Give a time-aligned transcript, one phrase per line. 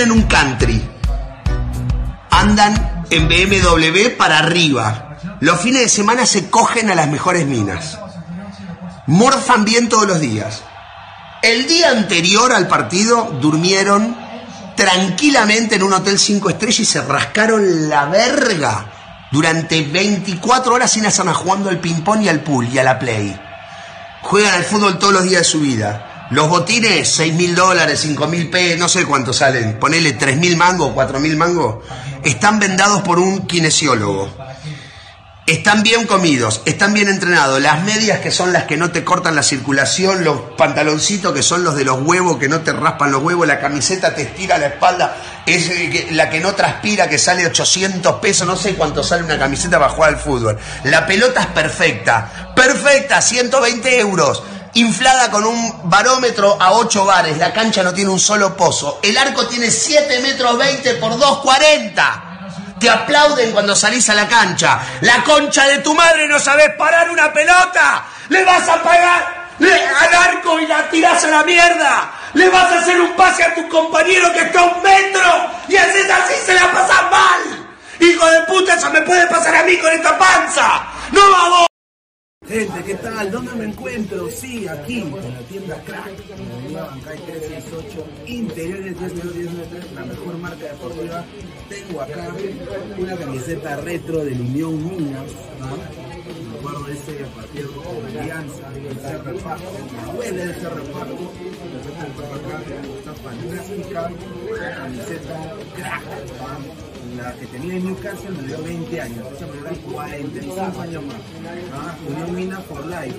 [0.00, 0.82] viven en un country,
[2.30, 7.98] andan en BMW para arriba, los fines de semana se cogen a las mejores minas,
[9.06, 10.62] morfan bien todos los días.
[11.42, 14.16] El día anterior al partido durmieron
[14.76, 18.86] tranquilamente en un hotel 5 estrellas y se rascaron la verga
[19.30, 22.98] durante 24 horas sin hacer nada jugando al ping-pong y al pool y a la
[22.98, 23.38] play.
[24.22, 26.09] Juegan al fútbol todos los días de su vida.
[26.30, 29.80] Los botines, 6 mil dólares, 5 mil p, no sé cuánto salen.
[29.80, 31.84] Ponele 3 mil mangos, 4 mil mangos.
[32.22, 34.30] Están vendados por un kinesiólogo.
[35.46, 37.60] Están bien comidos, están bien entrenados.
[37.60, 41.64] Las medias que son las que no te cortan la circulación, los pantaloncitos que son
[41.64, 44.68] los de los huevos que no te raspan los huevos, la camiseta te estira la
[44.68, 45.16] espalda,
[45.46, 49.80] es la que no transpira, que sale 800 pesos, no sé cuánto sale una camiseta
[49.80, 50.56] para jugar al fútbol.
[50.84, 54.44] La pelota es perfecta, perfecta, 120 euros
[54.74, 57.38] inflada con un barómetro a 8 bares.
[57.38, 59.00] La cancha no tiene un solo pozo.
[59.02, 62.78] El arco tiene 7 metros 20 por 2,40.
[62.78, 64.80] Te aplauden cuando salís a la cancha.
[65.02, 68.04] La concha de tu madre no sabes parar una pelota.
[68.28, 72.10] Le vas a pagar al arco y la tirás a la mierda.
[72.34, 75.76] Le vas a hacer un pase a tu compañero que está a un metro y
[75.76, 77.66] haces así se la pasas mal.
[78.00, 80.82] Hijo de puta, eso me puede pasar a mí con esta panza.
[81.12, 81.69] No vamos.
[82.50, 83.30] Gente, ¿qué tal?
[83.30, 84.28] ¿Dónde me encuentro?
[84.28, 86.10] Sí, aquí, en la tienda Crack,
[86.66, 91.24] en la Bancay 368, interiores 1093, la mejor marca deportiva.
[91.68, 92.34] Tengo acá
[92.98, 95.30] una camiseta retro de Unión Minas,
[95.60, 95.76] ¿no?
[96.50, 101.32] Me acuerdo de ese partido con Alianza, ese reparto, me duele ese reparto.
[101.62, 101.94] Entonces,
[102.34, 102.62] acá,
[102.98, 104.10] esta fantástica
[104.76, 106.89] camiseta Crack, ¿no?
[107.22, 111.16] La que tenía en Newcastle me dio 20 años, esa me dio 45 años más.
[111.72, 111.96] ¿ah?
[112.08, 113.16] Unión Mina for Life.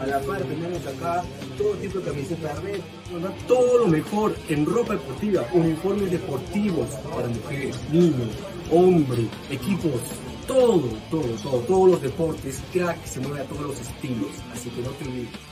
[0.00, 1.22] A la par tenemos acá
[1.56, 2.80] todo tipo de camisetas red,
[3.20, 3.28] ¿no?
[3.46, 8.28] todo lo mejor en ropa deportiva, uniformes deportivos para mujeres, niños,
[8.70, 10.00] hombres, equipos,
[10.46, 14.80] todo, todo, todo, todos los deportes, crack se mueve a todos los estilos, así que
[14.80, 15.51] no te olvides.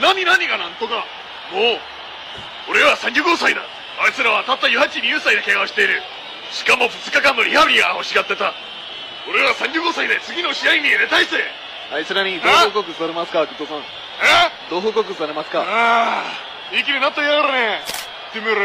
[0.00, 1.06] 何何がなんとか
[1.52, 1.80] もう
[2.70, 3.62] 俺は35歳だ
[4.00, 6.02] あいつらはたった42歳で怪我をしている
[6.50, 8.54] しかも2日間のリハビリが欲しがってた
[9.28, 11.38] 俺は35歳で次の試合に入れたいぜ
[11.92, 13.78] あいつらにどう報告されますか、グッドさん。
[13.78, 13.82] え？
[14.70, 15.60] どう報告されますか？
[15.60, 16.24] あ
[16.72, 17.80] あ、いい気になったやがるね。
[18.32, 18.60] てめえら、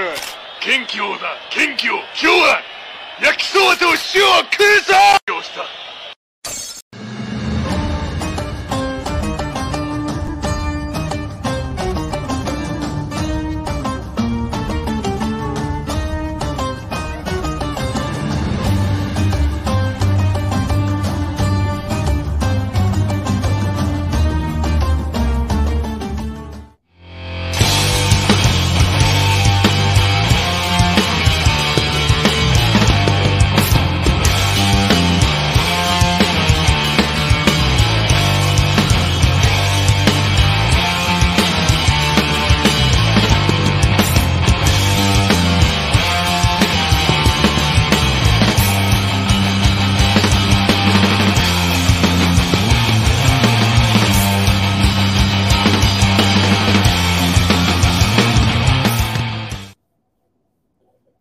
[0.61, 1.95] 元気をだ、元気を。
[1.95, 2.61] 今日は、
[3.21, 3.95] 焼きそばと塩を
[4.49, 4.93] 食うぞ
[5.35, 5.67] よした。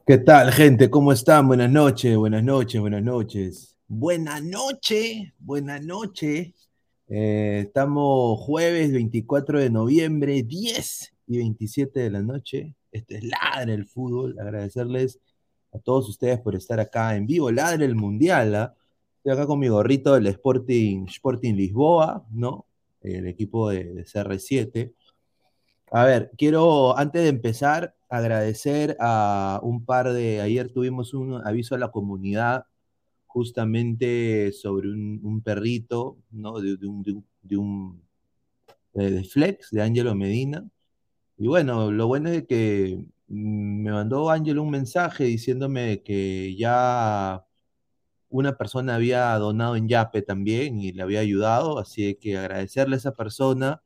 [0.09, 0.89] ¿Qué tal, gente?
[0.89, 1.49] ¿Cómo están?
[1.49, 3.77] Buenas noches, buenas noches, buenas noches.
[3.87, 6.55] Buenas noches, buenas noches.
[7.09, 12.75] Eh, estamos jueves 24 de noviembre, 10 y 27 de la noche.
[12.91, 14.35] Este es Ladre el Fútbol.
[14.41, 15.21] Agradecerles
[15.75, 17.51] a todos ustedes por estar acá en vivo.
[17.51, 18.55] Ladre el Mundial.
[18.55, 18.75] ¿ah?
[19.19, 22.65] Estoy acá con mi gorrito del Sporting, Sporting Lisboa, ¿no?
[23.03, 24.91] El equipo de, de CR7.
[25.91, 31.75] A ver, quiero, antes de empezar, agradecer a un par de, ayer tuvimos un aviso
[31.75, 32.65] a la comunidad
[33.27, 36.61] justamente sobre un, perrito, ¿no?
[36.61, 38.03] De, un, de de un-
[38.95, 40.67] de- de Flex, de Ángelo Medina.
[41.39, 47.45] Y bueno, lo bueno es que mm, me mandó Ángelo un mensaje diciéndome que ya
[48.31, 52.99] una persona había donado en Yape también y le había ayudado, así que agradecerle a
[52.99, 53.83] esa persona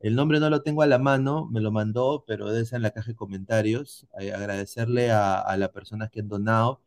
[0.00, 2.90] El nombre no lo tengo a la mano, me lo mandó, pero debe en la
[2.90, 4.06] caja de comentarios.
[4.20, 6.80] Eh, agradecerle a, a las personas que han donado.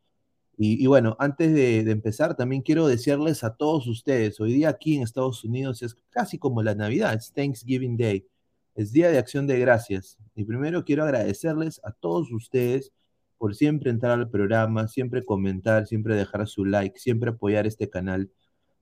[0.56, 4.68] Y, y bueno, antes de, de empezar, también quiero decirles a todos ustedes, hoy día
[4.68, 8.26] aquí en Estados Unidos es casi como la Navidad, es Thanksgiving Day,
[8.74, 10.18] es Día de Acción de Gracias.
[10.36, 12.92] Y primero quiero agradecerles a todos ustedes
[13.38, 18.30] por siempre entrar al programa, siempre comentar, siempre dejar su like, siempre apoyar este canal.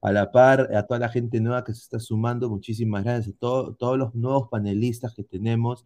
[0.01, 3.39] A la par, a toda la gente nueva que se está sumando, muchísimas gracias a
[3.39, 5.85] todo- todos los nuevos panelistas que tenemos.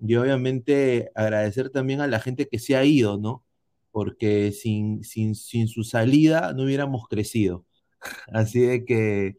[0.00, 3.44] Y obviamente agradecer también a la gente que se ha ido, ¿no?
[3.92, 7.66] Porque sin, sin, sin su salida no hubiéramos crecido.
[8.32, 9.36] Así de que eh,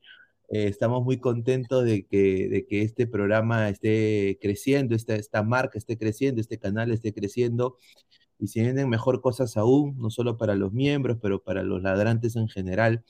[0.68, 5.98] estamos muy contentos de que, de que este programa esté creciendo, esta, esta marca esté
[5.98, 7.78] creciendo, este canal esté creciendo.
[8.40, 12.36] Y si vienen mejor cosas aún, no solo para los miembros, pero para los ladrantes
[12.36, 13.04] en general.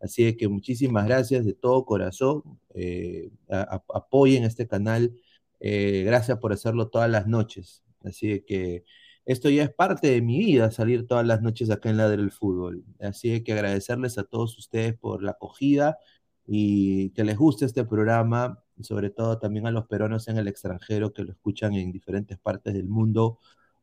[0.00, 2.42] Así de que muchísimas gracias de todo corazón.
[2.74, 5.14] eh, apoyen este canal.
[5.60, 7.82] eh, gracias por hacerlo todas las noches.
[8.04, 8.84] Así que
[9.26, 12.30] esto ya es parte de mi vida, salir todas las noches acá en Ladre el
[12.30, 12.84] Fútbol.
[13.00, 15.98] Así que agradecerles a todos ustedes por la acogida
[16.46, 21.12] y que les guste este programa, sobre todo también a los peruanos en el extranjero
[21.12, 23.38] que lo escuchan en diferentes partes del mundo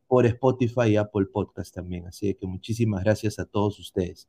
[0.08, 2.06] por Spotify y Apple Podcast también.
[2.06, 4.28] Así que muchísimas gracias a todos ustedes.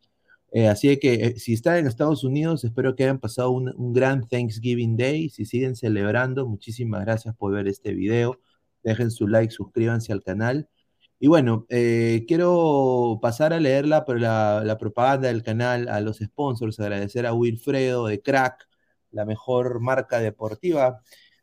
[0.51, 4.27] Eh, así que eh, si están en Estados Unidos, espero que hayan pasado un, gran
[4.27, 5.29] Thanksgiving Day.
[5.29, 8.39] Si siguen celebrando, muchísimas gracias por ver este video.
[8.83, 10.69] Dejen su like, suscríbanse al canal.
[11.19, 14.05] Y bueno, eh, quiero pasar a leer la,
[14.63, 18.67] la, propaganda del canal, a los sponsors, agradecer a Wilfredo de Crack,
[19.11, 21.01] la mejor marca deportiva,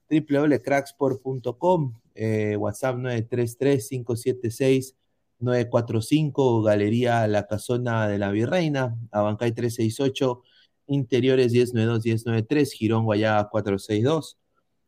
[0.08, 4.96] www.cracksport.com, eh, WhatsApp 933 576
[5.40, 10.42] 945, Galería La Casona de la Virreina, Abancay 368,
[10.86, 14.38] Interiores 1092 1093, Girón Guayá 462.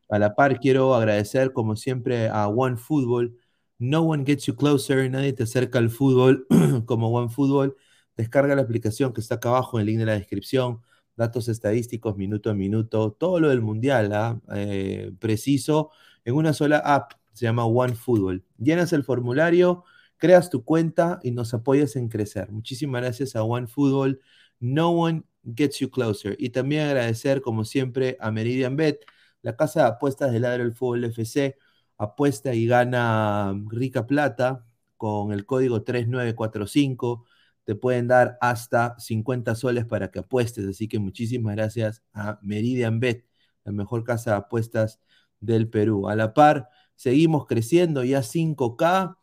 [0.09, 3.37] A la par quiero agradecer como siempre a One Football.
[3.79, 6.47] No one gets you closer, nadie te acerca al fútbol
[6.85, 7.75] como One Football.
[8.15, 10.81] Descarga la aplicación que está acá abajo en el link de la descripción.
[11.15, 14.39] Datos estadísticos minuto a minuto, todo lo del mundial, ¿ah?
[14.53, 15.91] eh, preciso,
[16.23, 18.43] en una sola app, se llama One Football.
[18.57, 19.83] Llenas el formulario,
[20.17, 22.51] creas tu cuenta y nos apoyas en crecer.
[22.51, 24.21] Muchísimas gracias a One Football.
[24.59, 25.23] No one
[25.55, 26.35] gets you closer.
[26.39, 29.01] Y también agradecer, como siempre, a Meridian Bet,
[29.41, 31.57] la casa de apuestas del Ladro del Fútbol FC.
[31.97, 34.65] Apuesta y gana rica plata
[34.97, 37.25] con el código 3945
[37.67, 40.65] te pueden dar hasta 50 soles para que apuestes.
[40.65, 43.25] Así que muchísimas gracias a Meridian Bet,
[43.65, 45.01] la mejor casa de apuestas
[45.41, 46.07] del Perú.
[46.07, 49.17] A la par, seguimos creciendo ya 5K,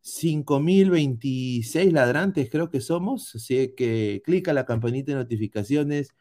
[0.00, 3.34] 5026 ladrantes creo que somos.
[3.34, 6.14] Así que clica la campanita de notificaciones,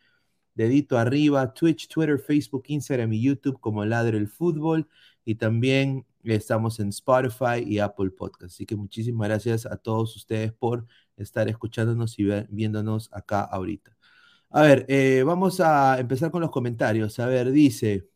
[0.55, 4.87] dedito arriba, Twitch, Twitter, Facebook, Instagram y YouTube como Ladre el Fútbol.
[5.25, 8.53] Y también estamos en Spotify y Apple Podcast.
[8.53, 10.85] Así que muchísimas gracias a todos ustedes por
[11.17, 13.95] estar escuchándonos y viéndonos acá ahorita.
[14.49, 17.19] A ver, eh, vamos a empezar con los comentarios.
[17.19, 18.07] A ver, dice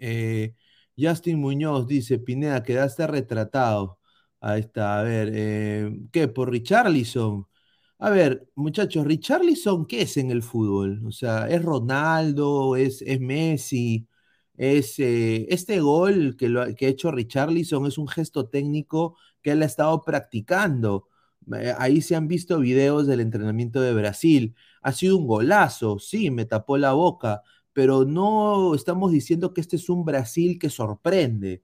[0.00, 0.54] eh,
[0.98, 3.99] Justin Muñoz, dice, Pineda, quedaste retratado.
[4.40, 6.26] Ahí está, a ver, eh, ¿qué?
[6.28, 7.46] ¿Por Richarlison?
[7.98, 11.02] A ver, muchachos, ¿Richarlison qué es en el fútbol?
[11.06, 12.76] O sea, ¿es Ronaldo?
[12.76, 14.08] ¿Es, es Messi?
[14.56, 19.52] Es, eh, este gol que, lo, que ha hecho Richarlison es un gesto técnico que
[19.52, 21.08] él ha estado practicando.
[21.78, 24.54] Ahí se han visto videos del entrenamiento de Brasil.
[24.82, 27.42] Ha sido un golazo, sí, me tapó la boca,
[27.72, 31.60] pero no estamos diciendo que este es un Brasil que sorprende.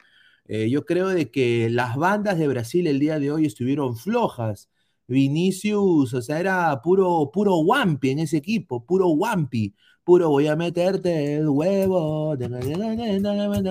[0.48, 4.70] Eh, yo creo de que las bandas de Brasil el día de hoy estuvieron flojas.
[5.08, 9.74] Vinicius, o sea, era puro, puro Wampi en ese equipo, puro Wampi,
[10.04, 12.34] puro voy a meterte el huevo,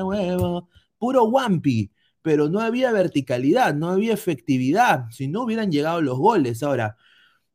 [0.05, 1.91] huevo, puro Wampi
[2.25, 6.63] pero no había verticalidad, no había efectividad, si no hubieran llegado los goles.
[6.63, 6.98] Ahora,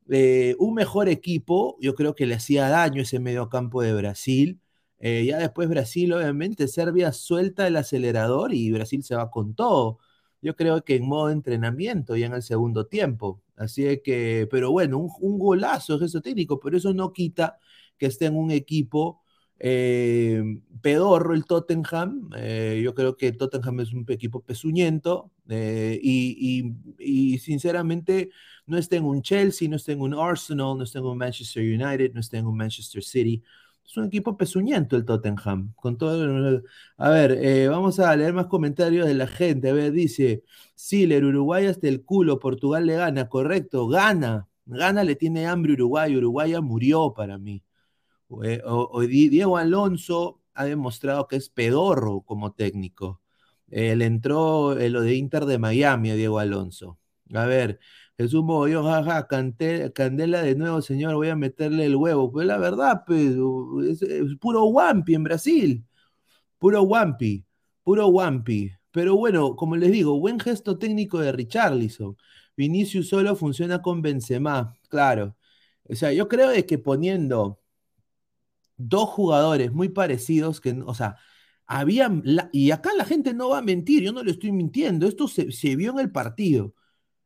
[0.09, 4.61] eh, un mejor equipo, yo creo que le hacía daño ese mediocampo de Brasil.
[5.01, 9.99] Eh, ya después Brasil, obviamente, Serbia suelta el acelerador y Brasil se va con todo.
[10.41, 13.41] Yo creo que en modo de entrenamiento, ya en el segundo tiempo.
[13.55, 17.57] Así que, pero bueno, un, un golazo es eso técnico, pero eso no quita
[17.97, 19.21] que esté en un equipo
[19.63, 20.43] eh,
[20.81, 22.31] pedorro el Tottenham.
[22.35, 28.31] Eh, yo creo que Tottenham es un equipo pezuñento eh, y, y, y, sinceramente
[28.65, 31.63] no está en un Chelsea, no está en un Arsenal, no está en un Manchester
[31.63, 33.43] United, no está en un Manchester City.
[33.85, 35.73] Es un equipo pezuñento el Tottenham.
[35.75, 36.61] Con todo,
[36.97, 39.69] a ver, vamos a leer más comentarios de la gente.
[39.69, 40.43] A ver, dice,
[40.75, 44.47] Siler, Uruguay hasta el culo, Portugal le gana, correcto, gana.
[44.65, 47.63] Gana, le tiene hambre Uruguay, Uruguay murió para mí.
[49.09, 53.21] Diego Alonso, ha demostrado que es pedorro como técnico.
[53.69, 56.97] Él entró en lo de Inter de Miami a Diego Alonso.
[57.33, 57.79] A ver,
[58.21, 62.31] Jesús Mogollón, jaja, Candela de nuevo, señor, voy a meterle el huevo.
[62.31, 63.35] Pues la verdad, pues,
[64.01, 65.85] es, puro Wampi en Brasil.
[66.59, 67.45] Puro Wampi,
[67.83, 68.71] puro Wampi.
[68.91, 72.15] Pero bueno, como les digo, buen gesto técnico de Richarlison.
[72.55, 75.35] Vinicius solo funciona con Benzema, claro.
[75.89, 77.59] O sea, yo creo de que poniendo
[78.77, 81.17] dos jugadores muy parecidos, que, o sea,
[81.65, 85.27] habían, y acá la gente no va a mentir, yo no le estoy mintiendo, esto
[85.27, 86.75] se vio en el partido.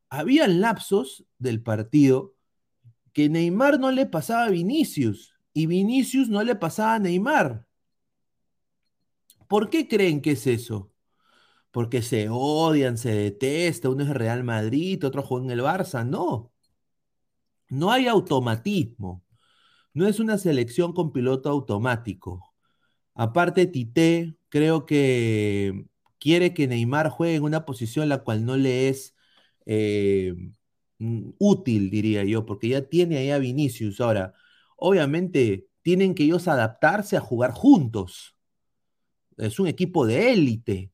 [0.10, 2.36] Habían lapsos del partido
[3.14, 7.66] que Neymar no le pasaba a Vinicius y Vinicius no le pasaba a Neymar.
[9.48, 10.92] ¿Por qué creen que es eso?
[11.72, 16.52] Porque se odian, se detestan, uno es Real Madrid, otro juega en el Barça, no.
[17.70, 19.24] No hay automatismo.
[19.94, 22.54] No es una selección con piloto automático.
[23.14, 25.86] Aparte, Tite creo que
[26.20, 29.15] quiere que Neymar juegue en una posición la cual no le es
[29.66, 30.34] eh,
[31.00, 34.02] mm, útil, diría yo, porque ya tiene ahí a Vinicius.
[34.02, 34.34] Ahora,
[34.78, 38.36] obviamente, tienen que ellos adaptarse a jugar juntos.
[39.38, 40.92] Es un equipo de élite,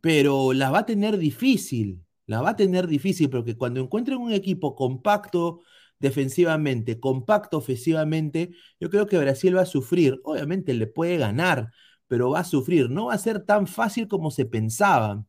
[0.00, 2.02] pero la va a tener difícil.
[2.26, 5.60] La va a tener difícil porque cuando encuentren un equipo compacto,
[5.98, 8.50] defensivamente, compacto ofensivamente,
[8.80, 10.20] yo creo que Brasil va a sufrir.
[10.24, 11.70] Obviamente le puede ganar,
[12.06, 12.90] pero va a sufrir.
[12.90, 15.24] No va a ser tan fácil como se pensaba.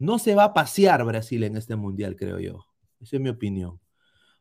[0.00, 2.66] No se va a pasear Brasil en este mundial, creo yo.
[3.00, 3.80] Esa es mi opinión.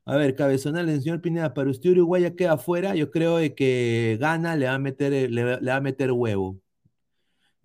[0.06, 2.96] A ver, cabezonal, el señor Pineda, para usted Uruguay queda afuera.
[2.96, 6.60] Yo creo que gana, le va a meter, le, va a meter huevo.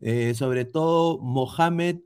[0.00, 2.00] Eh, sobre todo Mohamed,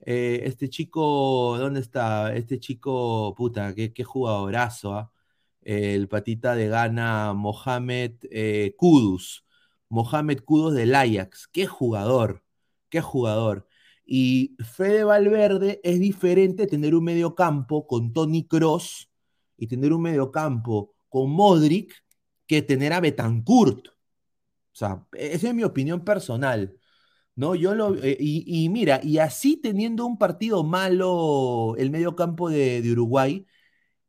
[0.00, 2.34] eh, este chico, ¿dónde está?
[2.34, 5.12] Este chico, puta, qué, qué jugadorazo, ¿ah?
[5.62, 9.44] el patita de Ghana, Mohamed eh, Kudus.
[9.88, 11.48] Mohamed Kudus del Ajax.
[11.48, 12.42] Qué jugador,
[12.88, 13.66] qué jugador.
[14.06, 19.10] Y Fede Valverde es diferente tener un medio campo con Tony Cross
[19.58, 21.92] y tener un medio campo con Modric
[22.46, 23.88] que tener a Betancourt.
[23.88, 23.92] O
[24.72, 26.78] sea, esa es mi opinión personal.
[27.36, 27.54] ¿no?
[27.54, 32.82] Yo lo, eh, y, mira, y así teniendo un partido malo el medio campo de,
[32.82, 33.46] de Uruguay,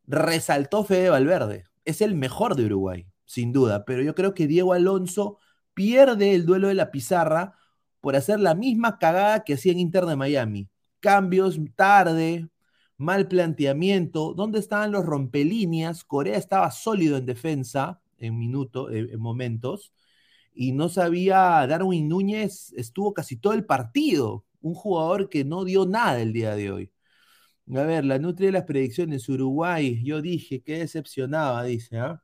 [0.07, 1.65] resaltó Fede Valverde.
[1.85, 5.39] Es el mejor de Uruguay, sin duda, pero yo creo que Diego Alonso
[5.73, 7.55] pierde el duelo de la pizarra
[8.01, 10.69] por hacer la misma cagada que hacía en Inter de Miami.
[10.99, 12.49] Cambios tarde,
[12.97, 14.33] mal planteamiento.
[14.33, 16.03] ¿Dónde estaban los rompelíneas?
[16.03, 19.93] Corea estaba sólido en defensa en minutos, en momentos,
[20.53, 21.65] y no sabía.
[21.67, 24.45] Darwin Núñez estuvo casi todo el partido.
[24.61, 26.91] Un jugador que no dio nada el día de hoy.
[27.75, 32.23] A ver, la nutria de las predicciones, Uruguay, yo dije que decepcionaba, dice, ¿ah?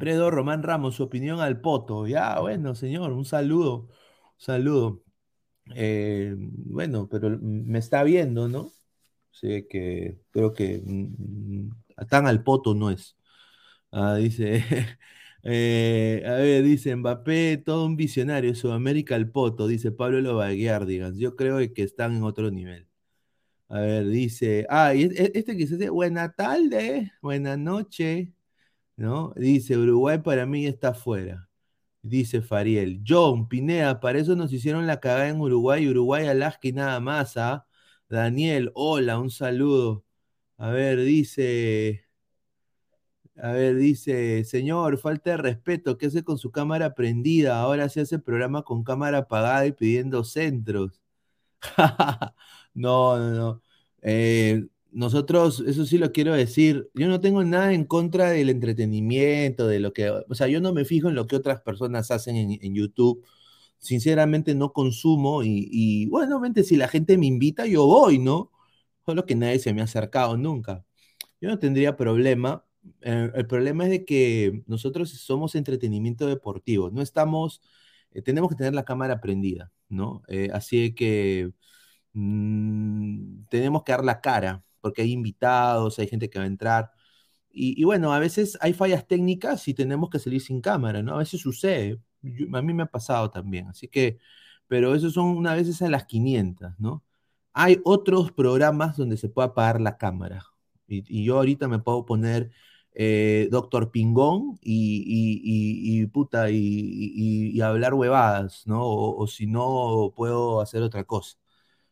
[0.00, 2.06] Predo Román Ramos, su opinión al poto.
[2.08, 3.90] Ya, bueno, señor, un saludo, un
[4.38, 5.04] saludo.
[5.74, 8.72] Eh, bueno, pero me está viendo, ¿no?
[9.30, 11.70] Sé que creo que mm,
[12.08, 13.16] tan al poto no es.
[13.92, 14.64] Ah, dice,
[15.42, 21.18] Eh, a ver, dice Mbappé, todo un visionario, Sudamérica al poto, dice Pablo Lovaguiardigans.
[21.18, 22.86] Yo creo que están en otro nivel.
[23.68, 25.04] A ver, dice, ah, y
[25.34, 28.34] este que se buena tarde, buena noche,
[29.00, 29.32] ¿no?
[29.36, 31.48] Dice, Uruguay para mí está fuera.
[32.02, 36.72] Dice Fariel, John Pinea, para eso nos hicieron la cagada en Uruguay, Uruguay, Alaska y
[36.72, 37.66] nada más, ¿ah?
[38.10, 40.04] Daniel, hola, un saludo.
[40.58, 42.06] A ver, dice,
[43.36, 47.60] a ver, dice, señor, falta de respeto, ¿qué hace con su cámara prendida?
[47.60, 51.00] Ahora se hace programa con cámara apagada y pidiendo centros.
[52.74, 53.62] no, no, no.
[54.02, 59.66] Eh, nosotros, eso sí lo quiero decir, yo no tengo nada en contra del entretenimiento,
[59.68, 62.36] de lo que, o sea, yo no me fijo en lo que otras personas hacen
[62.36, 63.24] en, YouTube.
[63.78, 68.52] Sinceramente no consumo y, bueno, obviamente si la gente me invita, yo voy, ¿no?
[69.06, 70.84] Solo que nadie se me ha acercado nunca.
[71.40, 72.64] Yo no tendría problema
[73.02, 77.62] eh, el problema es de que nosotros somos entretenimiento deportivo, no estamos,
[78.12, 80.22] eh, tenemos que tener la cámara prendida, ¿no?
[80.28, 81.52] Eh, así que
[82.12, 86.92] mm, tenemos que dar la cara, porque hay invitados, hay gente que va a entrar.
[87.52, 91.14] Y, bueno, a veces hay fallas técnicas y tenemos que salir sin cámara, ¿no?
[91.14, 92.00] A veces sucede,
[92.52, 94.18] a mí me ha pasado también, así que,
[94.68, 97.04] pero eso son una vez a las 500, ¿no?
[97.52, 100.44] Hay otros programas donde se puede apagar la cámara.
[100.88, 102.50] y yo ahorita me puedo poner
[102.92, 108.80] eh, Doctor Pingón y, puta, y, hablar huevadas, ¿no?
[108.84, 111.38] O, si no, puedo hacer otra cosa.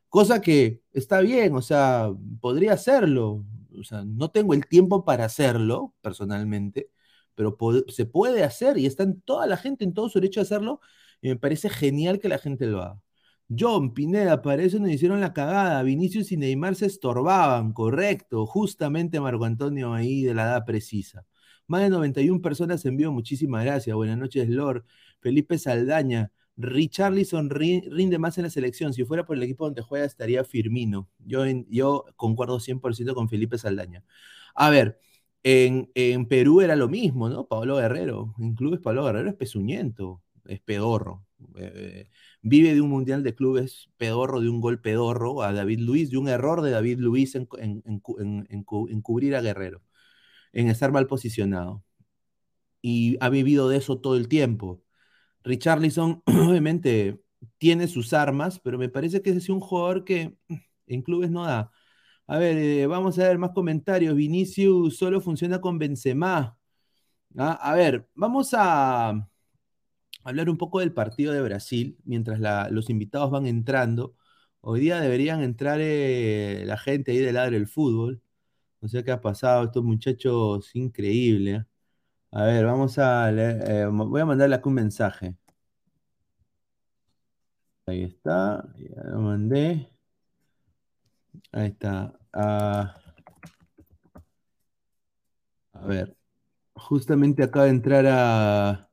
[0.09, 3.45] Cosa que está bien, o sea, podría hacerlo.
[3.79, 6.91] O sea, no tengo el tiempo para hacerlo, personalmente,
[7.35, 7.57] pero
[7.89, 10.81] se puede hacer y está en toda la gente en todo su derecho a hacerlo
[11.21, 13.01] y me parece genial que la gente lo haga.
[13.57, 15.83] John, Pineda, para eso nos hicieron la cagada.
[15.83, 18.47] Vinicius y Neymar se estorbaban, correcto.
[18.47, 21.25] Justamente Marco Antonio ahí de la edad precisa.
[21.67, 23.95] Más de 91 personas en muchísimas gracias.
[23.97, 24.85] Buenas noches, Lord.
[25.21, 26.33] Felipe Saldaña.
[26.59, 28.93] Richarlison ri- rinde más en la selección.
[28.95, 31.09] Si fuera por el equipo donde juega, estaría Firmino.
[31.21, 34.05] Yo, yo concuerdo 100% con Felipe Saldaña.
[34.55, 35.01] A ver,
[35.43, 37.47] en, en Perú era lo mismo, ¿no?
[37.47, 38.35] Pablo Guerrero.
[38.39, 41.25] En clubes, Pablo Guerrero es pezuñento, es pedorro.
[41.57, 42.09] Eh,
[42.43, 46.19] vive de un mundial de clubes pedorro, de un gol pedorro a David Luis, de
[46.19, 47.83] un error de David Luis en, en-
[48.51, 49.83] en cubrir a Guerrero,
[50.53, 51.85] en estar mal posicionado.
[52.83, 54.83] Y ha vivido de eso todo el tiempo.
[55.49, 57.21] Richarlison, obviamente,
[57.59, 60.37] tiene sus armas, pero me parece que es un jugador que
[60.87, 61.73] en clubes no da.
[62.27, 64.15] A ver, eh, vamos a ver más comentarios.
[64.17, 66.59] Vinicius solo funciona con Benzema.
[67.39, 69.29] Ah, a ver, vamos a
[70.25, 74.15] hablar un poco del partido de Brasil mientras los invitados van entrando.
[74.61, 78.23] Hoy día deberían entrar eh, la gente ahí del lado del fútbol.
[78.81, 81.53] No sé qué ha pasado, estos muchachos, increíble.
[81.53, 81.65] ¿eh?
[82.33, 85.37] A ver, vamos a leer, eh, voy a mandarle acá un mensaje.
[87.87, 89.91] Ahí está, ya lo mandé.
[91.53, 92.13] Ahí está.
[92.33, 92.95] Ah,
[95.73, 96.17] a ver,
[96.75, 98.91] justamente acaba de entrar a,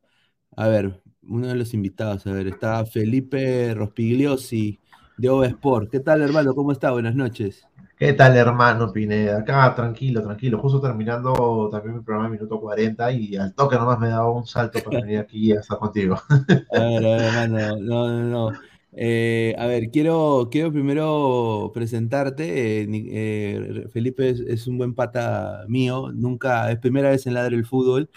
[0.57, 4.79] a ver, uno de los invitados, a ver, está Felipe Rospigliosi
[5.17, 5.91] de OVA Sport.
[5.91, 6.55] ¿Qué tal, hermano?
[6.55, 6.91] ¿Cómo está?
[6.91, 7.67] Buenas noches.
[7.97, 9.37] ¿Qué tal, hermano Pineda?
[9.39, 10.59] Acá, tranquilo, tranquilo.
[10.59, 14.83] Justo terminando también mi programa minuto 40 y al toque nomás me daba un salto
[14.83, 16.17] para venir aquí a estar contigo.
[16.71, 18.59] A ver, a ver, hermano, no, no, no.
[18.91, 22.81] Eh, a ver, quiero, quiero primero presentarte.
[22.83, 27.55] eh, eh, Felipe es, es un buen pata mío, nunca, es primera vez en Ladre
[27.55, 28.09] el Fútbol,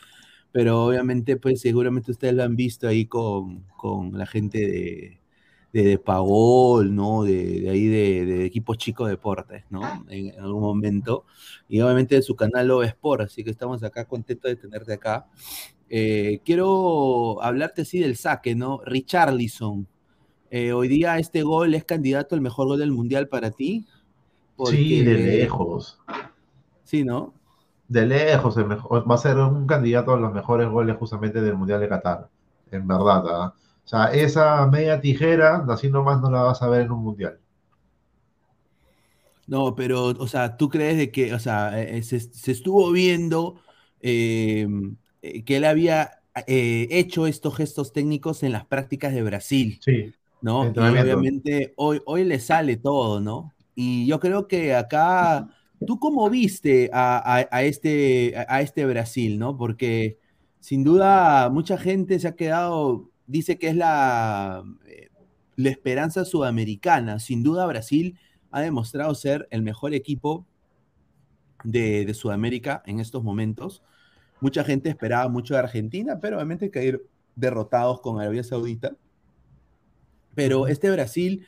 [0.53, 5.18] pero obviamente, pues seguramente ustedes lo han visto ahí con, con la gente de,
[5.73, 7.25] de, de Pagol, ¿no?
[7.25, 9.83] De, de ahí de, de equipos chicos deportes, ¿no?
[10.09, 11.25] En, en algún momento.
[11.69, 15.27] Y obviamente de su canal Love Sport, así que estamos acá contentos de tenerte acá.
[15.91, 18.81] Eh, quiero hablarte así del saque, ¿no?
[18.85, 19.87] Richarlison.
[20.51, 23.87] Eh, hoy día este gol es candidato al mejor gol del mundial para ti.
[24.67, 25.99] Sí, de Porque- lejos.
[26.85, 27.35] Sí, ¿no?
[27.87, 31.55] De lejos, el mejor, va a ser un candidato a los mejores goles justamente del
[31.57, 32.29] Mundial de Qatar.
[32.71, 33.55] En verdad, ¿ah?
[33.89, 37.41] O sea, esa media tijera, así nomás no la vas a ver en un Mundial.
[39.47, 43.63] No, pero, o sea, ¿tú crees de que, o sea, eh, se, se estuvo viendo
[44.01, 44.67] eh,
[45.23, 50.15] eh, que él había eh, hecho estos gestos técnicos en las prácticas de Brasil, Sí,
[50.41, 50.75] ¿no?
[50.77, 53.55] Y obviamente hoy, hoy le sale todo, ¿no?
[53.75, 55.49] Y yo creo que acá,
[55.85, 59.57] ¿tú cómo viste a, a- a este, a este Brasil, ¿no?
[59.59, 60.19] Porque
[60.61, 65.09] sin duda mucha gente se ha quedado, dice que es la, eh,
[65.55, 67.21] la esperanza sudamericana.
[67.21, 68.19] Sin duda Brasil
[68.51, 70.45] ha demostrado ser el mejor equipo
[71.63, 73.83] de, de Sudamérica en estos momentos.
[74.41, 77.03] Mucha gente esperaba mucho de Argentina, pero obviamente caer
[77.37, 78.97] derrotados con Arabia Saudita.
[80.35, 81.47] Pero este Brasil,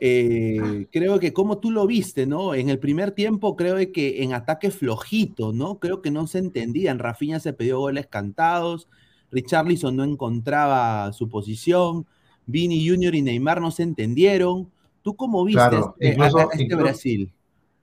[0.00, 2.54] eh, creo que como tú lo viste, ¿no?
[2.54, 5.78] En el primer tiempo creo que en ataque flojito, ¿no?
[5.78, 6.98] Creo que no se entendían.
[6.98, 8.88] Rafinha se pidió goles cantados,
[9.32, 12.06] Richarlison no encontraba su posición,
[12.46, 14.68] Vini Junior y Neymar no se entendieron.
[15.02, 17.32] ¿Tú cómo viste Claro, este, a- incluso- a este incluso- Brasil?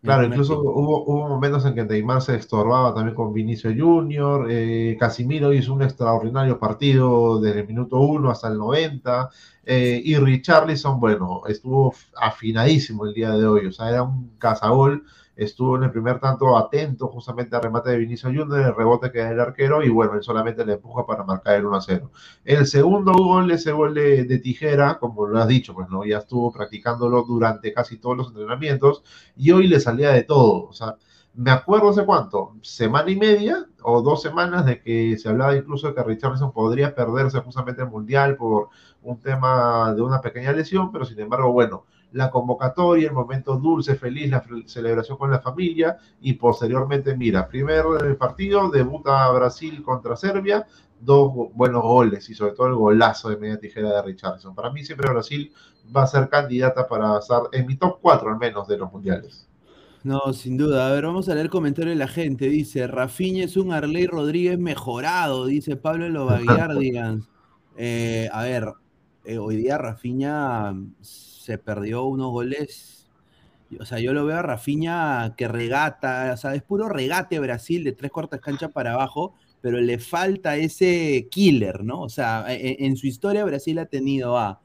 [0.02, 4.96] Claro, incluso hubo, hubo momentos en que Neymar se estorbaba también con Vinicio Junior, eh,
[4.98, 9.30] Casimiro hizo un extraordinario partido desde el minuto 1 hasta el 90,
[9.66, 15.04] eh, y Richarlison, bueno, estuvo afinadísimo el día de hoy, o sea, era un cazagol,
[15.44, 19.20] estuvo en el primer tanto atento justamente al remate de Vinicio Junior, el rebote que
[19.20, 22.12] da el arquero, y bueno, él solamente le empuja para marcar el 1 a 0.
[22.46, 26.18] El segundo gol, ese gol de, de tijera, como lo has dicho, pues no, ya
[26.20, 29.04] estuvo practicándolo durante casi todos los entrenamientos,
[29.36, 30.68] y hoy le salía de todo.
[30.68, 30.96] O sea,
[31.34, 35.88] me acuerdo hace cuánto, semana y media o dos semanas de que se hablaba incluso
[35.88, 38.70] de que Richardson podría perderse justamente el Mundial por
[39.02, 43.96] un tema de una pequeña lesión, pero sin embargo, bueno, la convocatoria, el momento dulce,
[43.96, 50.16] feliz, la celebración con la familia y posteriormente, mira, primer eh, partido, debuta Brasil contra
[50.16, 50.66] Serbia,
[51.00, 54.56] dos buenos goles y sobre todo el golazo de media tijera de Richardson.
[54.56, 55.54] Para mí siempre Brasil
[55.96, 59.48] va a ser candidata para estar en mi top 4 al menos de los mundiales.
[60.04, 60.88] No, sin duda.
[60.88, 62.48] A ver, vamos a leer comentarios de la gente.
[62.48, 67.28] Dice, Rafinha es un Arley Rodríguez mejorado, dice Pablo Lovaguiardigans.
[67.82, 68.74] Eh, a ver,
[69.30, 73.08] eh, hoy día Rafinha mm, se perdió unos goles.
[73.80, 77.84] O sea, yo lo veo a Rafinha que regata, o sea, es puro regate Brasil
[77.84, 82.02] de tres cuartas canchas para abajo, pero le falta ese killer, ¿no?
[82.02, 84.60] O sea, e, e, en, su historia Brasil ha tenido a,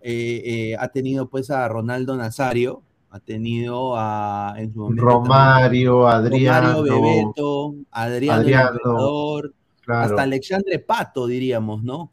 [0.00, 6.08] eh, eh, ha tenido pues a Ronaldo Nazario, ha tenido a en su momento Romario,
[6.08, 8.80] Adriano, Romario Bebeto, Adriano, Adriano,
[9.82, 10.00] claro.
[10.02, 12.10] hasta Alexandre Pato, diríamos, ¿no?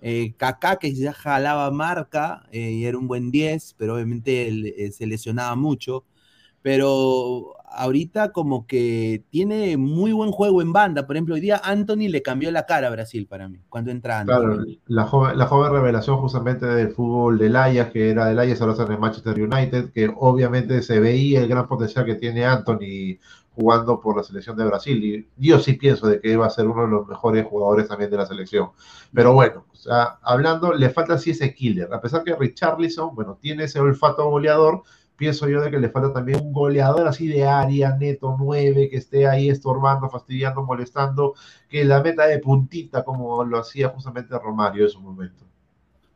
[0.00, 4.92] Eh, Kaká, que ya jalaba marca eh, y era un buen 10, pero obviamente eh,
[4.92, 6.04] se lesionaba mucho.
[6.62, 11.06] Pero ahorita como que tiene muy buen juego en banda.
[11.06, 14.20] Por ejemplo, hoy día Anthony le cambió la cara a Brasil para mí, cuando entra
[14.20, 14.36] Anthony.
[14.36, 18.60] Claro, la joven, la joven revelación justamente del fútbol del Ajax, que era del Ajax,
[18.60, 22.44] ahora está en el Manchester United, que obviamente se veía el gran potencial que tiene
[22.44, 23.18] Anthony
[23.58, 25.04] jugando por la selección de Brasil.
[25.36, 28.08] Y yo sí pienso de que va a ser uno de los mejores jugadores también
[28.08, 28.70] de la selección.
[29.12, 31.92] Pero bueno, o sea, hablando, le falta sí ese killer.
[31.92, 34.82] A pesar que Richarlison, bueno, tiene ese olfato goleador,
[35.16, 38.98] pienso yo de que le falta también un goleador así de área, neto, nueve, que
[38.98, 41.34] esté ahí estorbando, fastidiando, molestando,
[41.68, 45.44] que la meta de puntita como lo hacía justamente Romario en su momento.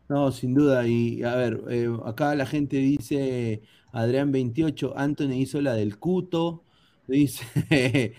[0.09, 0.87] No, sin duda.
[0.87, 6.63] Y a ver, eh, acá la gente dice, Adrián 28, Anthony hizo la del Cuto.
[7.07, 8.15] Dice eh,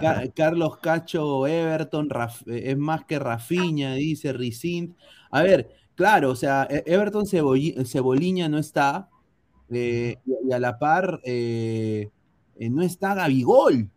[0.00, 4.96] Ca- Carlos Cacho Everton, Raf- eh, es más que Rafiña, dice Ricint.
[5.30, 9.08] A ver, claro, o sea, E- Everton Ceboliña no está,
[9.70, 10.16] eh,
[10.48, 12.10] y, a la par eh,
[12.70, 13.90] no está Gabigol,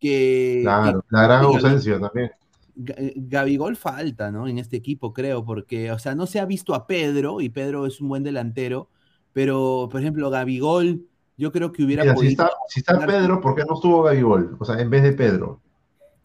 [0.00, 2.30] que, Claro, que- la gran ausencia también.
[2.74, 4.48] Ga- Gabigol falta, ¿no?
[4.48, 7.86] En este equipo, creo, porque, o sea, no se ha visto a Pedro, y Pedro
[7.86, 8.88] es un buen delantero,
[9.32, 12.30] pero, por ejemplo, Gabigol, yo creo que hubiera Mira, si podido.
[12.30, 14.56] está, si está Pedro, ¿por qué no estuvo Gabigol?
[14.58, 15.60] O sea, en vez de Pedro.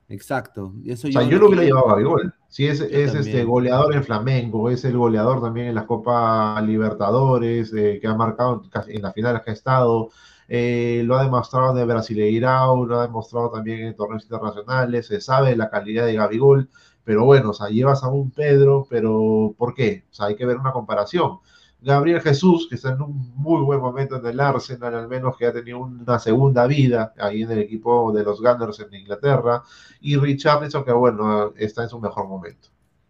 [0.09, 0.73] Exacto.
[0.85, 2.33] Eso O sea, yo yo lo hubiera llevado a Gabigol.
[2.47, 7.73] Si es, es este goleador en Flamengo, es el goleador también en la Copa Libertadores,
[7.73, 10.09] eh, que ha marcado en las finales que ha estado,
[10.47, 15.57] eh, lo ha demostrado de Brasileirao, lo ha demostrado también en torneos internacionales, se sabe
[15.57, 16.69] la calidad de Gabigol,
[17.03, 20.05] pero bueno, o sea, llevas a un Pedro, pero ¿por qué?
[20.09, 21.39] O sea, hay que ver una comparación.
[21.81, 25.45] Gabriel Jesús, que está en un muy buen momento en el Arsenal, al menos que
[25.45, 29.63] ha tenido una segunda vida ahí en el equipo de los Gunners en Inglaterra,
[30.01, 32.69] y Richarlison, que bueno, está en su mejor momento.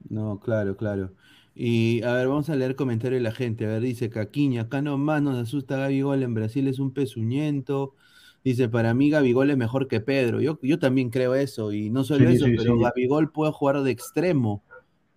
[0.10, 1.14] No, claro, claro.
[1.56, 3.66] Y a ver, vamos a leer comentarios de la gente.
[3.66, 7.96] A ver, dice Caquiña, acá nomás nos asusta Gabigol, en Brasil es un pezuñento.
[8.44, 10.40] Dice, para mí Gabigol es mejor que Pedro.
[10.40, 12.82] Yo, yo también creo eso, y no solo Sí, eso, sí, pero sí.
[12.82, 14.64] Gabigol puede jugar de extremo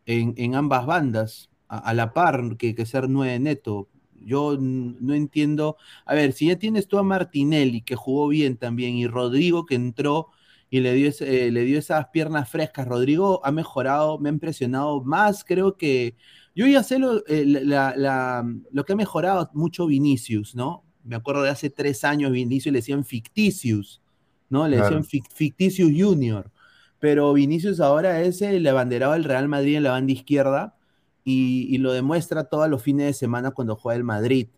[0.06, 3.88] en, en ambas bandas, a, a la par que, que ser nueve neto.
[4.22, 5.76] Yo no entiendo.
[6.04, 9.76] A ver, si ya tienes tú a Martinelli, que jugó bien también, y Rodrigo, que
[9.76, 10.28] entró
[10.68, 12.87] y le dio, ese- eh, le dio esas piernas frescas.
[12.87, 16.16] Rodrigo ha mejorado, me ha impresionado más, creo que
[16.54, 20.85] yo ya sé lo, eh, la- la- lo que ha mejorado mucho Vinicius, ¿no?
[21.02, 24.02] Me acuerdo de hace tres años Vinicius le decían ficticius,
[24.50, 24.68] ¿no?
[24.68, 24.96] Le Claro.
[24.96, 26.50] decían Fic- ficticius junior,
[26.98, 30.76] pero Vinicius ahora es el abanderado del Real Madrid en la banda izquierda
[31.24, 34.48] y, y lo demuestra todos los fines de semana cuando juega el Madrid.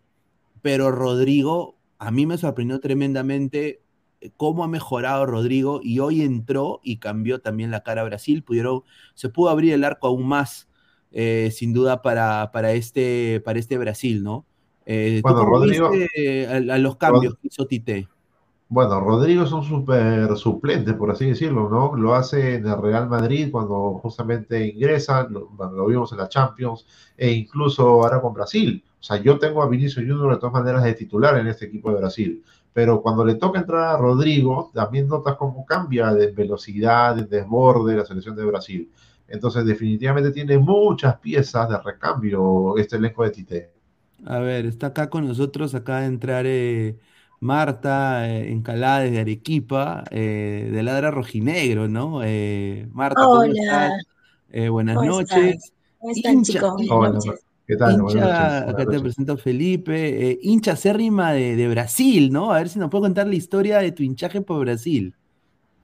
[0.61, 3.81] Pero Rodrigo, a mí me sorprendió tremendamente
[4.21, 8.43] eh, cómo ha mejorado Rodrigo y hoy entró y cambió también la cara a Brasil.
[8.43, 10.69] Pudieron, se pudo abrir el arco aún más,
[11.11, 14.45] eh, sin duda, para, para, este, para este Brasil, ¿no?
[14.85, 18.07] Eh, ¿tú Bueno, cómo Rodrigo- viste a, a los cambios que hizo Tite?
[18.69, 21.95] Bueno, Rodrigo es un super suplente, por así decirlo, ¿no?
[21.95, 25.49] Lo hace en el Real Madrid cuando justamente ingresa, lo,
[25.85, 28.83] vimos en la Champions, e incluso ahora con Brasil.
[28.99, 31.91] O sea, yo tengo a Vinicius Junior de todas maneras de titular en este equipo
[31.91, 37.15] de Brasil, pero cuando le toca entrar a Rodrigo, también notas cómo cambia de velocidad,
[37.15, 38.91] de desborde la selección de Brasil.
[39.27, 43.71] Entonces, definitivamente tiene muchas piezas de recambio este elenco de Tite.
[44.25, 46.97] A ver, está acá con nosotros, acaba de entrar eh,
[47.43, 52.21] Marta eh, Encalada desde Arequipa, eh, de Ladra Rojinegro, ¿no?
[52.23, 53.51] Eh, Marta, ¿cómo Hola.
[53.51, 54.03] estás?
[54.49, 55.55] Eh, buenas ¿Cómo noches.
[55.55, 55.73] estás?
[55.99, 56.73] ¿Cómo están, Hincha- chicos?
[56.73, 57.45] Buenas Hola, noches.
[57.67, 58.01] ¿qué tal?
[58.01, 58.59] Buenas Hincha, noches.
[58.63, 59.01] Buenas acá te noches.
[59.01, 62.51] presento Felipe, eh, hincha acérrima de, de Brasil, ¿no?
[62.51, 65.15] A ver si nos puede contar la historia de tu hinchaje por Brasil.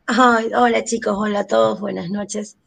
[0.08, 2.58] Ay, hola chicos, hola a todos, buenas noches.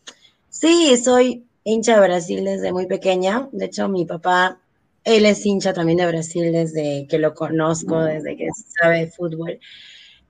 [0.49, 3.49] Sí, soy hincha de Brasil desde muy pequeña.
[3.53, 4.62] De hecho, mi papá,
[5.05, 8.49] él es hincha también de Brasil desde que lo conozco, desde que
[8.81, 9.59] sabe de fútbol.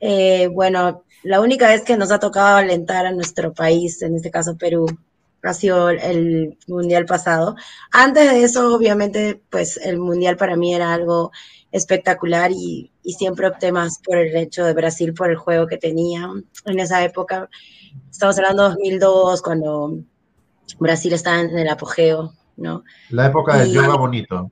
[0.01, 4.31] Eh, bueno, la única vez que nos ha tocado alentar a nuestro país, en este
[4.31, 4.87] caso Perú,
[5.43, 7.57] ha sido el mundial pasado.
[7.91, 11.33] Antes de eso, obviamente, pues el mundial para mí era algo
[11.73, 15.79] espectacular y, y siempre opté más por el hecho de Brasil, por el juego que
[15.79, 16.31] tenía
[16.65, 17.49] en esa época.
[18.11, 19.99] Estamos hablando de 2002, cuando
[20.79, 22.85] Brasil estaba en el apogeo, ¿no?
[23.11, 24.51] La época del yoga bonito.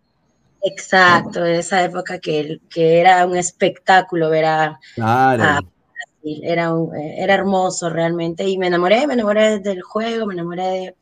[0.62, 5.42] Exacto, esa época que, que era un espectáculo ver a, Claro.
[5.44, 6.40] a Brasil.
[6.44, 10.62] Era, un- eh, era hermoso realmente y me enamoré, me enamoré del juego, me enamoré
[10.64, 10.96] de,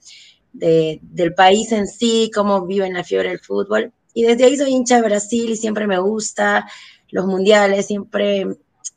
[0.52, 3.92] de- del país en sí, cómo viven la fiebre del fútbol.
[4.14, 6.66] Y desde ahí soy hincha de Brasil y siempre me gusta
[7.10, 8.46] los mundiales, siempre,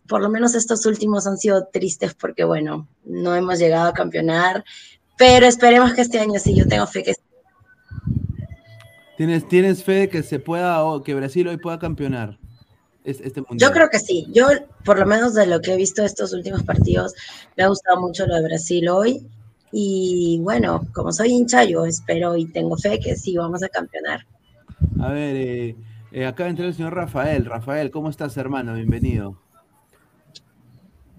[0.08, 4.63] por lo menos estos últimos han sido tristes porque, bueno, no hemos llegado a campeonar,
[5.17, 7.13] pero esperemos que este año sí, yo tengo fe que
[9.21, 12.39] ¿Tienes, ¿Tienes fe de que se pueda, o que Brasil hoy pueda campeonar?
[13.03, 13.69] Es- Este mundial.
[13.69, 14.25] Yo creo que sí.
[14.34, 14.47] Yo,
[14.84, 17.13] por lo menos de lo que he visto estos últimos partidos,
[17.55, 19.27] me ha gustado mucho lo de Brasil hoy.
[19.71, 24.25] Y bueno, como soy hincha, yo espero y tengo fe que sí vamos a campeonar.
[24.99, 25.75] A ver, eh,
[26.12, 27.45] eh, acaba de entrar el señor Rafael.
[27.45, 28.73] Rafael, ¿cómo estás, hermano?
[28.73, 29.38] Bienvenido.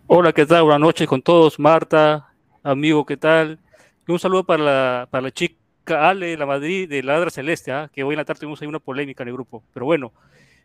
[0.09, 0.65] Hola, ¿qué tal?
[0.65, 1.57] Buenas noches con todos.
[1.61, 2.35] Marta,
[2.65, 3.61] amigo, ¿qué tal?
[4.09, 5.55] Y un saludo para la, para la chica
[5.87, 7.91] Ale de la Madrid, de la Celeste, ¿ah?
[7.93, 9.63] que hoy en la tarde tuvimos ahí una polémica en el grupo.
[9.75, 10.13] Pero bueno,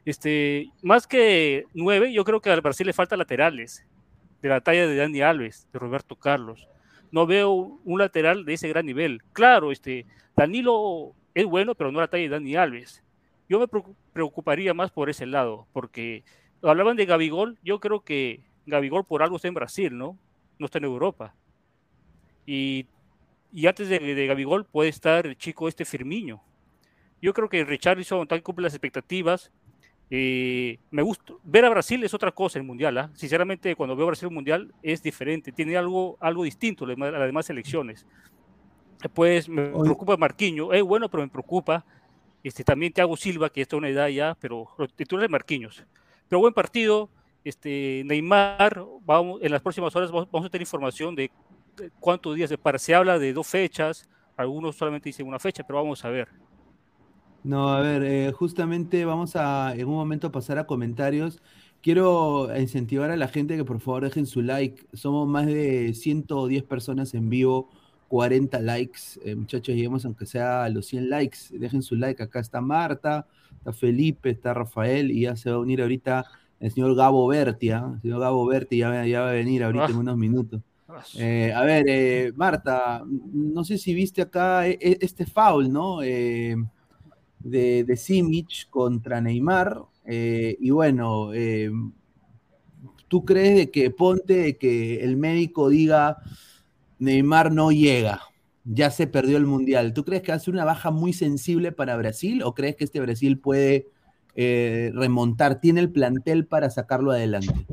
[0.06, 3.86] este, más que nueve, yo creo que al Brasil le falta laterales,
[4.42, 6.68] de la talla de Dani Alves, de Roberto Carlos.
[7.12, 7.52] No veo
[7.84, 9.22] un lateral de ese gran nivel.
[9.34, 13.04] Claro, este, Danilo es bueno, pero no la talla de Dani Alves.
[13.50, 16.24] Yo me preocu- preocuparía más por ese lado, porque
[16.62, 20.18] hablaban de Gabigol, yo creo que Gabigol por algo está en Brasil, ¿no?
[20.60, 21.34] No está en Europa.
[22.46, 22.86] Y,
[23.52, 26.42] y antes de, de Gabigol puede estar el chico este Firmiño.
[27.22, 29.52] Yo creo que Richarlison tal cumple las expectativas.
[30.10, 32.98] Eh, me gusta ver a Brasil es otra cosa el mundial.
[32.98, 33.10] ¿ah?
[33.14, 36.88] Sinceramente, cuando veo a Brasil en el mundial es diferente, tiene algo, algo distinto a
[36.90, 38.06] las demás- selecciones.
[39.02, 41.86] Después me preocupa Marquinhos, es bueno, pero me preocupa.
[42.44, 45.84] Este, también Thiago Silva, que está a una edad ya, pero lo titular es Marquinhos.
[46.30, 47.10] Pero buen partido.
[47.44, 51.32] Este, Neymar, vamos, en las próximas horas vamos, vamos a tener información de
[52.00, 52.80] cuántos días de para.
[52.80, 56.28] Se habla de dos fechas, algunos solamente dicen una fecha, pero vamos a ver.
[57.44, 61.42] No, a ver, eh, justamente vamos a en un momento pasar a comentarios.
[61.82, 64.86] Quiero incentivar a la gente que por favor dejen su like.
[64.94, 67.70] Somos más de 110 personas en vivo,
[68.10, 69.00] 40 likes.
[69.24, 71.38] Eh, muchachos, lleguemos aunque sea a los 100 likes.
[71.52, 72.22] Dejen su like.
[72.24, 73.28] Acá está Marta,
[73.60, 76.26] está Felipe, está Rafael y ya se va a unir ahorita
[76.60, 77.70] el señor Gabo Berti.
[77.70, 77.92] ¿ah?
[77.96, 80.00] El señor Gabo Berti ya, va- ya va a venir ahorita en Ah.
[80.00, 80.62] unos minutos.
[81.18, 86.02] Eh, a ver, eh, Marta, no sé si viste acá eh, eh, este foul, ¿no?
[86.02, 86.56] Eh,
[87.40, 89.82] de, de Simic contra Neymar.
[90.06, 91.32] y bueno,
[93.08, 96.18] ¿tú crees de que ponte de que el médico diga
[97.00, 98.22] Neymar no llega?
[98.64, 99.94] Ya se perdió el mundial.
[99.94, 103.40] ¿Tú crees que ser una baja muy sensible para Brasil o crees que este Brasil
[103.40, 103.88] puede
[104.36, 105.62] remontar?
[105.62, 107.66] ¿Tiene el plantel para sacarlo adelante?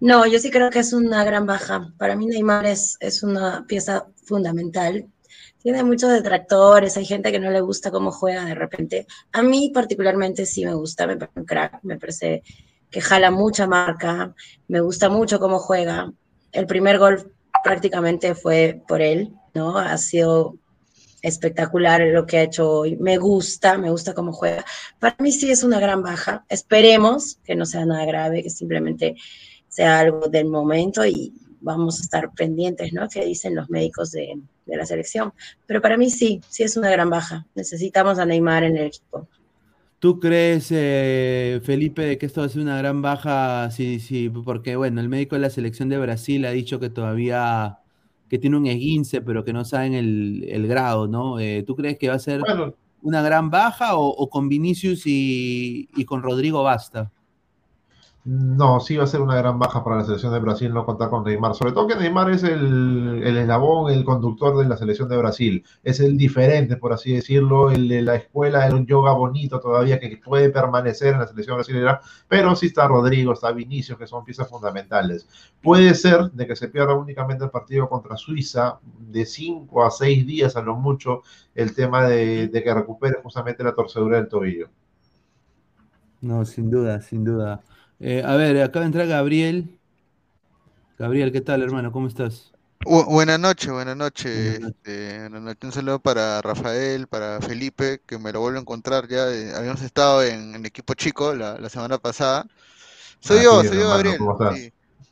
[0.00, 1.92] No, yo sí creo que es una gran baja.
[1.96, 5.06] Para mí Neymar es, es una pieza fundamental.
[5.58, 9.06] Tiene muchos detractores, hay gente que no le gusta cómo juega de repente.
[9.32, 11.06] A mí particularmente sí me gusta,
[11.82, 12.42] me parece
[12.90, 14.34] que jala mucha marca,
[14.68, 16.12] me gusta mucho cómo juega.
[16.52, 17.32] El primer gol
[17.64, 19.78] prácticamente fue por él, ¿no?
[19.78, 20.56] Ha sido
[21.22, 22.96] espectacular lo que ha hecho hoy.
[22.96, 24.64] Me gusta, me gusta cómo juega.
[25.00, 26.44] Para mí sí es una gran baja.
[26.48, 29.16] Esperemos que no sea nada grave, que simplemente
[29.76, 33.10] sea algo del momento y vamos a estar pendientes, ¿no?
[33.10, 35.34] Que dicen los médicos de, de la selección.
[35.66, 37.46] Pero para mí sí, sí es una gran baja.
[37.54, 39.28] Necesitamos a Neymar en el equipo.
[39.98, 43.70] ¿Tú crees, eh, Felipe, que esto va a ser una gran baja?
[43.70, 47.80] Sí, sí, porque bueno, el médico de la selección de Brasil ha dicho que todavía
[48.30, 51.38] que tiene un esguince, pero que no saben el, el grado, ¿no?
[51.38, 55.06] Eh, ¿Tú crees que va a ser Bueno, una gran baja o, o con Vinicius
[55.06, 57.12] y, y con Rodrigo basta?
[58.28, 61.10] No, sí va a ser una gran baja para la selección de Brasil no contar
[61.10, 61.54] con Neymar.
[61.54, 65.64] Sobre todo que Neymar es el, el eslabón, el conductor de la selección de Brasil.
[65.84, 70.16] Es el diferente, por así decirlo, el de la escuela, el yoga bonito todavía que
[70.16, 72.00] puede permanecer en la selección brasileña.
[72.26, 75.28] Pero sí está Rodrigo, está Vinicius, que son piezas fundamentales.
[75.62, 80.26] Puede ser de que se pierda únicamente el partido contra Suiza de 5 a 6
[80.26, 81.22] días a lo mucho
[81.54, 84.68] el tema de, de que recupere justamente la torcedura del tobillo.
[86.20, 87.62] No, sin duda, sin duda.
[88.00, 89.78] Eh, a ver, acaba de entrar Gabriel.
[90.98, 91.92] Gabriel, ¿qué tal, hermano?
[91.92, 92.52] ¿Cómo estás?
[92.84, 94.24] Bu- buenas noches, buenas noches.
[94.32, 94.76] Buenas noches.
[94.84, 95.64] este, noches.
[95.64, 99.28] Un saludo para Rafael, para Felipe, que me lo vuelvo a encontrar ya.
[99.32, 102.46] eh, habíamos estado en, en equipo chico la, la semana pasada.
[103.20, 104.28] Soy Ah, yo, sí, soy yo, hermano, Gabriel.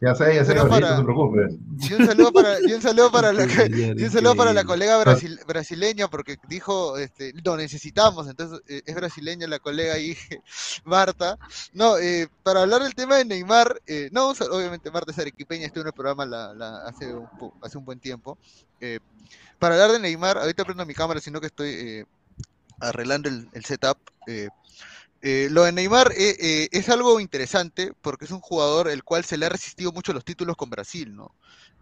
[0.00, 1.54] Ya sé, ya sé, no te preocupes.
[1.88, 3.44] Y un saludo para, y un saludo para la,
[3.96, 8.82] y un saludo para la colega brasil- brasileña, porque dijo, este, lo necesitamos, entonces eh,
[8.84, 10.16] es brasileña la colega ahí,
[10.84, 11.38] Marta.
[11.72, 15.82] No, eh, para hablar del tema de Neymar, eh, no, obviamente Marta es arequipeña, estuvo
[15.82, 17.26] en el programa la, la- hace, un,
[17.62, 18.36] hace un buen tiempo.
[19.58, 22.04] Para hablar de Neymar, ahorita prendo mi cámara, sino que estoy
[22.80, 23.96] arreglando el, el setup.
[25.26, 29.24] Eh, lo de Neymar eh, eh, es algo interesante porque es un jugador el cual
[29.24, 31.34] se le ha resistido mucho los títulos con Brasil, ¿no?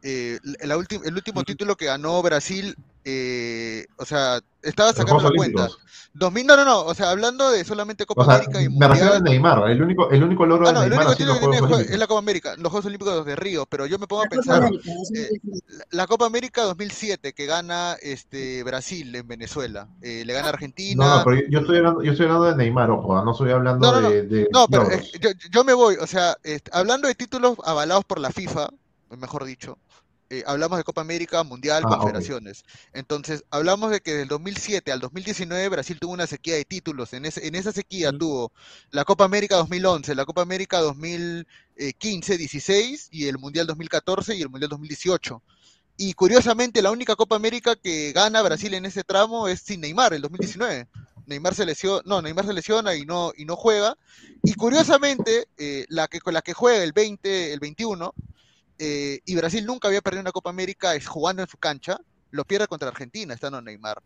[0.05, 5.63] Eh, la el último título que ganó Brasil, eh, o sea, estaba sacando la cuenta.
[5.65, 5.79] Olímpicos.
[6.15, 8.87] 2000, no, no, no, o sea, hablando de solamente Copa O sea, América y me
[8.87, 9.33] refiero a Mundial.
[9.33, 9.71] Neymar.
[9.71, 11.81] El único, el único logro Ah, de no, el Neymar único ha sido título los
[11.81, 14.29] es la Copa América, los Juegos Olímpicos de Río, pero yo me pongo a La
[14.29, 15.85] Copa pensar, América, eh, 2019.
[15.91, 20.55] la, Copa América 2007 que gana este Brasil en Venezuela, eh, le gana a No,
[20.55, 21.17] Argentina.
[21.17, 23.95] no, pero yo- estoy hablando, yo estoy hablando de Neymar, ojo, no estoy hablando No,
[23.95, 24.11] no, no.
[24.11, 26.37] de, de No, pero eh, yo, yo me voy, o sea,
[26.73, 28.69] hablando de títulos avalados por la FIFA,
[29.17, 29.79] mejor dicho,
[30.33, 31.89] eh, hablamos de Copa América, Mundial, Ah.
[31.89, 32.65] Confederaciones.
[32.95, 37.13] Entonces, hablamos de que del 2007 al 2019 Brasil tuvo una sequía de títulos.
[37.13, 38.51] En, ese, en esa sequía tuvo
[38.93, 44.49] la Copa América 2011, la Copa América 2015, 16 y el Mundial 2014 y el
[44.49, 45.43] Mundial 2018.
[45.99, 50.15] Y curiosamente, la única Copa América que gana Brasil en ese tramo es sin Neymar,
[50.15, 50.89] el 2019.
[51.27, 53.99] Neymar se lesiona, no, Neymar se lesiona y no, y no juega.
[54.43, 58.15] Y curiosamente, eh, la que, con la que juega el 20, el 21,
[58.85, 61.99] eh, y Brasil nunca había perdido una Copa América es jugando en su cancha,
[62.33, 64.03] lo pierde contra Argentina, estando Neymar.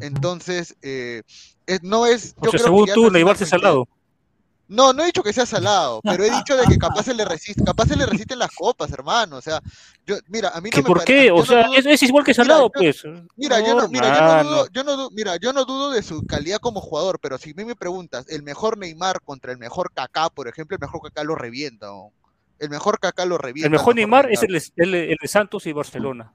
[0.00, 1.22] Entonces, eh,
[1.66, 2.34] es- no es.
[2.38, 3.88] O yo sea, creo que según ya tú, Neymar se ha salado.
[4.70, 7.24] No, no he dicho que sea salado, pero he dicho de que capaz se le
[7.24, 9.36] resiste, capaz se le resisten las copas, hermano.
[9.36, 9.62] O sea,
[10.06, 11.30] yo, mira, a mí no ¿Que me por pare- qué?
[11.30, 13.02] O no sea, dudo- es, es igual que Mira, salado, yo- pues.
[13.36, 16.02] Mira, yo no, mira, yo no dudo, yo no du- mira, yo no dudo de
[16.02, 19.58] su calidad como jugador, pero si a mí me preguntas, el mejor Neymar contra el
[19.58, 21.86] mejor Kaká, por ejemplo, el mejor Kaká lo revienta.
[21.86, 22.12] ¿no?
[22.58, 23.66] El mejor Kaká lo revienta.
[23.66, 26.32] El mejor Neymar es el, de- el, de- el de Santos y Barcelona.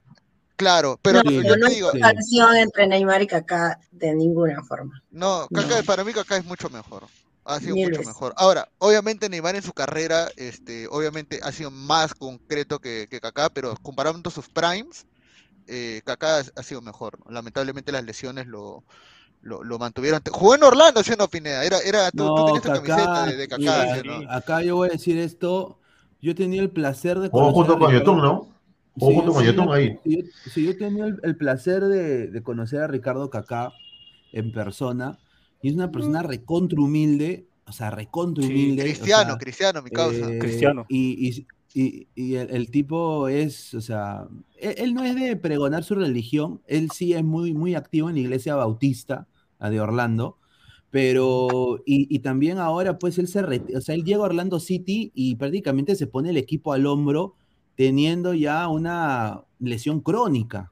[0.56, 5.02] Claro, pero no, yo no digo, comparación entre Neymar y Kaká de ninguna forma.
[5.10, 5.84] no, Kaká, No.
[5.84, 7.04] para mí Kaká es mucho mejor.
[7.44, 8.06] Ha sido Mil mucho veces.
[8.06, 8.32] mejor.
[8.36, 13.50] Ahora, obviamente Neymar en su carrera, este, obviamente ha sido más concreto que, que Kaká,
[13.50, 15.06] pero comparando sus primes,
[15.66, 17.18] eh, Kaká ha sido mejor.
[17.24, 17.32] ¿no?
[17.32, 18.84] Lamentablemente las lesiones lo,
[19.42, 20.22] lo, lo mantuvieron.
[20.30, 21.64] Jugó en Orlando, ¿sí no, Pineda?
[21.64, 24.30] Era, era, tú, tú No, tenías tu camiseta de, de Kaká, mira, ¿sí o no?
[24.32, 25.80] acá yo voy a decir esto.
[26.24, 28.48] Yo he tenido el placer de Jugó conocer junto a con Ricardo- Yotun, ¿no?
[28.98, 29.98] Jugó Sí, junto yo con tenía- Yotun ahí.
[30.04, 33.72] sí, yo- sí, yo he tenido el, el placer de, de conocer a Ricardo Kaká
[34.32, 35.18] en persona.
[35.62, 38.82] Y es una persona recontra humilde, o sea, recontra Sí, humilde.
[38.82, 40.30] o Cristiano, sea, Cristiano, mi causa.
[40.32, 40.86] eh, Cristiano.
[40.88, 44.26] Y, y- y- y el, el tipo es, o sea,
[44.58, 48.14] él, él no es de pregonar su religión, él sí es muy, muy activo en
[48.14, 49.26] la iglesia bautista
[49.58, 50.36] la de Orlando,
[50.94, 53.40] pero, y, también ahora, pues él se,
[53.76, 57.34] o sea, él llega a Orlando City y prácticamente se pone el equipo al hombro
[57.74, 60.70] teniendo ya una lesión crónica.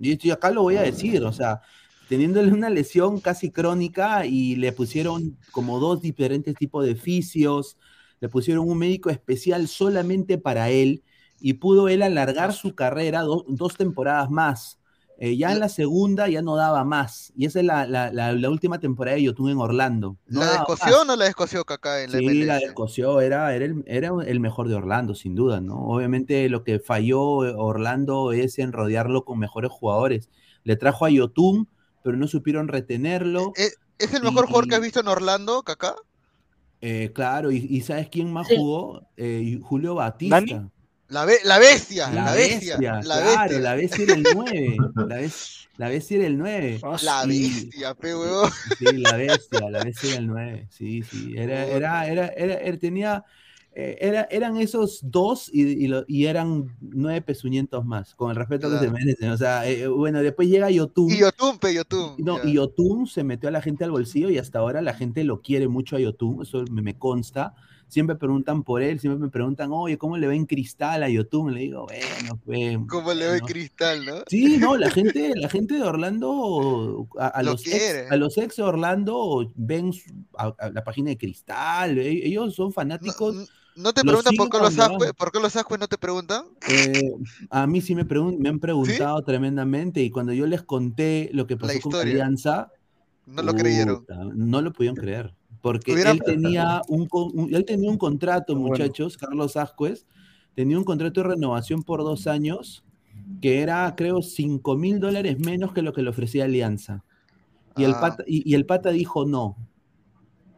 [0.00, 1.60] Y acá lo voy a decir, o sea,
[2.08, 7.76] teniéndole una lesión casi crónica y le pusieron como dos diferentes tipos de fisios,
[8.20, 11.02] le pusieron un médico especial solamente para él
[11.40, 14.77] y pudo él alargar su carrera do- dos temporadas más.
[15.20, 17.32] Eh, ya en la segunda ya no daba más.
[17.34, 20.16] Y esa es la, la- la- la última temporada de Yotun en Orlando.
[20.28, 23.64] No ¿La descoció o no la descoció Kaká en la Sí, la descoció, era, era,
[23.64, 25.74] el, era el mejor de Orlando, sin duda, ¿no?
[25.88, 30.28] Obviamente lo que falló eh, Orlando es en rodearlo con mejores jugadores.
[30.62, 31.68] Le trajo a Yotun,
[32.04, 33.52] pero no supieron retenerlo.
[33.56, 35.96] ¿Es, es el mejor jugador que has Y- visto en Orlando, Kaká?
[36.80, 38.54] Eh, claro, y, y ¿sabes quién más Sí.
[38.56, 39.02] jugó?
[39.16, 40.70] Eh, Julio Batista.
[41.08, 43.58] La, be- la bestia, la, La bestia, bestia, la claro, bestia.
[43.60, 44.76] la bestia era el 9.
[45.08, 46.80] La, bes- la bestia era el 9.
[47.02, 48.12] La Y- bestia, pe.
[48.78, 50.66] Sí, la bestia, la bestia era el 9.
[50.70, 51.34] Sí, sí.
[51.36, 53.24] Era, era, era, era, era- tenía,
[53.74, 58.36] eh, era, eran esos dos y, y, lo- y eran nueve pezuñentos más, con el
[58.36, 58.92] respeto que se Claro.
[58.92, 59.30] merecen.
[59.30, 61.10] O sea, eh, bueno, después llega Yotun.
[61.10, 62.16] Y Yotun, pe Yotun.
[62.18, 62.50] No, ya.
[62.50, 65.40] y Yotun se metió a la gente al bolsillo y hasta ahora la gente lo
[65.40, 67.54] quiere mucho a Yotun, eso me, me consta.
[67.88, 71.54] Siempre preguntan por él, siempre me preguntan, oye, ¿cómo le ven cristal a Yotun?
[71.54, 72.78] Le digo, bueno, pues.
[72.88, 73.46] Como le ve ¿no?
[73.46, 74.14] Cristal, ¿no?
[74.26, 78.02] Sí, no, la gente, la gente de Orlando, a, a Lo los quiere.
[78.02, 79.90] ex, a los ex de Orlando ven
[80.36, 83.50] a- a la página de Cristal, e- ellos son fanáticos.
[83.74, 85.06] ¿No te preguntan por qué los donde Ascue?
[85.06, 85.14] van.
[85.14, 86.44] ¿Por qué los no te preguntan?
[86.68, 87.12] Eh,
[87.48, 91.56] a mí sí me, me han preguntado tremendamente y cuando yo les conté lo que
[91.56, 91.94] pasó con.
[91.94, 92.70] Alianza,
[93.24, 94.04] No lo creyeron.
[94.34, 95.32] no lo pudieron creer.
[95.60, 97.08] Porque él, tenía un,
[97.52, 100.06] él tenía un contrato, muchachos, Carlos Ascuez,
[100.54, 102.84] tenía un contrato de renovación por dos años
[103.42, 107.04] que era, creo, 5 mil dólares menos que lo que le ofrecía Alianza.
[107.76, 108.00] Y, el Ah.
[108.00, 109.56] pata, y, y el pata dijo no.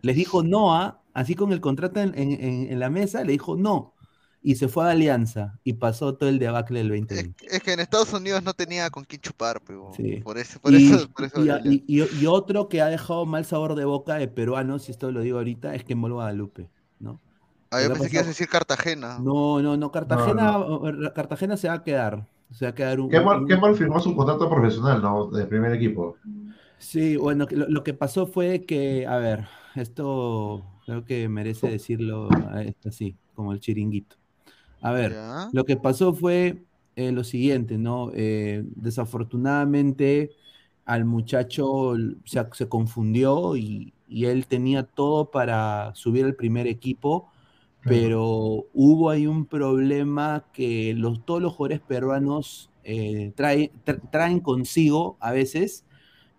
[0.03, 3.94] Les dijo no a, así con el contrato en- en la mesa, le dijo no.
[4.43, 7.47] Y se fue a Alianza y pasó todo el debacle del 2020.
[7.55, 9.93] Es que en Estados Unidos no tenía con quién chupar, pe huevón.
[9.95, 10.16] Sí.
[10.24, 11.45] Por eso, por y, eso, por eso.
[11.45, 11.70] y- valió.
[11.72, 15.12] y- y- y otro que ha dejado mal sabor de boca de peruanos, y esto
[15.12, 16.70] lo digo ahorita, es que Mol Guadalupe,
[17.01, 17.20] ¿no?
[17.70, 19.18] Ah, yo pensé que ibas a decir Cartagena.
[19.18, 20.57] No, no, no, Cartagena,
[21.14, 22.26] Cartagena se va a quedar.
[22.51, 23.11] Se va a quedar un.
[23.11, 25.26] Qué mal, un- qué mal firmó su contrato profesional, ¿no?
[25.26, 26.16] De primer equipo.
[26.78, 31.68] Sí, bueno, que lo, lo que pasó fue que, a ver, esto creo que merece
[31.68, 34.16] decirlo eh, así, como el chiringuito.
[34.81, 36.64] A ver, lo que pasó fue
[36.97, 38.11] eh, lo siguiente, ¿no?
[38.14, 40.33] Eh, desafortunadamente
[40.85, 47.28] al muchacho se, se confundió y, y él tenía todo para subir al primer equipo,
[47.87, 53.33] pero hubo ahí un problema que los, todos los jugadores peruanos eh,
[54.11, 55.85] traen consigo a veces,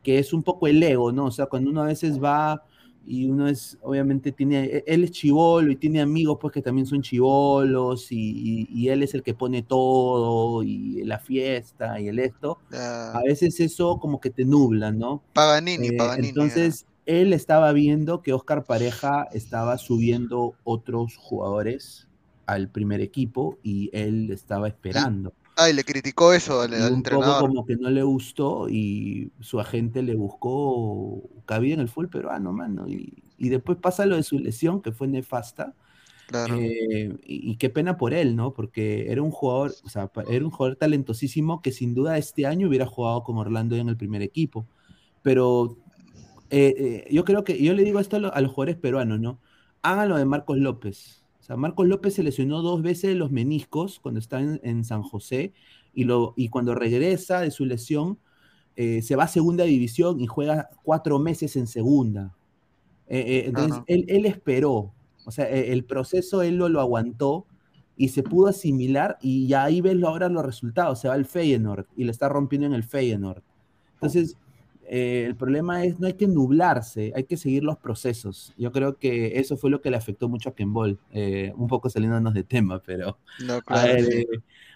[0.04, 1.26] que es un poco el ego, ¿no?
[1.28, 2.64] O sea, cuando uno a veces va
[3.06, 6.86] y uno es, obviamente tiene, e, él es chivolo y tiene amigos pues que también
[6.86, 12.20] son chivolos y, y, él es el que pone todo y la fiesta y el
[12.20, 15.22] esto, a veces eso como que te nubla, ¿no?
[15.34, 16.30] Paganini, Eh, Paganini.
[16.30, 22.08] Entonces, él estaba viendo que Oscar Pareja estaba subiendo otros jugadores
[22.46, 25.34] al primer equipo y él estaba esperando.
[25.56, 27.38] Ay, le criticó eso al, Y al un poco entrenador.
[27.38, 32.54] como que no le gustó y su agente le buscó cabida en el fútbol peruano,
[32.54, 32.88] mano.
[32.88, 35.76] Y, y después pasa lo de su lesión, que fue nefasta.
[36.26, 36.58] Claro.
[36.58, 38.54] eh, y, y qué pena por él, ¿no?
[38.54, 42.68] Porque era un jugador, o sea, era un jugador talentosísimo que sin duda este año
[42.70, 44.68] hubiera jugado con Orlando en el primer equipo.
[45.24, 45.80] Pero
[46.50, 49.20] eh, eh, yo creo que, yo le digo esto a, lo- a los jugadores peruanos,
[49.20, 49.42] ¿no?
[49.82, 51.21] Hagan lo de Marcos López.
[51.52, 55.54] Sea, Marcos López se lesionó dos veces los meniscos cuando está en, en San José
[55.94, 58.20] y, lo, y cuando regresa de su lesión
[58.78, 62.34] eh, se va a segunda división y juega cuatro meses en segunda.
[63.08, 64.94] Eh, eh, entonces, él, él esperó,
[65.26, 67.46] o sea, eh, el proceso él lo, lo aguantó
[67.98, 71.86] y se pudo asimilar y ya ahí ves ahora los resultados, se va al Feyenoord
[71.98, 73.44] y le está rompiendo en el Feyenoord.
[73.96, 74.38] Entonces,
[74.94, 78.54] eh, el problema es no hay que nublarse, hay que seguir los procesos.
[78.58, 81.90] Yo creo que eso fue lo que le afectó mucho a Kembol, eh, un poco
[81.90, 83.18] saliéndonos de tema, pero...
[83.46, 84.28] No, A claro, ver, eh,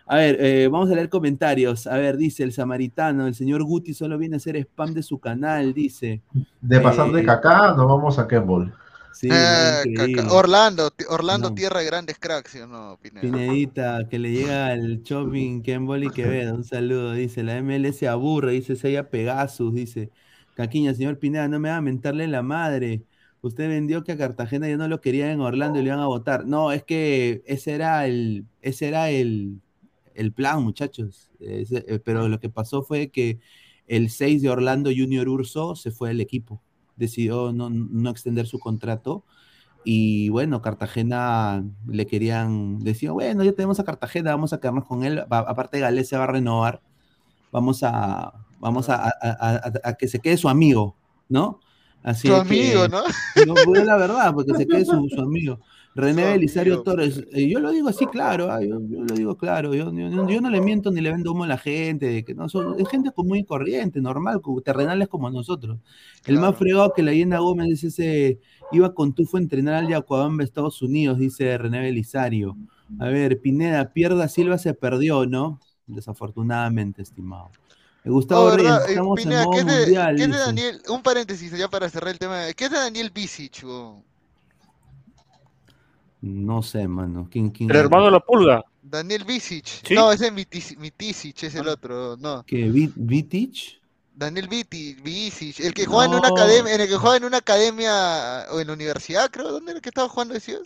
[0.07, 1.86] a ver, eh, vamos a leer comentarios.
[1.86, 5.20] A ver, dice el samaritano, el señor Guti solo viene a hacer spam de su
[5.20, 6.22] canal, dice.
[6.61, 8.74] De pasar de Kaká, nos vamos a Kemball.
[9.16, 11.55] Sí, Eh, caca- Orlando, Orlando, No.
[11.55, 13.22] tierra de grandes cracks, ¿sí o no, Pineda?
[13.22, 18.51] Pinedita, que le llega al shopping Kembol y Quevedo, un saludo, dice, la MLS aburre,
[18.51, 20.11] dice Sella Pegasus, dice,
[20.55, 23.03] Caquiña, señor Pineda, no me va a mentarle la madre,
[23.41, 26.07] usted vendió que a Cartagena ya no lo querían en Orlando y le iban a
[26.07, 29.61] votar, no, es que ese era el, ese era el,
[30.13, 33.39] el plan, muchachos, Ese- eh, pero lo que pasó fue que
[33.88, 36.61] el 6 de Orlando Junior Urso se fue del equipo,
[36.95, 39.23] decidió no, no extender su contrato,
[39.83, 45.03] y bueno, Cartagena le querían, decían, bueno, ya tenemos a Cartagena, vamos a quedarnos con
[45.03, 45.19] él.
[45.31, 46.81] Va- aparte, Galés se va a renovar.
[47.51, 50.95] Vamos a, vamos a, a- a- a- a que se quede su amigo,
[51.29, 51.59] ¿no?
[52.01, 53.03] Así que- amigo, ¿no?
[53.45, 55.59] no, pues, es la verdad, porque se quede su, su amigo.
[55.95, 59.73] René Belisario Torres, eh, yo lo digo así claro, ah, yo, yo lo digo claro,
[59.73, 62.49] yo, yo- yo no le miento ni le vendo humo a la gente, que no
[62.49, 65.79] son, es gente común y corriente, normal, terrenales como nosotros.
[66.25, 68.39] El más fregado que la Llena Gómez es ese,
[68.73, 72.57] iba con Tufo a entrenar al Yacuabamba, Estados Unidos, dice René Belisario.
[72.99, 75.59] A ver, Pineda, pierda Silva se perdió, ¿no?
[75.87, 77.49] Desafortunadamente, estimado.
[78.03, 78.85] Eh, Gustavo Reyes, ¿verdad?
[78.87, 80.15] Eh, estamos Pineda, en ¿qué modo es de, mundial.
[80.17, 80.37] qué es de.
[80.37, 80.81] Daniel?
[80.89, 82.43] Un paréntesis ya para cerrar el tema.
[82.55, 83.63] ¿Qué es de Daniel Bisic?
[86.26, 87.28] No sé, mano.
[87.30, 88.63] ¿Quién, quién El hermano de la pulga.
[88.82, 89.65] Daniel Bisic.
[89.65, 89.93] ¿Sí?
[89.93, 92.17] No, ese es Mitis- Mitisic, es el otro.
[92.17, 92.43] No.
[92.45, 92.69] ¿Qué?
[92.69, 93.80] Vi- ¿Vitic?
[94.15, 94.95] Daniel Viti,
[95.59, 98.67] el que juega en una academia, en el que juega en una academia o en
[98.67, 99.51] la universidad, creo.
[99.51, 100.61] ¿Dónde era que estaba jugando, decías?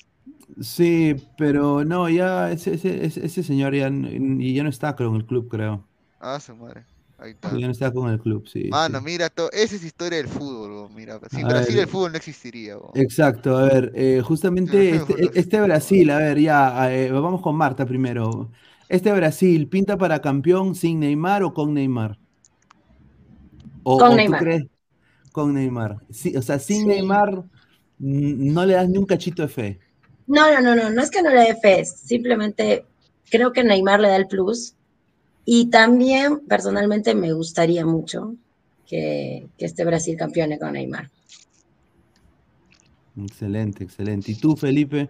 [0.61, 5.25] Sí, pero no, ya ese, ese, ese- ese señor ya, ya no está con el
[5.25, 5.83] club, creo.
[6.19, 6.85] Ah, su madre.
[7.17, 7.51] Ahí está.
[7.57, 8.69] Ya no está con el club, sí.
[8.69, 9.05] Mano, sí.
[9.05, 11.19] mira, esa es historia del fútbol, mira.
[11.29, 11.79] Sin A Brasil ver.
[11.79, 12.77] el fútbol no existiría.
[12.93, 17.85] Exacto, a ver, eh, justamente este, este Brasil, a ver, ya, eh, vamos con Marta
[17.85, 18.51] primero.
[18.87, 22.19] Este Brasil, ¿pinta para campeón sin Neymar o con Neymar?
[23.83, 24.37] ¿O, Con o tú Neymar.
[24.37, 24.63] crees?
[25.31, 26.05] Con Neymar.
[26.11, 26.87] Sí, o sea, sin Sí.
[26.87, 27.45] Neymar
[27.99, 29.81] no le das ni un cachito de fe.
[30.27, 32.85] No, no, no, no, no es que no le dé fe, simplemente
[33.29, 34.75] creo que Neymar le da el plus.
[35.45, 38.35] Y también, personalmente, me gustaría mucho
[38.89, 41.09] que, que este Brasil campeone con Neymar.
[43.15, 44.31] Excelente, excelente.
[44.31, 45.09] ¿Y tú, Felipe?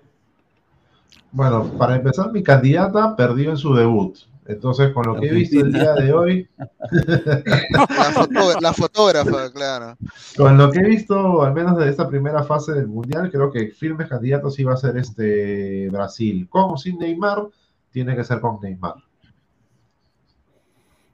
[1.31, 4.17] Bueno, para empezar, mi candidata perdió en su debut.
[4.45, 6.49] Entonces, con lo que he visto el día de hoy,
[8.61, 9.95] La, fotógrafa, claro.
[10.35, 13.67] con lo que he visto, al menos de esta primera fase del Mundial, creo que
[13.67, 16.47] firmes candidatos iba a ser este Brasil.
[16.49, 17.47] Con o sin Neymar,
[17.91, 18.95] tiene que ser con Neymar.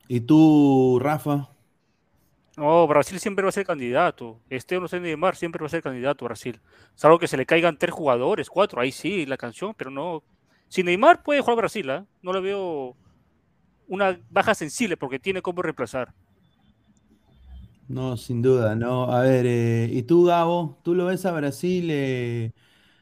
[0.08, 1.50] ¿Y tú, Rafa?
[2.58, 4.40] No, Brasil siempre va a ser candidato.
[4.50, 6.62] Este o no sé Neymar siempre va a ser candidato Brasil.
[6.96, 10.24] Salvo que se le caigan tres jugadores, cuatro, ahí sí, la canción, pero no.
[10.70, 12.06] Si Neymar puede jugar Brasil, ¿ah?
[12.22, 12.96] no le veo
[13.88, 16.14] una baja sensible porque tiene cómo reemplazar.
[17.88, 19.12] No, sin duda, no.
[19.12, 20.80] A ver, eh, ¿y tú, Gabo?
[20.84, 22.52] ¿Tú lo ves a Brasil eh,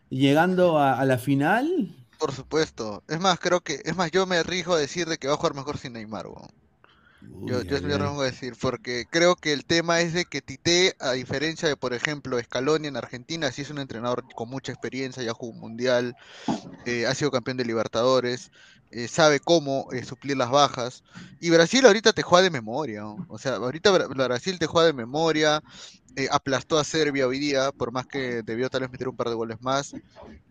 [0.10, 1.96] llegando a, a la final?
[2.20, 3.04] Por supuesto.
[3.08, 5.38] Es más, creo que, es más, yo me arriesgo a decir de que va a
[5.38, 6.63] jugar mejor sin Neymar, weón.
[7.42, 7.94] Yo, Uy, yo ay.
[7.96, 11.76] arriesgo a decir, porque creo que el tema es de que Tite, a diferencia de,
[11.76, 15.60] por ejemplo, Scaloni en Argentina, sí es un entrenador con mucha experiencia, ya jugó un
[15.60, 16.16] mundial,
[16.86, 18.52] eh, ha sido campeón de Libertadores,
[18.92, 21.04] eh, sabe cómo eh, suplir las bajas.
[21.40, 23.26] Y Brasil ahorita te juega de memoria, ¿no?
[23.28, 25.62] O sea, ahorita Bra- Brasil te juega de memoria,
[26.16, 29.30] eh, aplastó a Serbia hoy día, por más que debió tal vez meter un par
[29.30, 29.96] de goles más.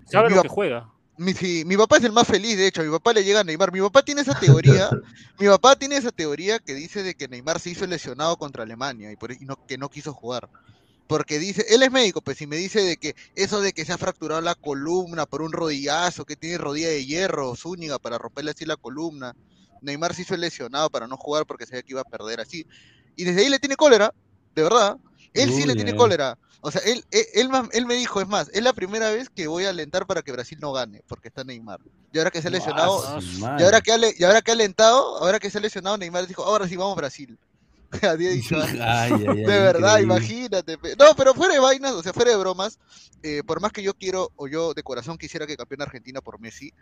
[0.04, 0.92] Sabe lo que juega.
[1.16, 3.40] Mi, sí, mi papá es el más feliz, de hecho, a mi papá le llega
[3.40, 3.72] a Neymar.
[3.72, 4.90] Mi papá tiene esa teoría,
[5.38, 9.12] mi papá tiene esa teoría que dice de que Neymar se hizo lesionado contra Alemania
[9.12, 10.48] y, por, y no, que no quiso jugar.
[11.06, 13.92] Porque dice, él es médico, pues, y me dice de que eso de que se
[13.92, 18.52] ha fracturado la columna por un rodillazo, que tiene rodilla de hierro, Zúñiga, para romperle
[18.52, 19.34] así la columna.
[19.82, 22.64] Neymar se hizo lesionado para no jugar porque sabía que iba a perder así.
[23.16, 24.14] Y desde ahí le tiene cólera,
[24.54, 24.96] de verdad.
[25.34, 25.96] Él sí le tiene ay.
[25.96, 26.38] cólera.
[26.64, 29.48] O sea, él, él, él, él me dijo, es más, es la primera vez que
[29.48, 31.80] voy a alentar para que Brasil no gane, porque está Neymar.
[32.12, 35.18] Y ahora que se ha lesionado, y ahora que ha, y ahora que ha alentado,
[35.18, 37.36] ahora que se ha lesionado, Neymar dijo, ahora sí vamos Brasil.
[38.00, 38.52] Antes.
[38.52, 40.02] Ay, ay, de verdad, increíble.
[40.02, 40.78] imagínate.
[40.98, 42.78] No, pero fuera de vainas, o sea, fuera de bromas,
[43.24, 46.40] eh, por más que yo quiero, o yo de corazón quisiera que campeone Argentina por
[46.40, 46.72] Messi,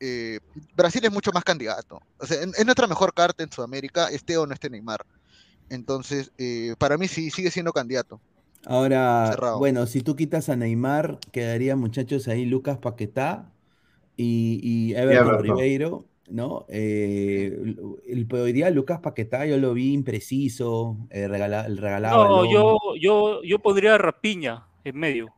[0.00, 0.38] eh,
[0.76, 2.00] Brasil es mucho más candidato.
[2.18, 5.04] O sea, es es nuestra mejor carta en Sudamérica, esté o no esté Neymar.
[5.70, 8.20] Entonces, eh, para mí sí sigue siendo candidato.
[8.66, 9.58] Ahora, Cerrado.
[9.58, 13.50] bueno, si tú quitas a Neymar, quedaría muchachos ahí Lucas Paquetá
[14.16, 15.42] y, y Everton.
[15.42, 16.66] Ribeiro, ¿no?
[16.68, 22.44] Eh, el, el- hoy día Lucas Paquetá yo lo vi impreciso, eh, regala- regalaba No,
[22.50, 25.32] yo, yo, yo pondría a Rapiña en medio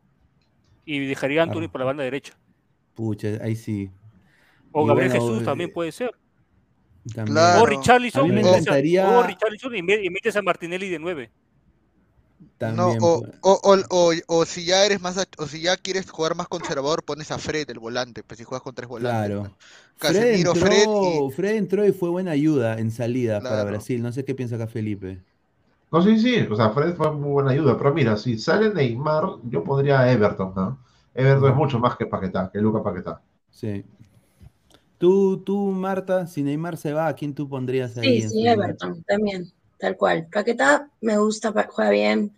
[0.84, 1.72] y dejaría a Anthony Ah.
[1.72, 2.34] por la banda derecha.
[2.94, 3.88] Pucha, ahí sí.
[4.72, 6.10] O Y Gabriel bueno, Jesús eh, también puede ser.
[7.14, 7.34] También.
[7.34, 7.62] Claro.
[7.62, 10.34] O Richarlison, A mí me y metes a- encantaría- o Richarlison y, me- y metes
[10.36, 11.30] a Martinelli de 9.
[12.58, 16.10] También, no, o, o, o, o- o si ya eres más, o si ya quieres
[16.10, 19.32] jugar más conservador, pones a Fred, el volante, pues si juegas con tres volantes.
[19.32, 19.42] Claro.
[19.42, 19.52] pues.
[19.96, 23.64] Fred Casemiro, entró, Fred y Fred entró y fue buena ayuda en salida para Claro.
[23.64, 24.02] Brasil.
[24.02, 25.22] No sé qué piensa acá Felipe.
[25.92, 29.24] No, sí, sí, o sea, Fred fue muy buena ayuda, pero mira, si sale Neymar,
[29.44, 30.78] yo pondría a Everton, ¿no?
[31.14, 33.20] Everton es mucho más que Paquetá, que Luca Paquetá.
[33.50, 33.84] Sí.
[34.98, 38.20] Tú, tú, Marta, si Neymar se va, ¿a quién tú pondrías ahí?
[38.20, 39.52] Sí, en sí, su- Everton, también,
[39.82, 40.28] tal cual.
[40.32, 42.32] Paquetá me gusta, juega bien.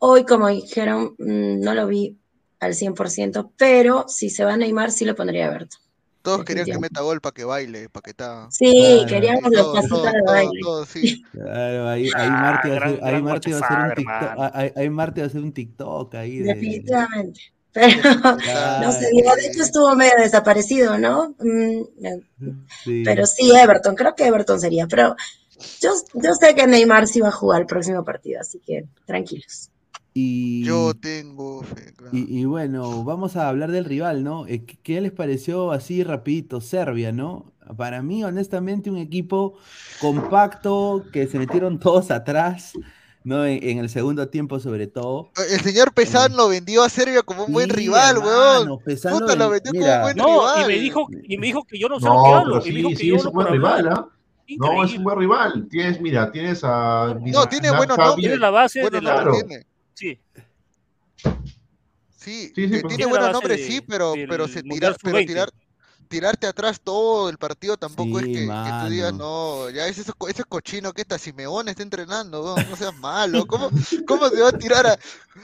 [0.00, 2.16] Hoy, como dijeron, mm, no lo vi
[2.58, 5.80] al 100%, pero si se va a Neymar, sí lo pondría a Everton.
[6.22, 8.48] todos querían que meta gol para que baile, para que está.
[8.50, 9.06] Sí, Claro.
[9.08, 10.60] queríamos los pasitos de baile.
[10.60, 11.22] todo, sí.
[11.32, 15.28] Claro, ahí, ahí Ah, Marta va a hacer, un TikTok, ahí, ahí Marta va a
[15.28, 16.54] hacer un TikTok ahí de.
[16.54, 17.40] Definitivamente.
[17.72, 17.86] Pero
[18.82, 21.34] no se dio, de hecho estuvo medio desaparecido, ¿no?
[21.38, 21.82] Mm,
[22.84, 23.02] Sí.
[23.04, 24.86] Pero sí, Everton, creo que Everton sería.
[24.88, 25.14] Pero
[25.80, 29.70] yo, yo sé que Neymar sí va a jugar el próximo partido, así que tranquilos.
[30.14, 32.16] Y, Yo tengo fe, claro.
[32.16, 34.46] y, y bueno, vamos a hablar del rival, ¿no?
[34.46, 36.60] Eh, ¿Qué, les pareció así rapidito?
[36.60, 37.52] Serbia, ¿no?
[37.76, 39.58] Para mí, honestamente, un equipo
[39.98, 42.72] compacto que se metieron todos atrás,
[43.24, 43.44] ¿no?
[43.44, 45.30] En, en el segundo tiempo, sobre todo.
[45.50, 48.82] El señor Pesán lo vendió a Serbia como un buen Sí, rival, hermano, weón.
[48.84, 50.64] Pesán lo Puta, lo ven- vendió como un buen No, rival.
[50.64, 52.66] y me dijo, y me dijo que yo no sé lo que No, hablo.
[52.66, 54.06] y me dijo que sí, yo es hablo un buen por rival, hablar.
[54.56, 55.68] No, es un buen rival.
[55.68, 58.16] Tienes, mira, tienes a No, tiene buenos nombres.
[58.16, 59.14] Tiene la base Buenos de la.
[59.14, 59.32] Claro.
[59.32, 59.66] tiene.
[59.94, 60.20] Sí,
[62.16, 65.16] Sí, Sí, sí, eh, tiene buenos nombres, de- sí, pero, pero se Mundial tira, pero
[65.18, 65.26] Sub-20.
[65.26, 65.50] tirar,
[66.08, 70.12] tirarte atrás todo el partido tampoco es que, que tú digas, no, ya es eso,
[70.28, 73.70] eso es cochino que está Simeone está entrenando, no seas malo, ¿cómo,
[74.06, 74.98] cómo se va a tirar a,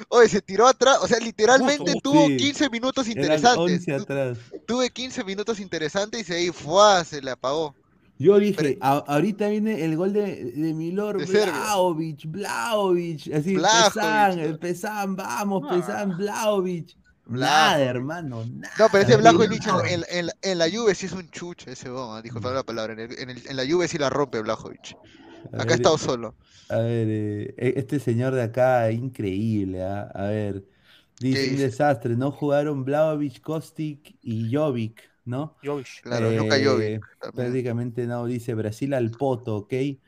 [0.09, 2.36] oye, se tiró atrás, o sea, literalmente tuvo sí.
[2.36, 4.38] 15 minutos interesantes, 11 atrás.
[4.66, 7.05] tuve 15 minutos interesantes y ahí, ¡fua!
[7.05, 7.74] se le apagó.
[8.18, 11.26] Yo dije, Pero- "A- ahorita viene el gol de, de Milor.
[11.26, 15.74] Blaovic, Blaovic, así, Pesan, Pesan, vamos, Ah.
[15.74, 16.96] Pesan, Blaovic.
[17.26, 18.72] Nada, hermano, nada.
[18.78, 19.80] No, pero ese Blajovic no.
[19.80, 22.62] en, en, en, la- en la Juve sí es un chuche ese weón, disculpa la
[22.62, 24.94] palabra, en, el- en, el- en la Juve sí la rompe Blajovic.
[25.52, 26.34] Acá ha estado solo.
[26.68, 30.10] A ver, eh, e- este señor de acá, increíble, ¿ah?
[30.14, 30.64] A ver,
[31.18, 35.56] dice un desastre, no jugaron Blaovic, Kostic y Jovic, ¿no?
[35.64, 36.02] Jovic.
[36.02, 37.02] Claro, Luka Eh, Jovic.
[37.34, 39.72] prácticamente no, dice Brasil al poto, ¿ok?
[39.72, 40.00] Esperé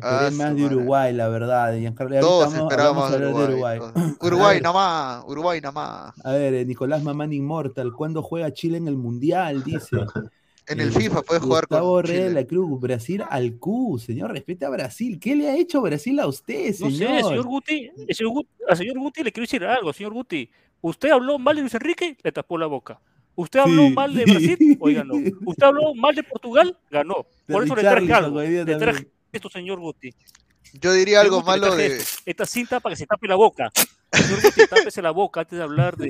[0.00, 0.76] Ah, más de madre.
[0.76, 1.76] Uruguay, la verdad.
[1.76, 3.78] Giancarlo, ahorita Todos vamos, vamos esperábamos a de Uruguay.
[3.78, 3.92] Uruguay.
[4.20, 6.14] A Uruguay ver, nada más, Uruguay nada más.
[6.24, 9.62] a ver, eh, Nicolás Mamán Inmortal, ¿cuándo juega Chile en el Mundial?
[9.62, 9.96] Dice.
[10.68, 12.40] En el Eh, FIFA puedes jugar Gustavo con Rey de Chile.
[12.40, 15.18] la Cruz, Brasil al Q, señor, respete a Brasil.
[15.18, 17.24] ¿Qué le ha hecho Brasil a usted, No sé, señor?
[17.24, 20.48] señor Guti, el señor Guti, al señor Guti le quiero decir algo, señor Guti.
[20.80, 23.00] Usted habló mal de Luis Enrique, le tapó la boca.
[23.34, 24.24] Usted habló Sí, mal de.
[24.24, 25.14] Brasil, hoy ganó.
[25.46, 27.26] Usted habló mal de Portugal, ganó.
[27.46, 28.40] De Por eso le traje algo.
[28.42, 30.10] Le traje esto, señor Guti.
[30.74, 31.86] Yo diría algo Guti, malo de.
[31.86, 33.70] esto, Esta cinta para que se tape la boca.
[34.12, 36.08] Señor Guti, tápese la boca antes de hablar de,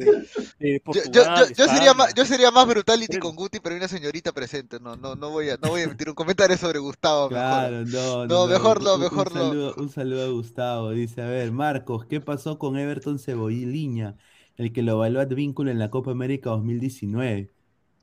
[0.85, 1.11] Portugal.
[1.13, 3.89] yo, yo, de yo sería más, yo sería más brutality con Guti, pero hay una
[3.89, 4.79] señorita presente.
[4.81, 7.29] No, no, no voy a, no voy a emitir un comentario sobre Gustavo.
[7.29, 7.89] Claro, mejor.
[7.89, 9.41] no, No, mejor no, mejor un no.
[9.49, 10.91] saludo, Un saludo a Gustavo.
[10.91, 14.17] Dice, a ver, Marcos, ¿qué pasó con Everton Cebolliliña?
[14.57, 17.51] El que lo evaluó a vínculo en la Copa América 2019.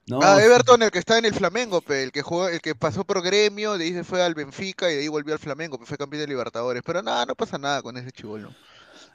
[0.08, 2.74] No, Ah, Everton, el que está en el Flamengo, pe, el que jugó, el que
[2.76, 5.78] pasó por Gremio, de ahí se fue al Benfica y de ahí volvió al Flamengo,
[5.80, 6.82] que fue campeón de Libertadores.
[6.86, 8.56] Pero nada, no pasa nada con ese chivolo.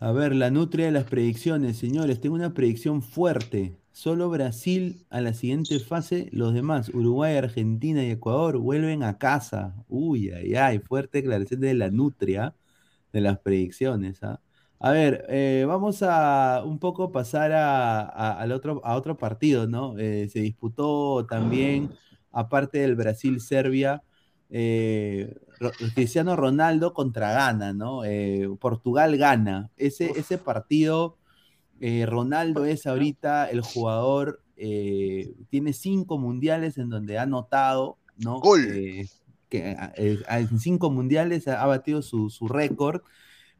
[0.01, 2.20] A ver, la nutria de las predicciones, señores.
[2.20, 3.80] Tengo una predicción fuerte.
[3.93, 9.74] Solo Brasil a la siguiente fase, los demás, Uruguay, Argentina y Ecuador, vuelven a casa.
[9.89, 12.57] Uy, ay, ay, fuerte declaración de la nutria
[13.12, 14.22] de las predicciones.
[14.22, 14.41] ¿ah?
[14.87, 19.66] A ver, eh, vamos a un poco pasar a, a- al otro, a otro partido,
[19.66, 19.99] ¿no?
[19.99, 21.91] Eh, se disputó también,
[22.30, 24.03] aparte del Brasil-Serbia,
[24.51, 25.35] eh,
[25.95, 28.03] Cristiano Ronaldo contra Ghana, ¿no?
[28.61, 29.70] Portugal gana.
[29.78, 31.16] Ese, ese partido,
[32.07, 34.43] Ronaldo es ahorita el jugador,
[35.49, 38.51] tiene cinco mundiales en donde ha anotado, ¿no?
[39.49, 43.03] Que eh, en cinco mundiales ha, ha batido su, su récord.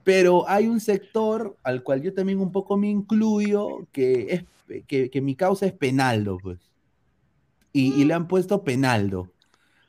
[0.05, 5.21] Pero hay un sector al cual yo también un poco me incluyo, que, es, que,
[5.23, 6.61] mi causa es Penaldo, pues.
[7.73, 9.33] Y, y le han puesto Penaldo.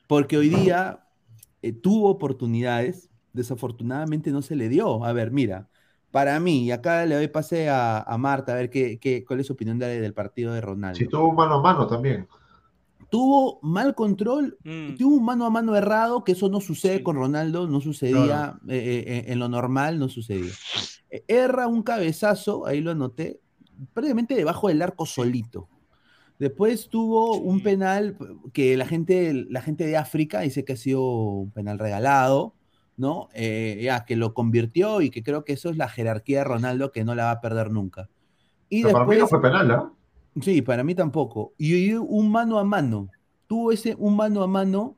[0.08, 1.06] Porque hoy día
[1.62, 5.04] eh, tuvo oportunidades, desafortunadamente no se le dio.
[5.04, 5.68] A ver, mira,
[6.10, 9.40] para mí, y acá le doy pase a, a Marta, a ver qué, qué- cuál
[9.40, 10.98] es su opinión de- del partido de Ronaldo.
[10.98, 12.26] Si tuvo mano a mano también.
[13.08, 14.96] Tuvo mal control, Mm.
[14.96, 19.04] tuvo un mano a mano errado, que eso no sucede con Ronaldo, no sucedía eh,
[19.06, 20.52] eh, en lo normal, no sucedía.
[21.10, 23.40] Eh, Erra un cabezazo, ahí lo anoté,
[23.94, 25.68] prácticamente debajo del arco solito.
[26.38, 28.16] Después tuvo un penal
[28.52, 32.54] que la gente, la gente de África dice que ha sido un penal regalado,
[32.96, 33.28] ¿no?
[33.32, 36.92] Eh, ya, que lo convirtió y que creo que eso es la jerarquía de Ronaldo
[36.92, 38.10] que no la va a perder nunca.
[38.68, 39.92] Y Pero para mí no fue penal, ¿ah?
[40.42, 41.54] Sí, para mí tampoco.
[41.58, 43.08] Y un mano a mano.
[43.46, 44.96] Tuvo ese un mano a mano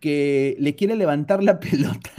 [0.00, 2.10] que le quiere levantar la pelota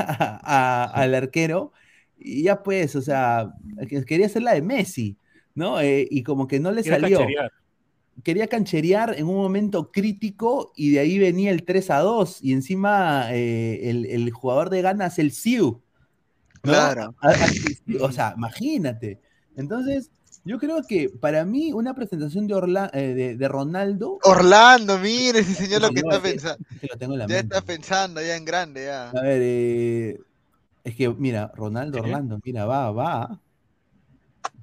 [0.44, 1.72] a- al arquero
[2.18, 3.54] y ya pues, o sea,
[3.88, 5.18] que- quería hacer la de Messi,
[5.54, 5.80] ¿no?
[5.82, 7.18] Eh, y como que no le Quería salió.
[7.20, 7.52] cancherear.
[8.24, 12.54] Quería cancherear en un momento crítico y de ahí venía el 3 a 2 y
[12.54, 15.82] encima eh, el, el jugador de Ghana es el Siu.
[16.64, 16.72] ¿no?
[16.72, 17.16] Claro.
[18.02, 19.20] O sea, imagínate.
[19.58, 20.12] Entonces,
[20.46, 24.20] yo creo que para mí una presentación de, Orla- eh, de, de Ronaldo.
[24.24, 26.66] Orlando, mire ese señor lo que No, está es que- pensando.
[26.70, 27.38] es que Ya mente.
[27.40, 29.10] está pensando ya en grande, ya.
[29.10, 30.20] A ver, eh,
[30.84, 32.04] es que mira, Ronaldo, Sí.
[32.04, 33.40] Orlando, mira, va, va.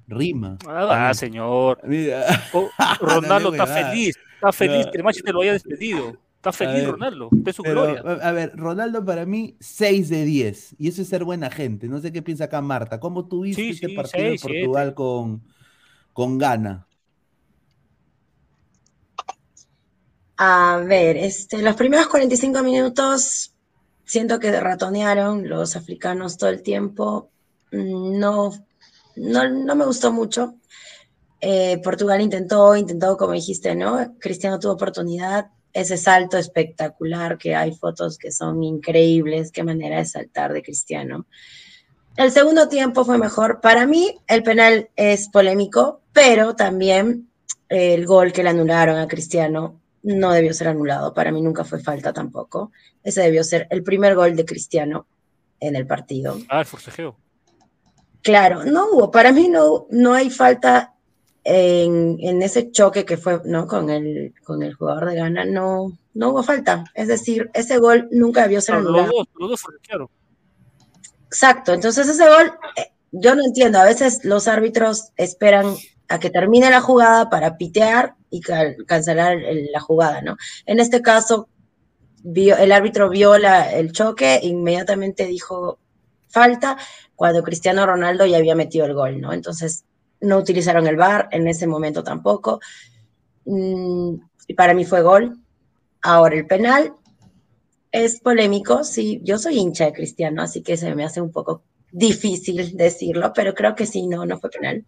[0.07, 0.57] Rima.
[0.67, 1.79] Ah, señor.
[1.85, 2.25] Mira.
[2.53, 2.69] Oh,
[3.01, 3.89] Ronaldo está huevada.
[3.91, 4.91] feliz, está feliz No.
[4.91, 6.17] que el Manchester lo haya despedido.
[6.35, 8.01] Está feliz ver, Ronaldo, de su pero, gloria.
[8.21, 10.75] a ver, Ronaldo para mí 6 de 10.
[10.77, 11.87] Y eso es ser buena gente.
[11.87, 12.99] No sé qué piensa acá Marta.
[12.99, 14.37] ¿Cómo tuviste Sí, este sí, partido de.
[14.41, 15.41] Portugal con,
[16.13, 16.87] con Ghana?
[20.37, 23.53] A ver, este, los primeros 45 minutos
[24.05, 27.29] siento que ratonearon los africanos todo el tiempo.
[27.71, 28.51] Mm, No,
[29.15, 30.55] no, no me gustó mucho.
[31.41, 34.15] Eh, Portugal intentó, intentó, como dijiste, ¿no?
[34.19, 40.05] Cristiano tuvo oportunidad, ese salto espectacular, que hay fotos que son increíbles, qué manera de
[40.05, 41.27] saltar de Cristiano.
[42.15, 43.59] El segundo tiempo fue mejor.
[43.59, 47.29] Para mí, el penal es polémico, pero también
[47.69, 51.13] el gol que le anularon a Cristiano no debió ser anulado.
[51.13, 52.71] Para mí nunca fue falta tampoco.
[53.03, 55.07] Ese debió ser el primer gol de Cristiano
[55.59, 56.37] en el partido.
[56.49, 57.15] Ah, el forcejeo.
[58.21, 59.11] Claro, no hubo.
[59.11, 60.93] Para mí no, no hay falta
[61.43, 63.65] en, en ese choque que fue ¿no?
[63.67, 65.45] con, el, con el jugador de Ghana.
[65.45, 66.83] No, no hubo falta.
[66.93, 69.11] Es decir, ese gol nunca debió ser No, los anulado.
[69.17, 70.09] dos, los dos.
[71.33, 75.75] Exacto, entonces ese gol, eh, yo no entiendo, a veces los árbitros esperan
[76.07, 80.37] a que termine la jugada para pitear y ca- cancelar el- la jugada, ¿no?
[80.67, 81.49] En este caso,
[82.25, 85.79] el árbitro vio la- el choque, inmediatamente dijo
[86.29, 86.77] falta,
[87.15, 89.33] cuando Cristiano Ronaldo ya había metido el gol, ¿no?
[89.33, 89.85] Entonces,
[90.21, 92.59] no utilizaron el VAR en ese momento tampoco.
[93.45, 94.15] Mm,
[94.47, 95.37] y para mí fue gol.
[96.01, 96.93] Ahora, el penal,
[97.93, 101.63] es polémico, sí, yo soy hincha de Cristiano, así que se me hace un poco
[101.93, 104.85] difícil decirlo, pero creo que sí, no, no fue penal.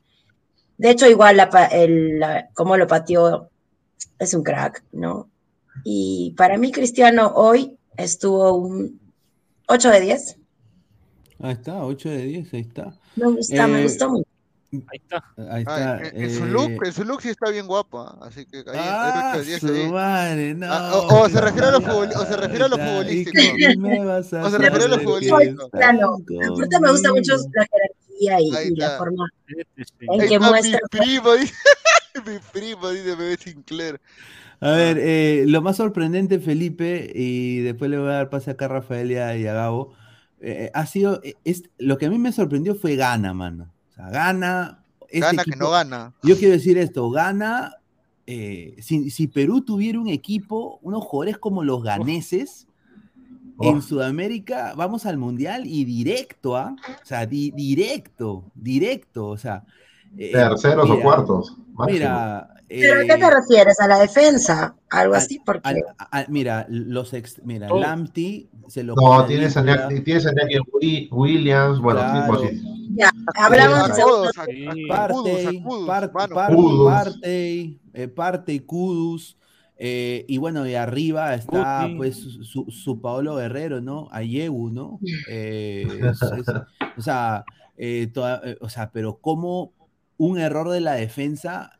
[0.77, 3.49] De hecho, igual la, el, la- cómo lo pateó
[4.19, 5.31] es un crack, ¿no?
[5.83, 8.99] Y para mí Cristiano hoy estuvo un
[9.67, 10.37] 8 de 10.
[11.39, 12.97] Ahí está, 8 de 10, ahí está.
[13.15, 14.24] Me gusta, me Eh, gustó mucho.
[14.87, 15.23] Ahí está.
[15.51, 18.45] Ahí Ah, en, en su eh, look, en su look sí está bien guapa, así
[18.45, 19.89] que ahí Ah, hay 10 su ahí.
[19.89, 20.67] madre, no.
[20.69, 22.91] Ah, o, o se refiere a lo futbol- o se refiere a lo Ahí está.
[22.91, 23.41] futbolístico.
[23.41, 25.69] ¿Y qué me vas a O se refiere a lo hacer futbolístico.
[25.71, 26.17] que Claro,
[26.53, 30.79] aparte me gusta mucho la jerarquía y, la forma en Ahí que muestra.
[30.93, 31.53] mi primo, dice,
[32.25, 34.01] mi primo, dice Bebé Sinclair.
[34.61, 38.65] A ver, eh, lo más sorprendente, Felipe, y después le voy a dar pase acá
[38.65, 39.93] a Rafael y a, y a Gabo,
[40.39, 43.74] eh, ha sido, es, lo que a mí me sorprendió fue Gana, mano.
[43.95, 44.83] O sea, Gana.
[45.07, 46.13] este Gana que equipo- no gana.
[46.23, 47.75] Yo quiero decir esto, Gana,
[48.27, 52.67] eh, si, si Perú tuviera un equipo, unos jugadores como los ganeses,
[53.61, 56.75] en Sudamérica vamos al Mundial y directo, ¿ah?
[57.01, 59.63] O sea, di- directo, directo, o sea.
[60.17, 61.85] eh, Terceros o cuartos, máximo.
[61.87, 63.79] Mira, ¿Pero a qué eh, te refieres?
[63.79, 64.75] ¿A la defensa?
[64.89, 65.67] Algo al- así, porque.
[65.69, 67.67] al- al- mira, los ex, mira.
[67.69, 69.61] Lamptey se lo No, tienes a
[70.03, 70.25] tienes
[71.11, 72.33] Williams, bueno, Claro.
[72.33, 72.71] sí, pues sí.
[72.97, 74.87] Ya, hablamos a, a Sí.
[76.55, 77.19] Kudus,
[77.93, 79.37] eh, Partey, Kudus,
[79.77, 81.95] eh, y bueno, y arriba está Guti.
[81.95, 84.07] pues su, su Paolo Guerrero, ¿no?
[84.11, 84.99] Ayewu, ¿no?
[85.29, 86.55] Eh, es- es-
[86.97, 87.43] o sea,
[87.77, 89.73] eh, toda- eh, o sea, pero como
[90.17, 91.74] un error de la defensa,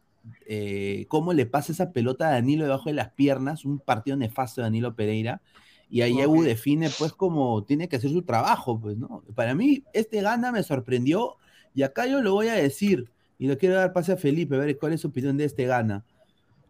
[0.48, 4.62] eh, cómo le pasa esa pelota a Danilo debajo de las piernas, un partido nefasto
[4.62, 5.42] de Danilo Pereira,
[5.90, 6.46] y Ayewu Ok.
[6.46, 9.24] define pues como tiene que hacer su trabajo, pues, ¿no?
[9.36, 11.36] Para mí, este gana me sorprendió,
[11.74, 14.60] y acá yo lo voy a decir, y le quiero dar pase a Felipe, a
[14.60, 16.04] ver cuál es su opinión de este gana.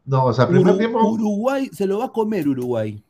[0.05, 1.07] No, o sea, primer Uru- tiempo.
[1.07, 3.01] Uruguay se lo va a comer Uruguay.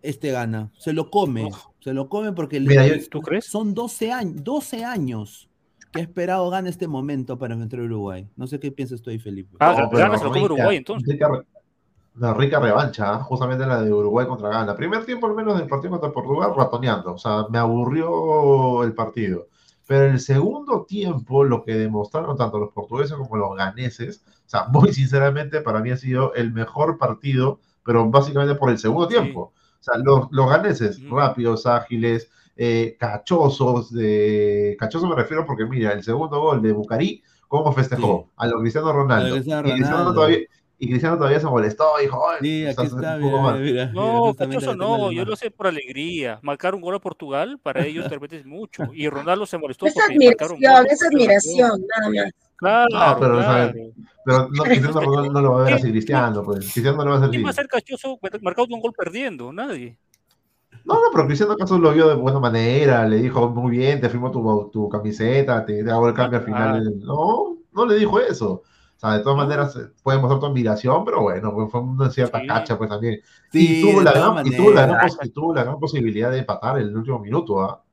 [0.00, 3.46] Este gana, se lo come, se lo come porque le- yo- ¿Tú crees?
[3.46, 5.47] son 12 años, 12 años
[5.92, 8.28] que ha esperado gana este momento para enfrentar a Uruguay.
[8.36, 9.56] No sé qué piensas tú ahí, Felipe.
[9.60, 11.08] Ah, No, Gana pero se lo come Uruguay, entonces.
[11.08, 11.28] rica
[12.16, 13.18] Una rica revancha, ¿ah?
[13.20, 14.74] justamente la de Uruguay contra Ghana.
[14.74, 17.12] Primer tiempo, al menos del partido contra Portugal, ratoneando.
[17.14, 19.46] O sea, me aburrió el partido.
[19.86, 24.64] Pero el segundo tiempo, lo que demostraron tanto los portugueses como los ganeses, o sea,
[24.68, 29.14] muy sinceramente, para mí ha sido el mejor partido, pero básicamente por el segundo Sí.
[29.14, 29.52] tiempo.
[29.80, 31.16] O sea, los, los ganeses, Ujú.
[31.16, 32.30] rápidos, ágiles,
[32.60, 34.76] eh, cachosos, de...
[34.78, 38.24] cachoso me refiero porque, mira, el segundo gol de Bucarí, ¿cómo festejó?
[38.26, 38.32] Sí.
[38.36, 39.28] A lo Cristiano Ronaldo.
[39.28, 40.38] lo Cristiano Y Cristiano todavía,
[40.80, 43.60] y Cristiano todavía se molestó, dijo, "Ay, Sí, aquí estás un está, poco mira, mal".
[43.60, 46.40] mira, mira, No, Cachoso no, yo lo sé por alegría.
[46.42, 48.84] Marcar un gol a Portugal, para ellos de repente es mucho.
[48.92, 50.86] Y Ronaldo se molestó Es admiración, gol.
[50.90, 52.32] es admiración, nada más.
[52.56, 56.58] Claro, No, pero, no, Cristiano Ronaldo no lo va a ver así Cristiano, pues.
[56.72, 59.52] Cristiano no lo va a hacer ¿Quién va a ser cachoso marcando un gol perdiendo?
[59.52, 59.96] Nadie.
[60.88, 64.08] No, no, pero Cristiano acaso lo vio de buena manera, le dijo, muy bien, te
[64.08, 66.98] firmo tu, tu camiseta, te, te hago el cambio al final.
[67.00, 68.62] No, no le dijo eso.
[68.96, 72.10] O sea, de todas maneras, eh, puede mostrar tu admiración, pero bueno, pues fue una
[72.10, 72.46] cierta Sí.
[72.48, 73.20] cacha, pues también.
[73.52, 75.16] Sí, y, tuvo la gran, y, tuvo la gran, maneras.
[75.16, 77.84] pos- y tuvo la gran posibilidad de empatar en el último minuto, ¿ah?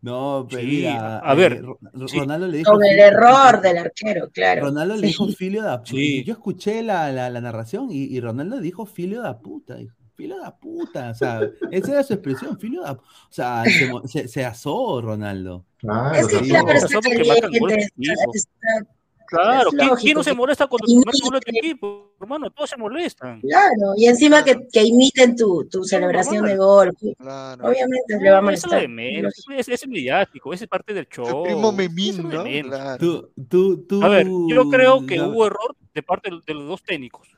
[0.00, 2.18] No, pero Sí, mira, a ver, eh, Ro- sí.
[2.20, 4.66] Ronaldo le dijo Con el error del arquero, claro.
[4.66, 5.34] Ronaldo le dijo Sí.
[5.34, 6.24] filio da Sí.
[6.24, 9.74] Yo escuché la, la, la narración y, y Ronaldo dijo filio da puta.
[9.74, 11.10] dijo, Filio da puta.
[11.10, 11.40] O sea,
[11.70, 15.64] esa era su expresión, filio da O sea, se, se, se asó Ronaldo.
[15.78, 18.34] Claro, Es que claro, Pero está eso porque marcan caliente, goles está, fijos.
[18.36, 18.92] está-
[19.30, 22.14] Claro, Es ¿quién, no se molesta cuando marcan gol a tu equipo?
[22.18, 23.40] Hermano, todos se molestan.
[23.42, 26.96] claro, y encima que, que imiten tu, tu celebración de gol.
[27.18, 27.68] Claro.
[27.68, 28.80] Obviamente le va a molestar.
[28.80, 31.44] de menos, es, es mediático, ese es parte del El show.
[31.44, 32.68] primo eso Memín, de ¿no?
[32.68, 32.98] Claro.
[32.98, 36.82] Tú, tú, tú, A ver, yo creo que hubo error de parte de los dos
[36.82, 37.28] técnicos.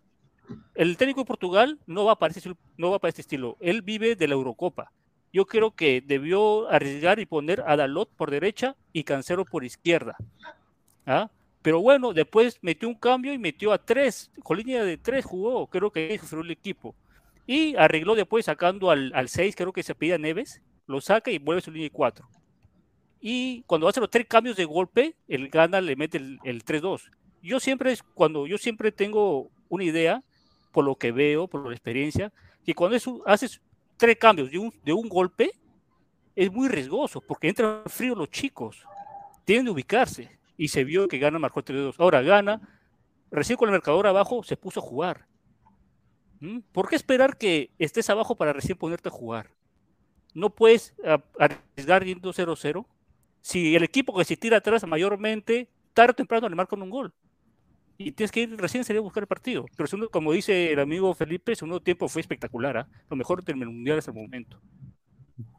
[0.74, 3.56] El técnico de Portugal no va para este, no va para este estilo.
[3.60, 4.92] Él vive de la Eurocopa.
[5.32, 10.16] Yo creo que debió arriesgar y poner a Dalot por derecha y Cancelo por izquierda.
[11.06, 11.30] ¿Ah?
[11.62, 15.66] Pero bueno, después metió un cambio y metió a tres, con línea de tres jugó,
[15.66, 16.94] creo que sufrió el equipo.
[17.46, 21.38] Y arregló después sacando al, al 6, creo que se pedía Neves, lo saca y
[21.38, 22.28] vuelve a su línea de 4.
[23.20, 27.10] Y cuando hace los tres cambios de golpe, el gana le mete el, el 3-2.
[27.42, 30.22] Yo siempre, cuando yo siempre tengo una idea,
[30.72, 32.32] por lo que veo, por la experiencia,
[32.64, 32.96] que cuando
[33.26, 33.60] haces
[33.96, 35.50] tres cambios de un, golpe,
[36.34, 38.84] es muy riesgoso, porque entran frío los chicos,
[39.44, 41.94] tienen de ubicarse, y se vio que Gana marcó el 3-2.
[41.98, 42.60] Ahora Gana,
[43.30, 45.26] recién con el marcador abajo, se puso a jugar.
[46.40, 46.60] ¿Mm?
[46.72, 49.50] ¿Por qué esperar que estés abajo para recién ponerte a jugar?
[50.34, 50.94] No puedes
[51.38, 52.86] arriesgar yendo 0-0.
[53.40, 57.14] Si el equipo que se tira atrás mayormente, tarde o temprano le marcan un gol.
[58.02, 59.66] Y tienes que ir recién salir a buscar el partido.
[59.76, 62.78] Pero segundo, como dice el amigo Felipe, el segundo tiempo fue espectacular.
[62.78, 62.88] ¿ah?
[63.10, 64.58] Lo mejor del mundial hasta el momento.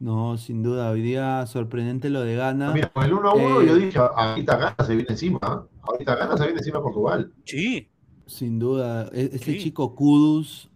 [0.00, 2.72] No, sin duda, hoy día sorprendente lo de Gana.
[2.72, 5.38] Mira, con el 1 a 1 Eh, yo dije, ahorita gana se viene encima.
[5.42, 5.64] ¿ah?
[5.82, 7.32] Ahorita gana se viene encima a Portugal.
[7.44, 7.88] Sí,
[8.26, 9.58] Sin duda, e- este Sí.
[9.58, 10.68] chico Kudus,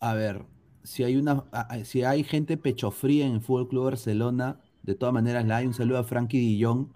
[0.00, 0.46] a ver,
[0.82, 1.44] si hay una,
[1.84, 5.66] si hay gente pecho fría en el Fútbol Club Barcelona, de todas maneras la hay.
[5.66, 6.92] Un saludo a Frankie Dillon,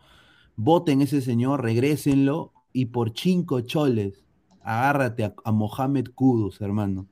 [0.57, 4.25] voten ese señor, regrésenlo y por cinco choles,
[4.63, 7.07] agárrate a, a Mohamed Kudus, hermano.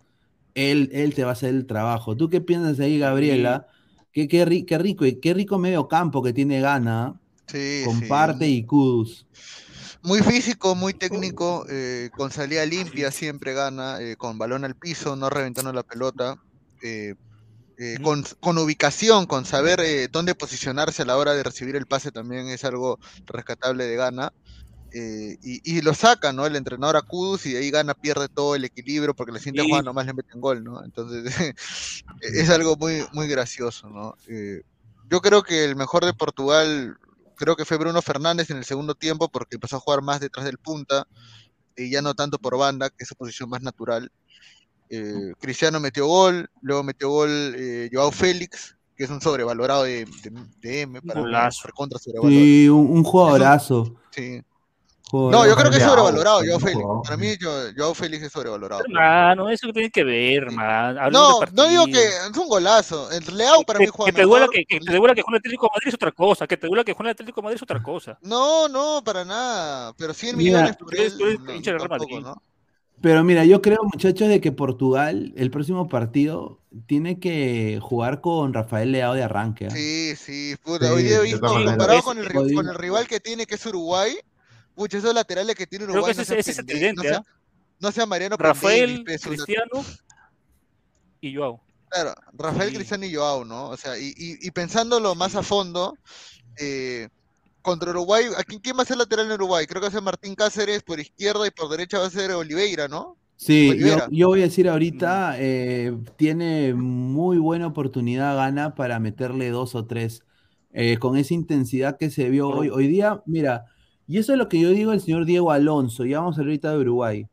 [0.55, 2.17] Él, él te va a hacer el trabajo.
[2.17, 3.67] ¿Tú qué piensas ahí, Gabriela?
[4.13, 7.21] Qué, qué, ri- qué rico, qué rico medio campo que tiene Gana.
[7.47, 9.27] Sí, Comparte y Kudus.
[10.03, 15.17] Muy físico, muy técnico, eh, con salida limpia siempre gana, eh, con balón al piso,
[15.17, 16.37] no reventando la pelota,
[16.83, 17.15] eh,
[17.79, 21.87] eh, con, con ubicación, con saber eh, dónde posicionarse a la hora de recibir el
[21.87, 24.31] pase también es algo rescatable de gana.
[24.93, 26.47] Eh, y, y lo saca, ¿no?
[26.47, 29.63] El entrenador a Kudus y de ahí gana, pierde todo el equilibrio porque le siente
[29.63, 29.69] Sí.
[29.71, 30.85] Juan nomás le meten gol, ¿no?
[30.85, 31.25] Entonces
[32.21, 34.17] es algo muy, muy gracioso, ¿no?
[34.29, 34.63] Eh,
[35.09, 36.97] yo creo que el mejor de Portugal,
[37.37, 40.45] creo que fue Bruno Fernández en el segundo tiempo porque empezó a jugar más detrás
[40.47, 41.07] del punta
[41.77, 44.11] y ya no tanto por banda, que es su posición más natural.
[44.89, 50.05] Eh, Cristiano metió gol, luego metió gol eh, Joao Félix, que es un sobrevalorado de,
[50.05, 51.67] de, de M, para Golazo.
[51.69, 52.45] recontra sobrevalorado.
[52.45, 53.97] Sí, un, un jugadorazo.
[54.11, 54.43] Sí.
[55.13, 56.85] No, yo creo que es sobrevalorado, Joao Félix.
[57.05, 57.29] Para mí,
[57.77, 58.83] Joao, Félix es sobrevalorado.
[58.85, 60.99] Hermano, eso que tiene que ver, man.
[60.99, 63.11] Hablando No, no digo que es un golazo.
[63.11, 64.55] El Leao para que, mí juega que te duela mejor.
[64.55, 66.67] que, que te duela que juega el Atlético de Madrid es otra cosa, que te
[66.67, 68.19] duela que juega el Atlético de Madrid es otra cosa.
[68.23, 69.93] No, no, para nada.
[69.97, 72.27] Pero 100 Mira, millones por tú eres- él, no, hincha del Real tampoco, Madrid.
[72.27, 72.43] ¿no?
[73.03, 78.53] Pero mira, yo creo, muchachos, de que Portugal, el próximo partido, tiene que jugar con
[78.53, 79.69] Rafael Leao de arranque.
[79.69, 79.71] ¿ah?
[79.71, 80.87] Sí, sí, puta.
[80.87, 83.65] Sí, Hoy día he visto, comparado con el, con el rival que tiene, que es
[83.65, 84.13] Uruguay,
[84.75, 86.69] pucha, esos laterales que tiene Creo Uruguay que no ese, sea ese es el pende-
[86.71, 87.25] tridente, no sea, ¿ah?
[87.81, 89.85] no sea Mariano Rafael, Cristiano
[91.21, 91.61] y Joao.
[91.89, 92.77] Claro, Rafael, Sí.
[92.77, 93.69] Cristiano y Joao, ¿no?
[93.71, 95.97] O sea, y, y, y pensándolo más a fondo,
[96.59, 97.09] eh,
[97.63, 99.67] contra Uruguay, ¿a quién, quién va a ser lateral en Uruguay?
[99.67, 102.31] Creo que va a ser Martín Cáceres por izquierda y por derecha va a ser
[102.33, 103.17] Oliveira, ¿no?
[103.37, 109.49] Sí, yo, yo voy a decir ahorita, eh, tiene muy buena oportunidad Gana para meterle
[109.49, 110.23] dos o tres
[110.73, 112.69] eh, con esa intensidad que se vio hoy.
[112.69, 113.65] Hoy día, mira,
[114.11, 116.53] y eso es lo que yo digo al señor Diego Alonso, ya vamos a hablar
[116.53, 117.27] ahorita de Uruguay.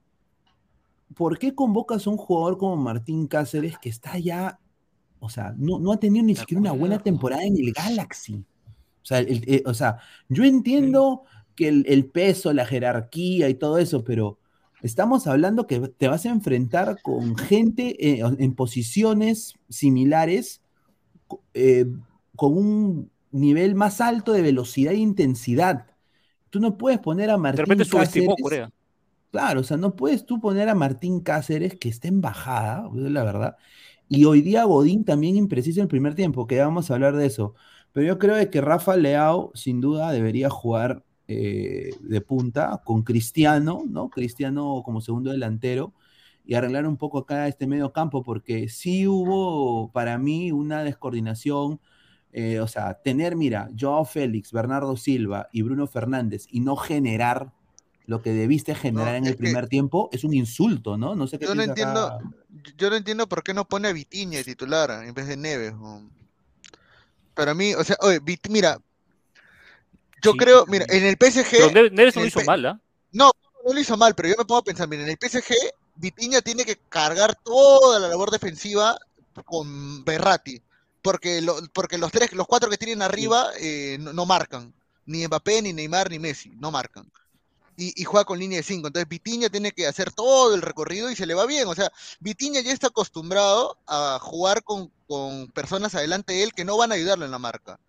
[1.16, 4.60] ¿Por qué convocas a un jugador como Martín Cáceres que está ya,
[5.20, 8.36] o sea, no, no ha tenido ni siquiera una buena temporada en el Galaxy?
[9.04, 10.00] O sea, el- eh, o sea
[10.30, 11.24] yo entiendo
[11.56, 14.40] que el, el peso, la jerarquía y todo eso, pero
[14.84, 20.62] estamos hablando que te vas a enfrentar con gente eh, en posiciones similares,
[21.54, 21.86] eh,
[22.36, 25.88] con un nivel más alto de velocidad e intensidad.
[26.50, 28.44] Tú no puedes poner a De Martín repente subestimó Cáceres.
[28.44, 28.72] Corea.
[29.32, 33.12] Claro, o sea, no puedes tú poner a Martín Cáceres, que está en bajada, es
[33.12, 33.58] la verdad.
[34.10, 37.16] Y hoy día Godín también impreciso en el primer tiempo, que ya vamos a hablar
[37.16, 37.56] de eso.
[37.92, 43.04] Pero yo creo de que Rafa Leao, sin duda, debería jugar eh, de punta con
[43.04, 44.10] Cristiano, ¿no?
[44.10, 45.94] Cristiano como segundo delantero
[46.46, 51.82] y arreglar un poco acá este medio campo, porque sí hubo para mí una descoordinación.
[52.34, 57.52] Eh, o sea, tener, mira, Joao Félix, Bernardo Silva y Bruno Fernández y no generar
[58.06, 61.14] lo que debiste generar en el que- primer tiempo es un insulto, ¿no?
[61.16, 62.20] No sé qué Yo no entiendo, acá.
[62.78, 65.74] yo no entiendo por qué no pone a Vitiña de titular en vez de Neves.
[65.74, 66.12] weón.
[67.34, 68.80] Para mí, o sea, oye, Vit- mira,
[70.22, 72.66] yo Sí, creo, mira, en el PSG, Pero Ne- Neves no lo hizo P- mal,
[72.66, 72.82] ¿ah?
[73.12, 73.32] No,
[73.66, 75.54] no lo hizo mal, pero yo me pongo a pensar, mira, en el PSG,
[75.96, 78.98] Vitiña tiene que cargar toda la labor defensiva
[79.46, 80.62] con Berratti,
[81.08, 84.74] porque, lo- porque los tres, los cuatro que tienen arriba eh, no, no marcan,
[85.06, 87.10] ni Mbappé, ni Neymar, ni Messi, no marcan.
[87.78, 91.10] Y, y juega con línea de cinco, entonces Vitiña tiene que hacer todo el recorrido
[91.10, 95.48] y se le va bien, o sea, Vitiña ya está acostumbrado a jugar con, con
[95.54, 97.80] personas adelante de él que no van a ayudarlo en la marca.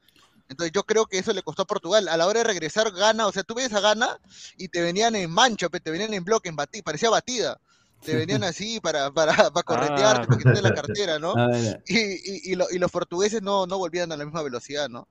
[0.48, 2.08] Entonces yo creo que eso le costó a Portugal.
[2.08, 4.18] A la hora de regresar, gana, o sea, tú ves a gana
[4.56, 7.60] y te venían en mancha, te venían en bloque, en bati, parecía batida.
[8.04, 10.26] Te venían así para, para, para corretearte, Ah.
[10.26, 11.32] para quitarte la cartera, ¿no?
[11.36, 14.42] A ver, Y, y, y, lo- y los portugueses no, no volvían a la misma
[14.42, 15.06] velocidad, ¿no?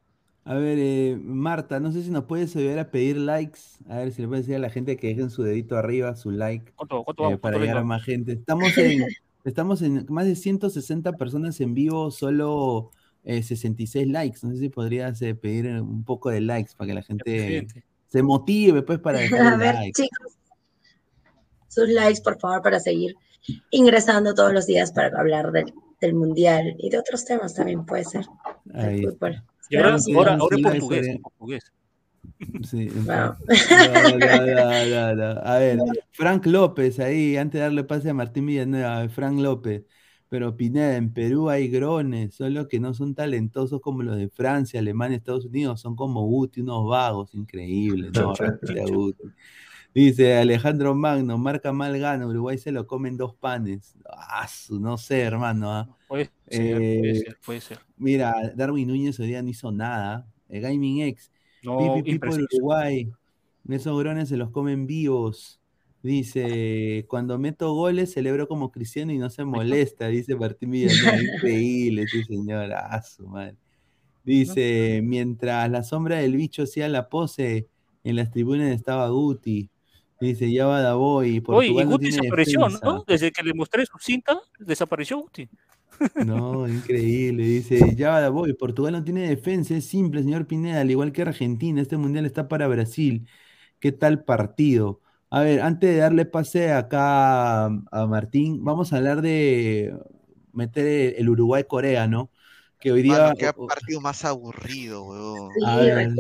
[0.49, 3.59] a ver, eh, Marta, no sé si nos puedes ayudar a pedir likes.
[3.89, 6.31] A ver si le puedes decir a la gente que dejen su dedito arriba, su
[6.31, 7.39] like, ¿Cuánto, cuánto eh, vamos?
[7.41, 8.31] para ¿Cuánto llegar a más gente.
[8.31, 9.03] Estamos en,
[9.43, 12.91] estamos en más de 160 personas en vivo, solo
[13.25, 14.39] eh, 66 likes.
[14.43, 17.67] No sé si podrías eh, pedir eh, un poco de likes para que la gente
[18.07, 20.01] se motive, pues, para dejar A ver, like.
[20.01, 20.37] chicos,
[21.77, 23.15] sus likes, por favor, para seguir
[23.71, 28.03] ingresando todos los días para hablar del, del mundial y de otros temas también puede
[28.03, 28.25] ser.
[28.73, 29.11] Ahí del está.
[29.11, 29.43] fútbol.
[29.69, 31.11] Y ahora, en portugués, sí.
[31.11, 31.63] en portugués.
[32.69, 33.35] Sí, en Wow.
[33.35, 34.19] fin.
[34.19, 35.41] No, no, no, no, no.
[35.43, 35.79] A ver,
[36.11, 39.85] Frank López ahí, antes de darle pase a Martín Villanueva, Frank López.
[40.29, 44.81] Pero Pineda, en Perú hay grones, solo que no son talentosos como los de Francia,
[44.81, 48.11] Alemania, Estados Unidos, son como Guti, unos vagos, increíbles.
[48.11, 48.33] No,
[48.89, 49.23] Guti.
[49.97, 53.95] Dice Alejandro Magno, marca mal gana, Uruguay se lo comen dos panes.
[54.07, 55.71] Ah, su- no sé, hermano.
[55.71, 55.97] ah.
[56.07, 57.79] Puede ser, puede Eh, ser, puede ser.
[57.97, 60.27] Mira, Darwin Núñez hoy día no hizo nada.
[60.49, 61.31] El Gaming X.
[61.63, 62.39] No, Pi, pi, pi por.
[62.39, 63.11] Uruguay.
[63.67, 65.59] Esos grones se los comen vivos.
[66.03, 71.17] Dice, cuando meto goles celebro como cristiano y no se molesta, dice Martín Villanueva.
[71.37, 72.71] Increíble, sí, señor.
[72.71, 73.55] Ah, su madre.
[74.23, 77.67] Dice, mientras la sombra del bicho hacía la pose,
[78.03, 79.71] en las tribunas estaba Guti.
[80.19, 81.27] Dice, ya va Davoy.
[81.27, 82.85] Oye, y Portugal no Guti tiene desapareció, defensa.
[82.85, 83.03] ¿no?
[83.05, 85.49] Desde que le mostré su cinta, desapareció Guti.
[86.25, 87.43] No, increíble.
[87.43, 88.53] Dice, ya voy.
[88.53, 91.81] Portugal no tiene defensa, es simple, señor Pineda, al igual que Argentina.
[91.81, 93.27] Este mundial está para Brasil.
[93.79, 95.01] ¿Qué tal partido?
[95.29, 99.93] A ver, antes de darle pase acá a, Martín, vamos a hablar de
[100.53, 102.31] meter el, Uruguay-Corea, ¿no?
[102.79, 103.17] Que hoy día.
[103.17, 105.51] Mano, qué partido más aburrido, weón.
[105.65, 106.13] A ver,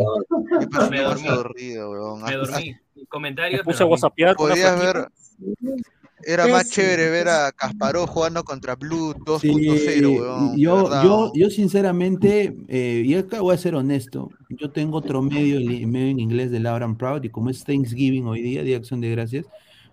[0.59, 2.21] Qué partido más aburrido, weón.
[2.23, 2.75] Me dormí.
[3.09, 3.59] Comentarios.
[3.59, 5.09] Me puse a whatsappear Podías flaquita.
[5.39, 5.77] ver,
[6.25, 10.57] era más chévere ver a Kasparov jugando contra Blue 2.0, Sí, weón.
[10.57, 15.59] yo, yo, yo sinceramente, eh, y acá voy a ser honesto, yo tengo otro medio,
[15.59, 18.77] en- medio en inglés de and Proud, y como es Thanksgiving hoy día, Día de
[18.77, 19.45] Acción de Gracias,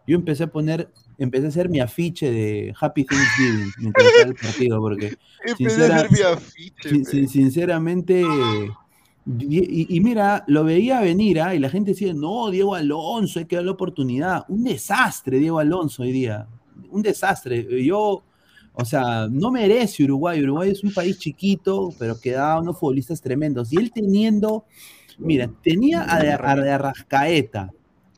[0.06, 0.88] yo empecé a poner,
[1.18, 5.56] empecé a hacer mi afiche de Happy Thanksgiving mientras estaba el partido, porque Empecé a
[5.56, 8.22] sincera- hacer mi afiche, sin- sin- sinceramente,
[9.26, 11.54] y, y- y mira, lo veía venir, ¿ah?
[11.54, 14.44] y la gente decía, no, Diego Alonso, hay que dar la oportunidad.
[14.48, 16.46] Un desastre, Diego Alonso, hoy día.
[16.90, 17.66] Un desastre.
[17.84, 18.22] Yo,
[18.74, 20.42] o sea, no merece Uruguay.
[20.42, 23.72] Uruguay es un país chiquito, pero que da unos futbolistas tremendos.
[23.72, 24.64] Y él teniendo,
[25.18, 27.70] mira, tenía a de, a de Arrascaeta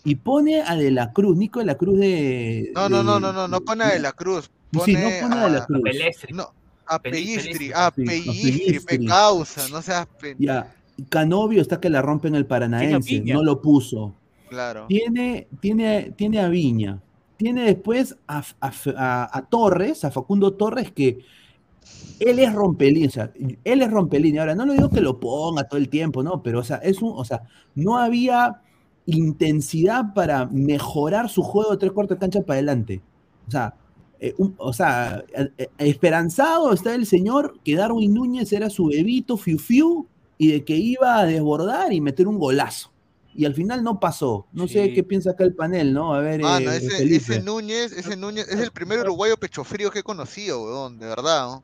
[0.05, 2.73] y pone a De la Cruz, Nico de la Cruz de.
[2.75, 4.51] No, no, de- no, no, no, no pone a De la Cruz.
[4.85, 5.81] Sí, no pone a De la Cruz.
[5.83, 6.33] Pelestri.
[6.35, 6.49] No,
[6.87, 7.67] a Pelistri.
[7.67, 10.35] a Sí, a Pellistri, pe causa, no seas pe...
[11.09, 14.15] Canovio está que la rompe en el Paranaense, no lo puso.
[14.49, 14.87] Claro.
[14.89, 17.01] Tiene, tiene, tiene a Viña.
[17.37, 21.19] Tiene después a, a- a- a Torres, a Facundo Torres, que
[22.19, 23.31] él es rompelín, o sea,
[23.65, 24.39] él es rompelín.
[24.39, 26.43] Ahora, no lo digo que lo ponga todo el tiempo, ¿no?
[26.43, 27.43] Pero, o sea, es un, o sea,
[27.75, 28.63] no había
[29.05, 33.03] intensidad para mejorar su juego de tres cuartos de cancha para adelante.
[33.47, 33.75] O sea,
[34.19, 38.87] eh, un- o sea, eh, eh, esperanzado está el señor que Darwin Núñez era su
[38.87, 40.07] bebito, fiu fiu,
[40.39, 42.93] y de que iba a desbordar y meter un golazo.
[43.35, 44.47] Y al final no pasó.
[44.53, 46.15] No sé qué piensa acá el panel, ¿no?
[46.15, 49.91] A ver, Mano, eh, ese, ese Núñez, ese Núñez es el primer uruguayo pecho frío
[49.91, 51.47] que he conocido, weón, de verdad.
[51.47, 51.63] ¿no?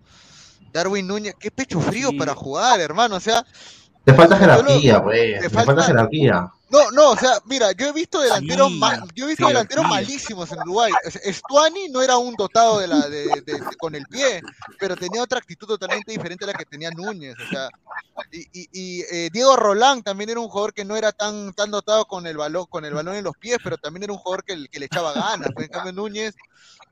[0.72, 2.16] Darwin Núñez, qué pecho frío Sí.
[2.18, 3.16] para jugar, hermano.
[3.16, 3.44] O sea,
[4.04, 6.50] Le falta jerarquía, Le falta falta- jerarquía.
[6.72, 9.48] No, no, o sea, mira, yo he visto delanteros, Sí, ma- yo he visto sí,
[9.48, 9.90] delanteros sí.
[9.90, 10.92] malísimos en Uruguay.
[11.22, 14.40] Estuani no era un dotado de la, de, de- de- con el pie,
[14.80, 17.36] pero tenía otra actitud totalmente diferente a la que tenía Núñez.
[17.38, 17.68] O sea,
[18.30, 21.70] y, y- y, eh, Diego Rolán también era un jugador que no era tan, tan
[21.70, 24.42] dotado con el balón, con el balón en los pies, pero también era un jugador
[24.44, 25.50] que, que le echaba ganas.
[25.54, 26.34] Pues, en cambio Núñez,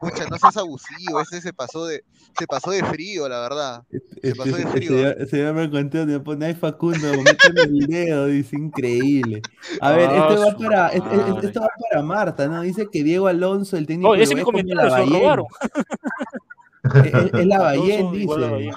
[0.00, 2.02] pucha, no seas abusivo, ese se pasó de,
[2.38, 3.82] se pasó de frío, la verdad.
[4.22, 4.90] Se pasó de frío.
[5.18, 9.42] Se, se llama Conteo, me pone ahí Facundo, méteme el video, dice increíble.
[9.80, 12.62] A ver, Ah, este va para, este- esto va para Marta, ¿no?
[12.62, 15.20] Dice que Diego Alonso, el técnico No, de ese es mi comentario, se lo Lavallén.
[15.22, 15.46] robaron.
[17.04, 18.72] Es, es- es Lavallén, Alonso igual a dice.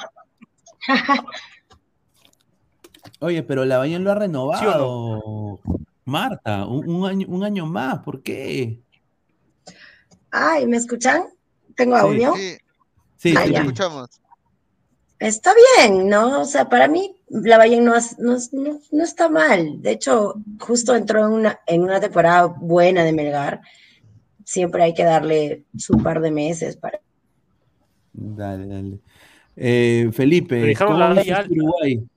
[3.19, 5.59] Oye, pero Lavallén lo ha ¿Sí o renovado.
[6.05, 8.82] Marta, un, un año, un año más, ¿por qué?
[10.35, 11.25] Ay, ¿me escuchan?
[11.75, 12.33] ¿Tengo audio?
[12.35, 12.57] Sí,
[13.17, 14.09] Sí, Ah, sí, te escuchamos.
[15.19, 16.41] Está bien, ¿no?
[16.41, 19.79] O sea, para mí no, es- no, es- no, no está mal.
[19.81, 23.61] De hecho, justo entró en una, en una temporada buena de Melgar.
[24.43, 26.99] Siempre hay que darle su par de meses para...
[28.11, 28.99] Dale, dale.
[29.55, 31.53] Eh, Felipe, ¿cómo la viste este.
[31.53, 32.07] Uruguay?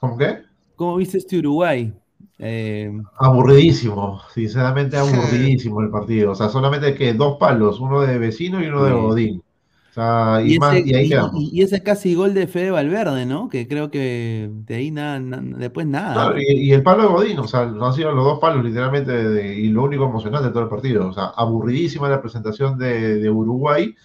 [0.00, 0.42] ¿Cómo qué?
[0.76, 1.92] ¿Cómo viste este Uruguay?
[2.38, 6.32] Eh, Aburridísimo, sinceramente aburridísimo el partido.
[6.32, 8.92] O sea, solamente que dos palos, uno de vecino y uno de.
[8.92, 9.42] Godín.
[9.90, 12.70] O sea, y, y, más, ese, y ahí y- y- ese casi gol de Fede
[12.70, 13.48] Valverde, ¿no?
[13.48, 16.30] Que creo que de ahí nada, na- después nada.
[16.30, 16.38] ¿no?
[16.40, 19.68] y, el palo de Godín, o sea, han sido los dos palos literalmente, de- y
[19.70, 21.08] lo único emocionante de todo el partido.
[21.08, 23.96] O sea, aburridísima la presentación de, de Uruguay.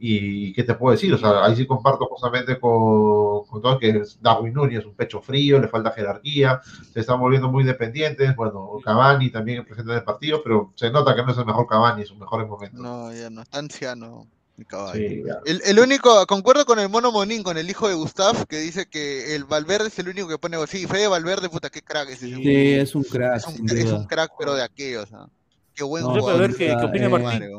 [0.00, 3.90] Y qué te puedo decir, o sea, ahí sí comparto justamente con, con todo que
[3.90, 6.60] es Darwin Núñez, un pecho frío, le falta jerarquía,
[6.92, 8.36] se están volviendo muy dependientes.
[8.36, 11.66] Bueno, Cavani también presente en el partido, pero se nota que no es el mejor
[11.66, 12.78] Cavani en sus mejores momentos.
[12.80, 14.26] No, ya no, está anciano
[14.56, 14.98] el caballo.
[14.98, 15.22] Sí.
[15.46, 18.86] El, el único, concuerdo con el mono Monín, con el hijo de Gustav, que dice
[18.86, 22.26] que el Valverde es el único que pone, sí, Fede Valverde, puta, qué crack ese.
[22.26, 25.28] Sí, es un crack, es un, es un crack, pero de aquellos, ¿ah?
[25.74, 26.40] Qué buen No, jugador.
[26.40, 27.28] ver qué, qué opina eh, Martín.
[27.28, 27.50] Madre,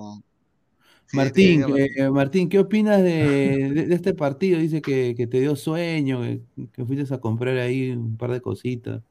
[1.09, 3.09] Sí, Martín, sí, eh, Martín, ¿qué opinas de,
[3.73, 4.59] de- de este partido?
[4.59, 6.41] Dice que, que te dio sueño, que,
[6.71, 9.01] que fuiste a comprar ahí un par de cositas.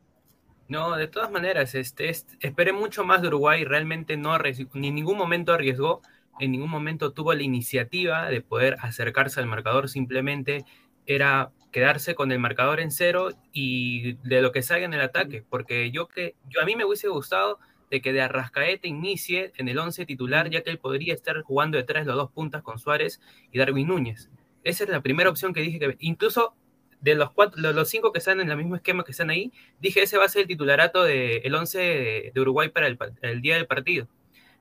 [0.68, 4.36] No, de todas maneras, este, es- esperé mucho más de Uruguay, realmente no
[4.74, 6.02] ni en ningún momento arriesgó,
[6.38, 10.64] en ningún momento tuvo la iniciativa de poder acercarse al marcador, simplemente
[11.06, 15.42] era quedarse con el marcador en cero y de lo que salga en el ataque,
[15.48, 17.58] porque yo que yo a mí me hubiese gustado
[17.90, 21.78] de que de Arrascaeta inicie en el 11 titular, ya que él podría estar jugando
[21.78, 23.20] detrás de los dos puntas con Suárez
[23.52, 24.30] y Darwin Núñez.
[24.64, 26.54] Esa es la primera opción que dije que incluso
[27.00, 30.02] de los cuatro, los cinco que están en el mismo esquema que están ahí, dije
[30.02, 33.40] ese va a ser el titularato del de, 11 de, de, Uruguay para el, el,
[33.40, 34.08] día del partido.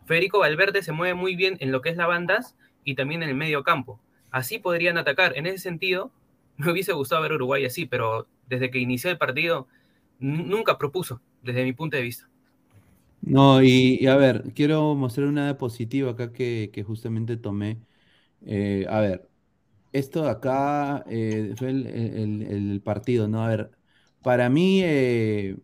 [0.06, 3.30] Federico Valverde se mueve muy bien en lo que es la bandas y también en
[3.30, 4.00] el medio campo.
[4.32, 5.36] Así podrían atacar.
[5.36, 6.12] En ese sentido,
[6.58, 9.68] me hubiese gustado ver Uruguay así, pero desde que inició el partido
[10.20, 12.30] nunca propuso, desde mi punto de vista.
[13.30, 17.82] No, y, a ver, quiero mostrar una diapositiva acá que, que justamente tomé.
[18.46, 19.30] Eh, a ver,
[19.94, 23.44] esto de acá eh, fue el, partido, ¿no?
[23.44, 23.72] A ver,
[24.24, 25.58] para mí, eh,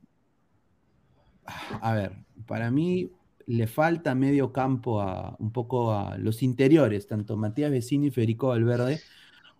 [1.82, 2.14] a ver,
[2.46, 3.12] para mí
[3.46, 8.48] le falta medio campo a un poco a los interiores, tanto Matías Vecino y Federico
[8.50, 9.02] Valverde.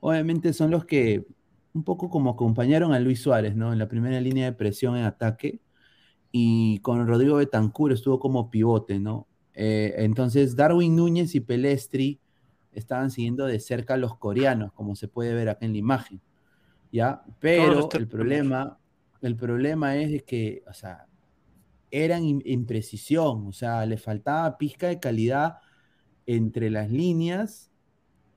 [0.02, 1.26] Obviamente son los que
[1.74, 3.74] un poco como acompañaron a Luis Suárez, ¿no?
[3.74, 5.62] En la primera línea de presión en ataque.
[6.36, 9.28] Y con Rodrigo Betancur estuvo como pivote, ¿no?
[9.54, 12.20] Eh, entonces, Darwin Núñez y Pelestri
[12.72, 16.22] estaban siguiendo de cerca a los coreanos, como se puede ver acá en la imagen.
[16.92, 17.24] ¿Ya?
[17.40, 18.80] Pero el problema,
[19.22, 21.06] el problema es que, o sea,
[21.92, 25.58] eran imprecisión, o sea, le faltaba pizca de calidad
[26.26, 27.72] entre las líneas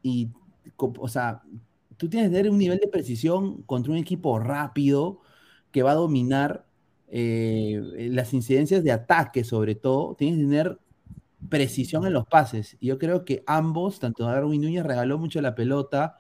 [0.03, 0.29] y,
[0.77, 1.43] o sea,
[1.97, 5.21] tú tienes que tener un nivel de precisión contra un equipo rápido
[5.71, 6.67] que va a dominar
[7.09, 10.79] eh, las incidencias de ataque, sobre todo, tienes que tener
[11.49, 12.77] precisión en los pases.
[12.81, 16.17] Y yo creo que ambos, tanto Darwin Núñez regaló mucho la pelota,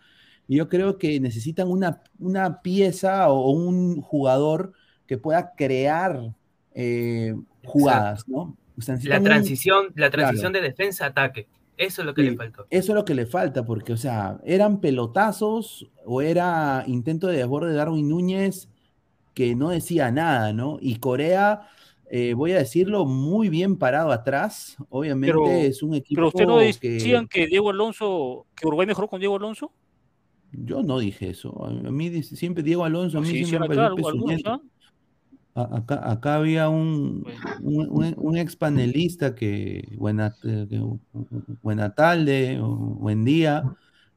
[0.49, 4.73] y yo creo que necesitan una, una pieza o, un jugador
[5.07, 6.35] que pueda crear
[6.75, 7.35] eh,
[7.65, 8.57] jugadas, ¿no?
[8.79, 9.93] O sea, la transición, un...
[9.97, 10.65] la transición claro.
[10.65, 11.49] de defensa-ataque.
[11.77, 12.67] Eso es lo que sí, le faltó.
[12.71, 17.39] Eso es lo que le falta, porque, o sea, eran pelotazos o era intento de
[17.39, 18.69] desborde de Darwin Núñez
[19.37, 20.79] que no decía nada, ¿no?
[20.81, 21.69] Y Corea,
[22.11, 24.79] eh, voy a decirlo, muy bien parado atrás.
[24.89, 26.17] Obviamente pero, es un equipo.
[26.17, 27.41] Pero usted no decían que...
[27.41, 29.71] que Diego Alonso, que Uruguay mejoró con Diego Alonso.
[30.53, 31.67] Yo no dije eso.
[31.67, 33.79] A mí siempre Diego Alonso, a mí sí, siempre.
[35.55, 37.27] Acá, acá, había un,
[37.61, 40.67] un, un, un, ex panelista que, buena, que,
[41.63, 43.65] buena tarde, buen día,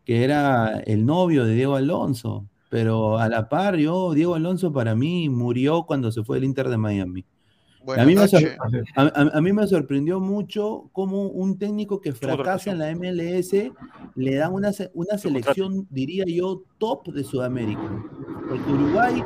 [0.05, 2.48] que era el novio de Diego Alonso.
[2.69, 6.69] Pero a la par, yo, Diego Alonso para mí murió cuando se fue del Inter
[6.69, 7.25] de Miami.
[7.97, 12.79] A mí, a, a, a mí, me sorprendió mucho cómo un técnico que fracasa en
[12.79, 13.51] la MLS
[14.15, 18.05] le dan una, una selección, diría yo, top de Sudamérica.
[18.47, 19.23] Porque Uruguay,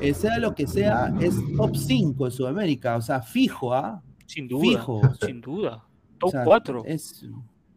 [0.00, 2.96] eh, sea lo que sea, es top 5 de Sudamérica.
[2.96, 4.02] O sea, fijo, ¿ah?
[4.26, 4.62] Sin duda.
[4.62, 5.00] Fijo.
[5.24, 5.84] Sin duda.
[6.18, 6.82] Top o sea, 4.
[6.86, 7.26] Es,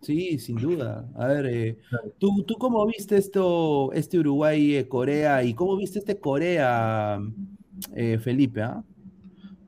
[0.02, 1.06] sí, sin duda.
[1.16, 1.78] A ver, eh,
[2.18, 5.44] ¿tú, ¿tú cómo viste esto, este Uruguay-Corea?
[5.44, 7.20] ¿Y cómo viste este Corea,
[7.96, 8.62] eh, Felipe?
[8.62, 8.84] ¿ah?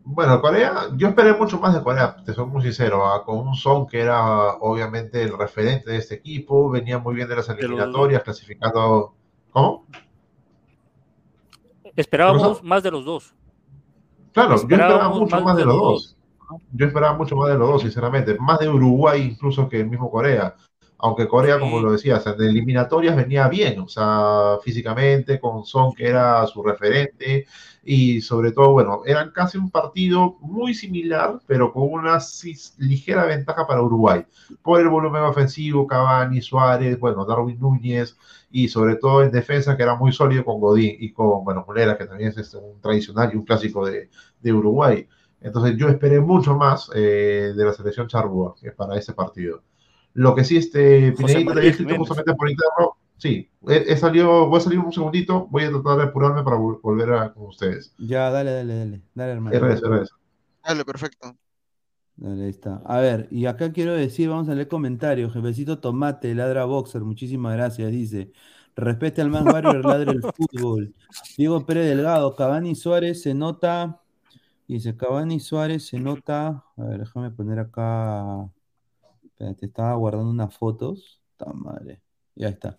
[0.04, 3.24] Bueno, Corea, yo esperé mucho más de Corea, te soy muy sincero, ¿ah?
[3.24, 7.36] con un Son que era obviamente el referente de este equipo, venía muy bien de
[7.36, 9.14] las eliminatorias, clasificando...
[9.52, 9.86] ¿Cómo?
[11.96, 13.34] Esperábamos más de los dos.
[14.32, 16.18] Claro, yo esperaba mucho más, más de, de, los dos.
[16.72, 20.10] Yo esperaba mucho más de los dos, sinceramente, más de Uruguay incluso que el mismo
[20.10, 20.56] Corea.
[21.02, 21.62] Aunque Corea, sí.
[21.62, 26.62] como lo decías, en eliminatorias venía bien, o sea, físicamente, con Son que era su
[26.62, 27.46] referente,
[27.84, 32.18] y sobre todo, bueno, eran casi un partido muy similar, pero con una
[32.78, 34.26] ligera ventaja para Uruguay,
[34.62, 38.18] por el volumen ofensivo, Cavani, Suárez, bueno, Darwin Núñez,
[38.52, 41.98] y sobre todo en defensa, que era muy sólido con Godín y con, bueno, Mulera,
[41.98, 44.10] que también es este, un tradicional y un clásico de,
[44.42, 45.08] de Uruguay.
[45.42, 49.64] Entonces yo esperé mucho más eh, de la selección Charrúa para ese partido.
[50.14, 54.48] Lo que sí, este, Pinedito te había escrito justamente por interno, Sí, he, he, salido,
[54.48, 57.94] voy a salir un segundito, voy a tratar de apurarme para volver a con ustedes.
[57.98, 59.60] Ya, dale, dale, dale, dale, hermano.
[59.60, 60.12] RS, RS.
[60.64, 61.36] Dale, perfecto.
[62.16, 62.82] Dale, ahí está.
[62.86, 65.34] A ver, y acá quiero decir, vamos a leer comentarios.
[65.34, 68.32] Jefecito Tomate, ladra boxer, muchísimas gracias, dice.
[68.78, 70.96] Respete al más barrio, ladra el fútbol.
[71.38, 74.02] Diego Pérez Delgado, Cavani Suárez se nota.
[74.70, 76.64] Dice, Cavani Suárez se nota.
[76.78, 78.48] A ver, déjame poner acá.
[79.24, 81.24] Espérate, estaba guardando unas fotos.
[81.32, 82.04] Está madre.
[82.36, 82.78] Ya está.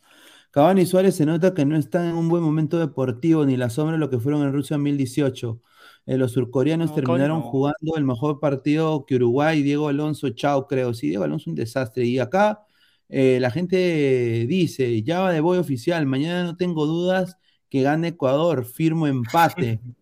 [0.53, 3.71] Cavani y Suárez se nota que no están en un buen momento deportivo ni la
[3.71, 5.61] sombra de lo que fueron en Rusia en 2018.
[6.07, 9.61] Eh, los surcoreanos no, terminaron jugando el mejor partido que Uruguay.
[9.65, 10.95] Diego Alonso, chao, creo.
[10.95, 12.05] Sí, Diego Alonso un desastre.
[12.05, 12.65] Y acá
[13.09, 17.37] eh, la gente dice, ya va de boy oficial, mañana no tengo dudas
[17.69, 19.81] que gane Ecuador, firmo empate.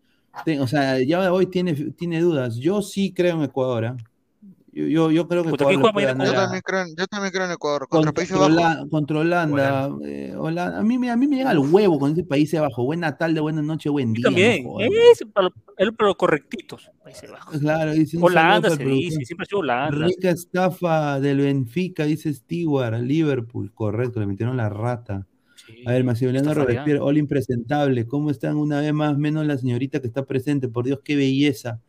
[0.60, 2.56] o sea, ya hoy tiene, tiene dudas.
[2.56, 3.84] Yo sí creo en Ecuador.
[3.84, 3.92] ¿eh?
[4.70, 6.82] Yo, yo, yo creo que Puta, Ecuador ¿quién le juega puede mañana Yo también creo,
[6.82, 7.88] en- yo también creo en Ecuador.
[7.88, 8.76] Contra contra, Países contra Bajos.
[8.80, 9.90] Hola- contra Holanda.
[10.04, 10.78] eh, Holanda.
[10.78, 12.84] A, mí, me- a mí me llega el huevo con ese Países Bajos.
[12.84, 14.22] Buena tarde, buena noche, buen día.
[14.22, 14.64] Yo también.
[14.64, 15.48] no es para,
[15.78, 16.90] es para los correctitos.
[17.02, 17.58] Países Bajos.
[17.58, 20.06] Claro, dice Holanda se dice, siempre ha sido Holanda.
[20.06, 23.72] Rica estafa del Benfica, dice Stewart, Liverpool.
[23.74, 25.26] Correcto, le metieron la rata.
[25.86, 26.52] A ver, Maximiliano.
[26.54, 28.06] Robespierre, hola impresentable.
[28.06, 29.16] ¿Cómo están una vez más?
[29.16, 30.68] Menos la señorita que está presente.
[30.68, 31.80] Por Dios, qué belleza.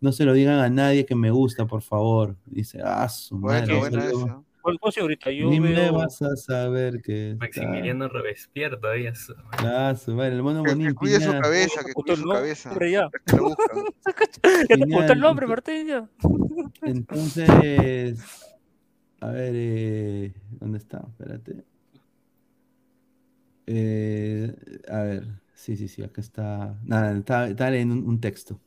[0.00, 2.36] No se lo digan a nadie que me gusta, por favor.
[2.46, 3.76] Dice, ah, su madre.
[3.76, 4.26] Bueno, bueno saludo.
[4.26, 4.44] eso.
[4.62, 5.30] ¿Cuál cosa ahorita?
[5.30, 7.44] Yo Ni me veo vas a saber que está.
[7.44, 9.14] Maximiliano Robespierre todavía.
[9.14, 12.70] su- Ah, su madre, el mono Que, que cuide su cabeza, que cuide su cabeza.
[12.70, 13.10] hombre, ya.
[13.26, 13.76] Que lo buscan.
[14.44, 14.92] Ya te Genial.
[14.94, 15.86] apuntó el nombre, Martín.
[15.86, 16.08] ya.
[16.82, 18.18] Entonces,
[19.20, 21.04] a ver, eh, ¿dónde está?
[21.08, 21.64] Espérate.
[23.66, 24.54] Eh,
[24.88, 26.78] a ver, sí, sí, sí, acá está.
[26.84, 28.60] Nada, está, está leyendo un, un texto.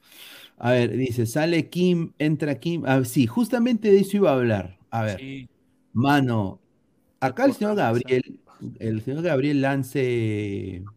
[0.57, 2.83] A ver, dice, sale Kim, entra Kim.
[2.87, 4.79] Ah, sí, justamente de eso iba a hablar.
[4.91, 5.49] A ver, Sí.
[5.93, 6.61] mano,
[7.21, 8.41] acá el señor Gabriel,
[8.79, 10.89] el señor Gabriel Lance,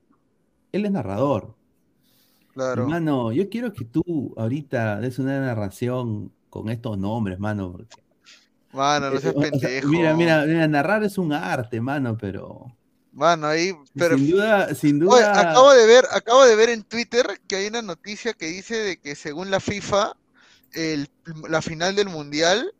[0.72, 1.56] él es narrador.
[2.54, 2.86] Claro.
[2.86, 8.02] Mano, yo quiero que tú ahorita des una narración con estos nombres, mano, porque
[8.72, 9.90] Mano, no seas o sea, pendejo.
[9.90, 12.76] mira, mira, mira, narrar es un arte, mano, pero
[13.12, 16.84] Mano, ahí, pero sin duda, sin Oye, duda, acabo de ver, acabo de ver en
[16.84, 20.16] Twitter que hay una noticia que dice de que según la FIFA,
[20.74, 21.08] el,
[21.48, 22.72] la final del mundial,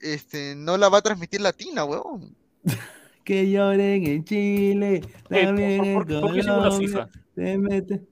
[0.00, 2.36] este, no la va a transmitir Latina, huevón.
[3.24, 5.00] que lloren en Chile,
[5.30, 7.08] Eh, también en ¿por- por- por qué según la FIFA?
[7.34, 8.02] se mete.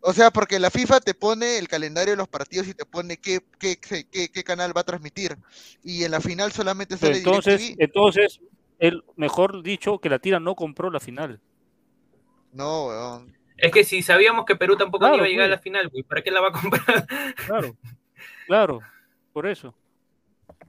[0.00, 3.16] O sea, porque la FIFA te pone el calendario de los partidos y te pone
[3.16, 5.36] qué, qué, qué, qué- qué canal va a transmitir.
[5.82, 7.82] Y en la final solamente sale entonces, DirecTV.
[7.82, 8.40] entonces,
[8.78, 11.40] el mejor dicho que la tira no compró la final.
[12.52, 13.36] No, weón.
[13.56, 15.52] Es que si sabíamos que Perú tampoco Claro, iba a llegar pues.
[15.52, 17.06] a la final, güey, ¿para qué la va a comprar?
[17.46, 17.76] Claro,
[18.46, 18.80] claro,
[19.32, 19.74] por eso.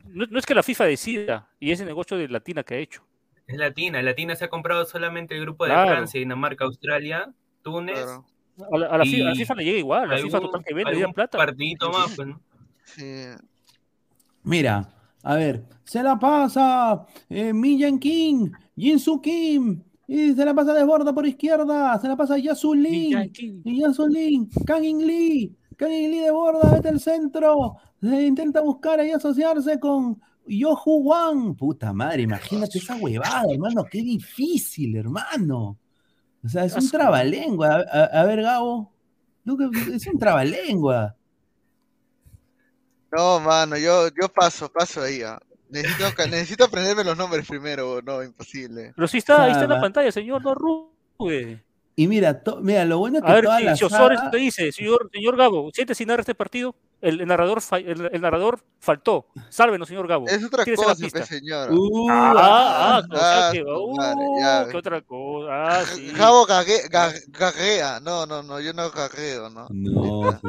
[0.05, 3.03] No, no es que la FIFA decida, y ese negocio de Latina que ha hecho.
[3.45, 5.91] Es Latina, Latina se ha comprado solamente el grupo de Claro.
[5.91, 7.31] Francia, Dinamarca, Australia,
[7.61, 7.99] Túnez.
[7.99, 9.05] A la, a la a
[9.35, 11.37] FIFA le llega igual, la FIFA total que vende, le plata.
[11.37, 12.41] partidito más, pues, ¿no?
[14.43, 14.89] Mira,
[15.23, 20.83] a ver, se la pasa eh, Millan King, Jinsu Kim, y se la pasa de
[20.83, 23.11] borda por izquierda, se la pasa Yasu Lin,
[23.65, 28.25] y Yasu Lin, Kang In Lee, Kang In Lee de borda, vete al centro, se
[28.25, 31.55] intenta buscar ahí asociarse con Yohu Wang.
[31.57, 35.77] Puta madre, imagínate esa huevada, hermano, qué difícil, hermano.
[36.43, 37.67] O sea, es un trabalengua.
[37.67, 38.93] A, a- a ver, Gabo,
[39.93, 41.15] es un trabalengua.
[43.11, 45.21] No, mano, yo, yo paso, paso ahí.
[45.23, 45.39] ah.
[45.69, 48.93] Necesito, ca- necesito aprenderme los nombres primero, no, imposible.
[48.95, 51.63] Pero sí está, ahí está en la pantalla, señor, no arrugue.
[51.99, 54.19] Y mira, to- mira, lo bueno es que A ver, toda si, la si Osores
[54.19, 57.79] saga- te dice, señor, señor Gabo, siente sin narrar este partido, el, el narrador fa-
[57.79, 59.25] el, el narrador faltó.
[59.49, 60.27] Sálvenos, señor Gabo.
[60.27, 61.19] Es otra Tírese la cosa, pista.
[61.19, 61.71] pues, señora.
[61.73, 65.47] Uh, ah, ah, o sea ah, que, su uh, madre, ya qué otra cosa.
[65.51, 66.09] Ah, sí.
[66.15, 67.99] Jabo gague- ga- gaguea.
[67.99, 69.67] No, no, no, yo no gagueo, ¿no?
[69.71, 70.39] No.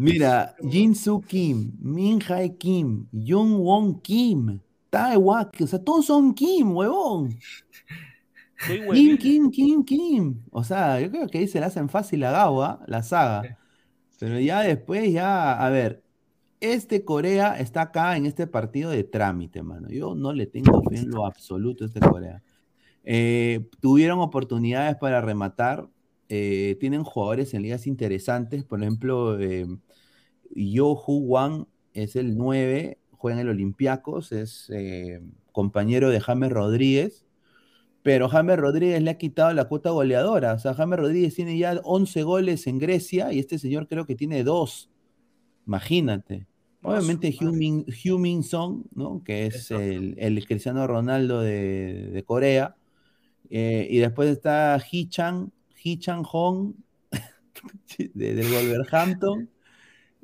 [0.00, 4.58] Mira, Jin Soo Kim, Min Hae Kim, Jung Won Kim,
[4.88, 7.36] Tae Wak, o sea, todos son Kim, huevón.
[8.66, 9.18] Kim.
[9.18, 10.42] Kim, Kim, Kim.
[10.50, 12.82] O sea, yo creo que ahí se le hacen fácil a Gao, ¿ah?
[12.86, 13.58] la saga.
[14.18, 16.02] Pero ya después, ya, a ver,
[16.60, 19.88] este Corea está acá en este partido de trámite, mano.
[19.90, 22.42] Yo no le tengo fe en lo absoluto a este Corea.
[23.04, 25.90] Eh, tuvieron oportunidades para rematar,
[26.30, 29.66] eh, tienen jugadores en ligas interesantes, por ejemplo, eh,
[30.54, 35.20] Yo Hu Wang es el 9, juega en el Olympiacos, es eh,
[35.52, 37.24] compañero de James Rodríguez,
[38.02, 41.80] pero James Rodríguez le ha quitado la cuota goleadora, o sea, James Rodríguez tiene ya
[41.84, 44.90] 11 goles en Grecia y este señor creo que tiene 2,
[45.66, 46.46] imagínate.
[46.82, 49.22] Obviamente Heung-Min Heung-Min Son, ¿no?
[49.22, 52.74] que es el, el Cristiano Ronaldo de, de Corea,
[53.50, 55.52] eh, y después está Hee-Chan,
[55.84, 56.72] Hee-Chan Hong,
[58.14, 59.50] de- del Wolverhampton.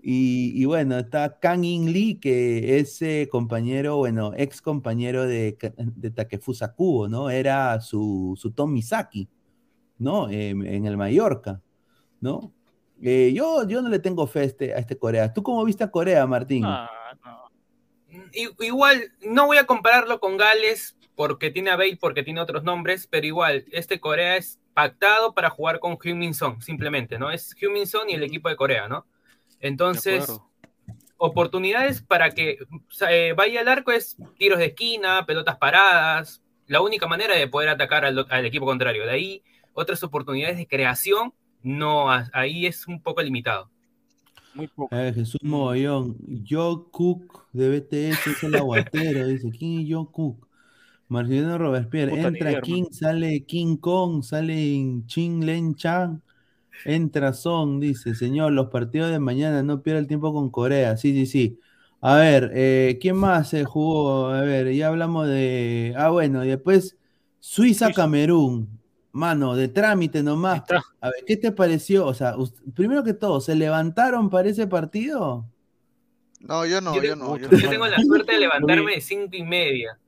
[0.09, 5.59] Y, y bueno, está Kang In Lee, que es eh, compañero, bueno, ex compañero de,
[5.97, 7.29] de Takefusa Kubo, ¿no?
[7.29, 9.29] Era su, su Tom Misaki,
[9.99, 10.31] ¿no?
[10.31, 11.61] En el Mallorca,
[12.21, 12.53] ¿no?
[13.03, 15.33] Eh, yo, yo no le tengo fe a este, a este Corea.
[15.35, 16.63] ¿Tú cómo viste a Corea, Martín?
[16.65, 16.89] Ah,
[18.33, 22.63] I- Igual, no voy a compararlo con Gales porque tiene a Bale, porque tiene otros
[22.63, 27.33] nombres, pero igual, este Corea es pactado para jugar con Heung-Min Son, simplemente, ¿no?
[27.33, 29.05] Es Heung-Min Son y el equipo de Corea, ¿no?
[29.61, 30.27] Entonces,
[31.17, 32.59] oportunidades para que
[33.09, 37.69] eh, vaya al arco es tiros de esquina, pelotas paradas, la única manera de poder
[37.71, 39.05] atacar al, al equipo contrario.
[39.05, 39.43] De ahí,
[39.73, 43.71] otras oportunidades de creación, no, a- ahí es un poco limitado.
[44.55, 44.95] Muy poco.
[44.95, 46.17] A ver, Jesús Mogollón.
[46.49, 49.27] Joe Cook de BTS es el aguatero.
[49.29, 50.47] Dice, ¿quién es Joe Cook?
[51.09, 52.11] Marcelino Robespierre.
[52.11, 56.21] Puta, Entra idea, King, sale King Kong, sale Ching Len Chang.
[56.85, 60.97] Entra Son, dice, señor, los partidos de mañana no pierda el tiempo con Corea.
[60.97, 61.59] Sí, sí, sí.
[62.01, 64.29] A ver, eh, ¿quién más se jugó?
[64.29, 65.95] A ver, ya hablamos de.
[65.97, 66.97] Ah, bueno, y después
[67.41, 68.69] Suiza-Camerún.
[69.13, 70.63] Mano, de trámite nomás.
[71.01, 72.07] A ver, ¿qué te pareció?
[72.07, 72.35] O sea,
[72.75, 75.47] primero que todo, ¿se levantaron para ese partido?
[76.41, 77.37] No, yo no, Yo, yo no.
[77.39, 77.71] yo yo no.
[77.71, 79.99] tengo la suerte de levantarme de cinco y media.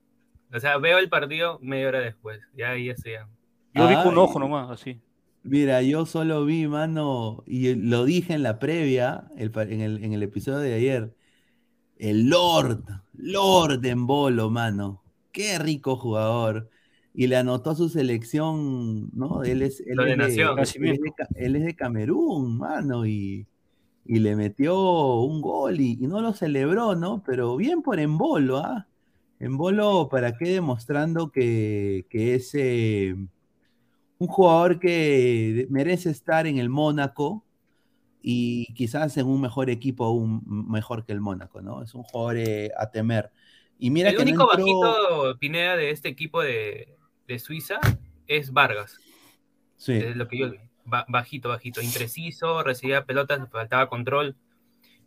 [0.53, 2.40] O sea, veo el partido media hora después.
[2.55, 3.28] Ya ahí ya sea.
[3.74, 5.01] Yo vi con un ojo nomás, así.
[5.43, 10.05] Mira, yo solo vi, mano, y lo dije en la previa, el pa- en, el,
[10.05, 11.15] en el episodio de ayer,
[11.98, 12.85] el Lord,
[13.15, 15.02] Lord en bolo, mano.
[15.32, 16.70] Qué rico jugador.
[17.15, 19.44] Y le anotó a su selección, ¿no?
[19.44, 20.59] Él es, él de es nación.
[20.82, 23.47] él es de él es de Camerún, mano, y,
[24.05, 27.23] y le metió un gol y, y no lo celebró, ¿no?
[27.24, 28.89] Pero bien por Embolo, ¿ah?
[29.40, 30.47] Embolo, ¿para qué?
[30.51, 33.16] Demostrando que, que es eh,
[34.19, 37.45] un jugador que merece estar en el Mónaco
[38.20, 41.82] y quizás en un mejor equipo aún mejor que el Mónaco, ¿no?
[41.82, 43.31] Es un jugador eh, a temer.
[43.78, 46.97] Y mira el que no único entró- bajito, Pineda, de este equipo de,
[47.28, 47.78] de Suiza
[48.27, 48.99] es Vargas.
[49.77, 49.93] Sí.
[49.93, 50.51] Es lo que yo
[50.85, 51.81] bajito, bajito.
[51.81, 54.36] Impreciso, recibía pelotas, faltaba control.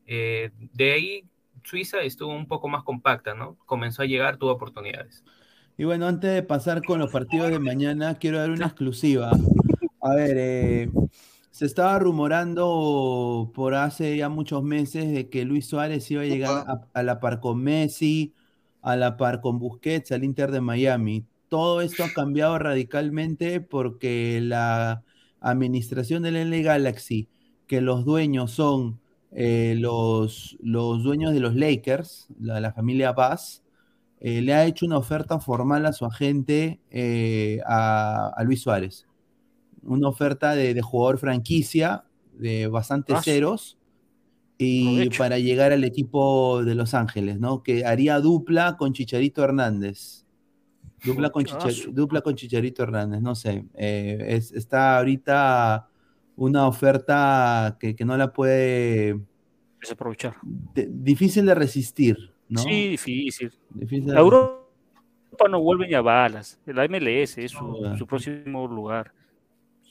[0.06, 1.26] Eh, de ahí,
[1.64, 3.58] Suiza estuvo un poco más compacta, ¿no?
[3.66, 5.26] Comenzó a llegar, tuvo oportunidades.
[5.82, 9.32] Y bueno, antes de pasar con los partidos de mañana, quiero dar una exclusiva.
[10.00, 10.92] A ver, eh,
[11.50, 16.66] se estaba rumorando por hace ya muchos meses de que Luis Suárez iba a llegar
[16.68, 18.36] a, a la par con Messi,
[18.84, 21.26] a la par con Busquets, al Inter de Miami.
[21.50, 25.04] Todo esto ha cambiado radicalmente porque la
[25.40, 27.28] administración del LA Galaxy,
[27.66, 29.00] que los dueños son
[29.32, 33.64] eh, los, los dueños de los Lakers, la, la familia Bass,
[34.22, 39.06] eh, le ha hecho una oferta formal a su agente eh, a, a Luis Suárez.
[39.84, 42.04] Una oferta de, de jugador franquicia
[42.34, 43.78] de bastantes Ah, ceros
[44.58, 47.64] y para llegar al equipo de Los Ángeles, ¿no?
[47.64, 50.24] Que haría dupla con Chicharito Hernández.
[51.04, 51.44] Dupla con,
[51.94, 53.66] dupla con Chicharito Hernández, no sé.
[53.74, 55.88] eh, es- está ahorita
[56.36, 59.20] una oferta que, que no la puede.
[59.80, 60.36] Desaprovechar.
[60.76, 62.62] de- difícil de resistir, ¿no?
[62.62, 63.52] Sí, difícil.
[63.70, 64.60] Difícil La Europa
[65.50, 66.60] no vuelve ni a balas.
[66.66, 69.14] La MLS es su, próximo lugar.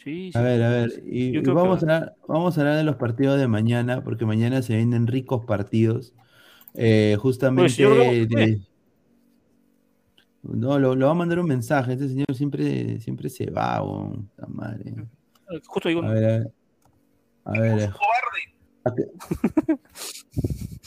[0.05, 0.39] Sí, sí.
[0.39, 1.97] A ver, a ver, y, que vamos, a va.
[1.97, 6.15] hablar, vamos a hablar de los partidos de mañana, porque mañana se vienen ricos partidos.
[6.75, 7.85] Eh, justamente.
[7.87, 8.61] Pues, de-
[10.43, 11.95] no, lo, lo va a mandar un mensaje.
[11.95, 14.95] Este señor siempre, siempre se va, puta madre.
[15.67, 16.25] Justo digo, A ver,
[17.45, 17.91] a ver.
[18.85, 19.11] A ver.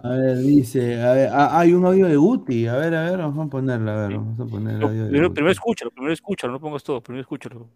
[0.00, 3.18] A ver, dice, a ver, ah, hay un audio de Guti, a ver, a ver,
[3.18, 5.34] vamos a ponerlo, a ver, vamos a poner el audio de primero, Guti.
[5.34, 7.68] primero escúchalo, primero escúchalo, no pongas todo, primero escúchalo.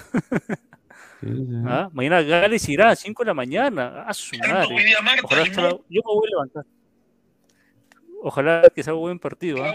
[0.00, 0.54] Sí, sí.
[1.66, 4.02] Ah, Mañana Gales irá a 5 de la mañana.
[4.02, 4.76] A su madre.
[5.24, 6.66] Ojalá sea- yo me voy a levantar.
[8.22, 9.64] Ojalá que sea un buen partido.
[9.64, 9.72] ¿ah?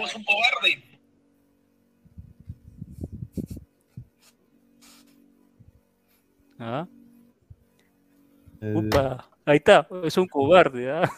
[6.60, 6.88] ¿Ah?
[8.62, 10.92] Eh, Upa, ahí está, es un cobarde.
[10.92, 11.10] ¿ah?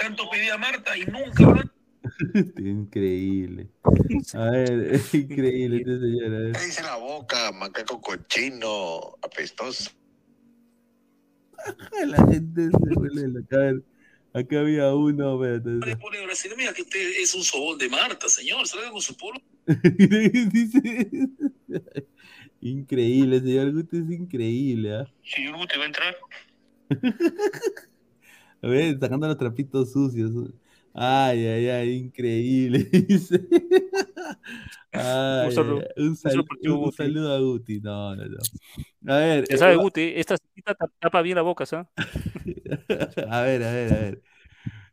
[0.00, 1.70] Tanto pedía Marta y nunca.
[2.58, 3.68] Increíble.
[4.34, 6.34] A ver, es increíble este señor.
[6.34, 6.52] a ver.
[6.52, 9.90] Cállese la boca, macaco cochino, apestoso.
[12.06, 13.56] La gente se vuelve loca.
[13.56, 13.82] A ver,
[14.32, 15.96] acá había uno, espérate.
[15.96, 18.66] Pone Brasil, mira que usted es un sobón de Marta, señor.
[18.66, 19.38] Salga con su polo.
[19.66, 21.28] Dice-
[22.62, 24.96] Increíble, señor Guti es increíble.
[24.96, 25.06] ¿ah?
[25.24, 26.16] Señor Guti va a entrar.
[28.62, 30.32] A ver, sacando los trapitos sucios.
[30.92, 32.80] Ay, ay, ay, increíble.
[33.08, 33.40] dice.
[34.92, 37.80] Ay, Un saludo- un, un sal- saludo un saludo a Guti.
[37.80, 38.36] No, no, no.
[39.14, 41.86] A ver, Ya sabe, eh, Guti, esta cita tapa bien la boca, ¿sabes?
[43.30, 44.22] a ver, a ver, a ver.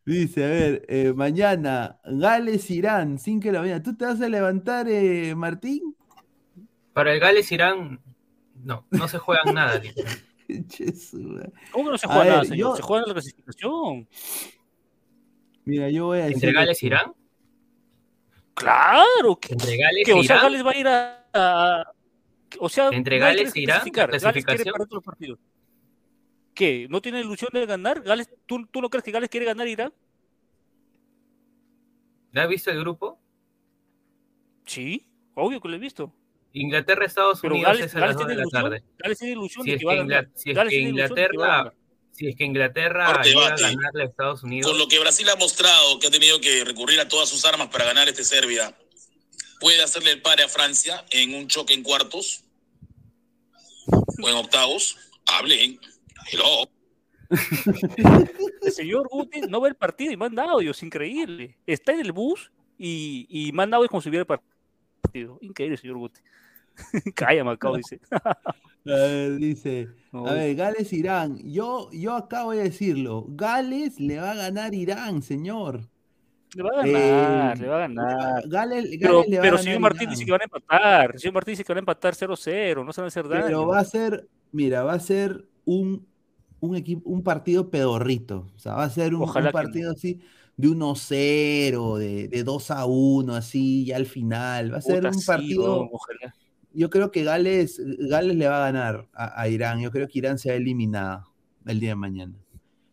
[0.05, 3.83] Dice, a ver, eh, mañana, Gales Irán, 5 de la mañana.
[3.83, 5.95] ¿Tú te vas a levantar, eh, Martín?
[6.97, 8.01] Para el Gales Irán,
[8.55, 9.79] no, no se juegan nada.
[11.71, 12.57] ¿Cómo que no se juega nada, ver, señor?
[12.71, 14.07] yo- Se juega la clasificación.
[15.65, 16.35] Mira, yo voy a decir.
[16.37, 17.13] ¿Entre Gales y Irán?
[18.55, 19.39] Claro.
[19.39, 20.41] que- ¿Entre Gales que, e o sea?
[20.41, 21.27] Gales va a ir a.
[21.35, 21.93] a-
[22.59, 23.75] o sea, ¿Entre Gales e que Irán?
[23.77, 24.07] clasificar.
[24.09, 24.87] Gales quiere ¿Clasificación?
[24.89, 25.39] los partidos.
[26.55, 26.87] ¿Qué?
[26.89, 28.01] ¿No tiene ilusión de ganar?
[28.01, 29.93] Gales, ¿tú, ¿Tú no crees que Gales quiere ganar Irán?
[32.33, 33.19] ¿Ya has visto el grupo?
[34.65, 36.11] Sí, obvio que lo he visto.
[36.61, 38.83] Inglaterra, Estados Pero Unidos Gales- es a las Gales 2 de tiene la ilusión, tarde.
[38.97, 40.29] Gales tiene ilusión Si de es que va a ganar.
[40.35, 41.73] Si es Inglaterra, ganar.
[42.11, 45.35] si es que Inglaterra llega a ganarle a Estados Unidos, Con lo que Brasil ha
[45.35, 48.75] mostrado que ha tenido que recurrir a todas sus armas para ganar este Serbia,
[49.59, 52.43] puede hacerle el pare a Francia en un choque en cuartos
[54.21, 54.97] o en octavos.
[55.25, 55.79] Hablen.
[56.31, 56.69] Hello.
[58.61, 61.57] El señor Guti no ve el partido y manda audios, increíble.
[61.65, 64.39] Está en el bus y, y manda audios como si viera el
[65.03, 65.37] partido.
[65.41, 66.21] Increíble, señor Guti.
[67.15, 67.99] Calla, Macao, dice.
[68.85, 71.37] A ver, dice, a ver, Gales Irán.
[71.43, 73.25] Yo, yo acá voy a decirlo.
[73.27, 75.89] Gales le va a ganar Irán, señor.
[76.55, 78.47] Le va a ganar, Eh, le va a ganar.
[78.47, 80.25] Gales, Gales Pero, le va pero a señor ganar Martín dice Irán.
[80.25, 81.19] que van a empatar.
[81.19, 82.85] Señor Martín dice que van a empatar 0-0.
[82.85, 83.45] No se van a hacer daño.
[83.45, 86.07] Pero va a ser, mira, va a ser un,
[86.61, 88.47] un equipo, un partido pedorrito.
[88.55, 90.21] O sea, va a ser un, un que partido así
[90.55, 94.73] de 1-0, de, de 2 a 1, así, ya al final.
[94.73, 95.75] Va a ser Puta, un sí, partido.
[95.75, 96.33] weón, ojalá.
[96.73, 99.79] Yo creo que Gales, Gales le va a ganar a, a Irán.
[99.79, 101.33] Yo creo que Irán se va eliminado
[101.65, 102.33] el día de mañana.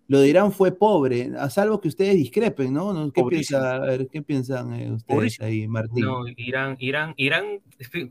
[0.07, 3.11] Lo de Irán fue pobre, a salvo que ustedes discrepen, ¿no?
[3.13, 3.59] ¿Qué, Pobrísimo.
[3.61, 5.47] piensa, a ver, ¿qué piensan eh, ustedes Pobrísimo.
[5.47, 6.05] ahí, Martín?
[6.05, 7.61] No, Irán, Irán, Irán,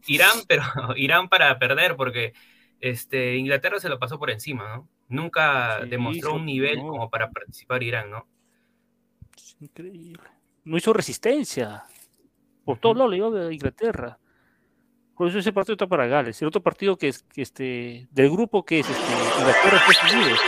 [0.08, 0.64] Irán, pero
[0.98, 2.34] Irán para perder, porque
[2.80, 4.90] este, Inglaterra se lo pasó por encima, ¿no?
[5.08, 6.88] Nunca Sí, demostró un nivel no.
[6.88, 8.28] como para participar Irán, ¿no?
[9.60, 10.20] Increíble.
[10.64, 11.84] No hizo resistencia.
[12.66, 14.18] Por todos lados le iba a Inglaterra.
[15.24, 16.42] Por eso ese partido está para Gales.
[16.42, 19.02] El otro partido que es que este, del grupo que es este,
[19.40, 20.40] Inglaterra Estados Unidos.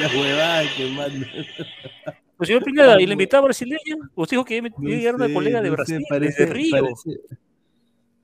[0.00, 1.26] La huevada que manda.
[2.36, 3.96] Pues señor Pineda, ¿y la invitada brasileña?
[4.14, 6.42] Usted dijo que iba a No llegar una sé, colega de no sé, Brasil, parece-
[6.42, 6.70] desde Río.
[6.82, 7.20] parece-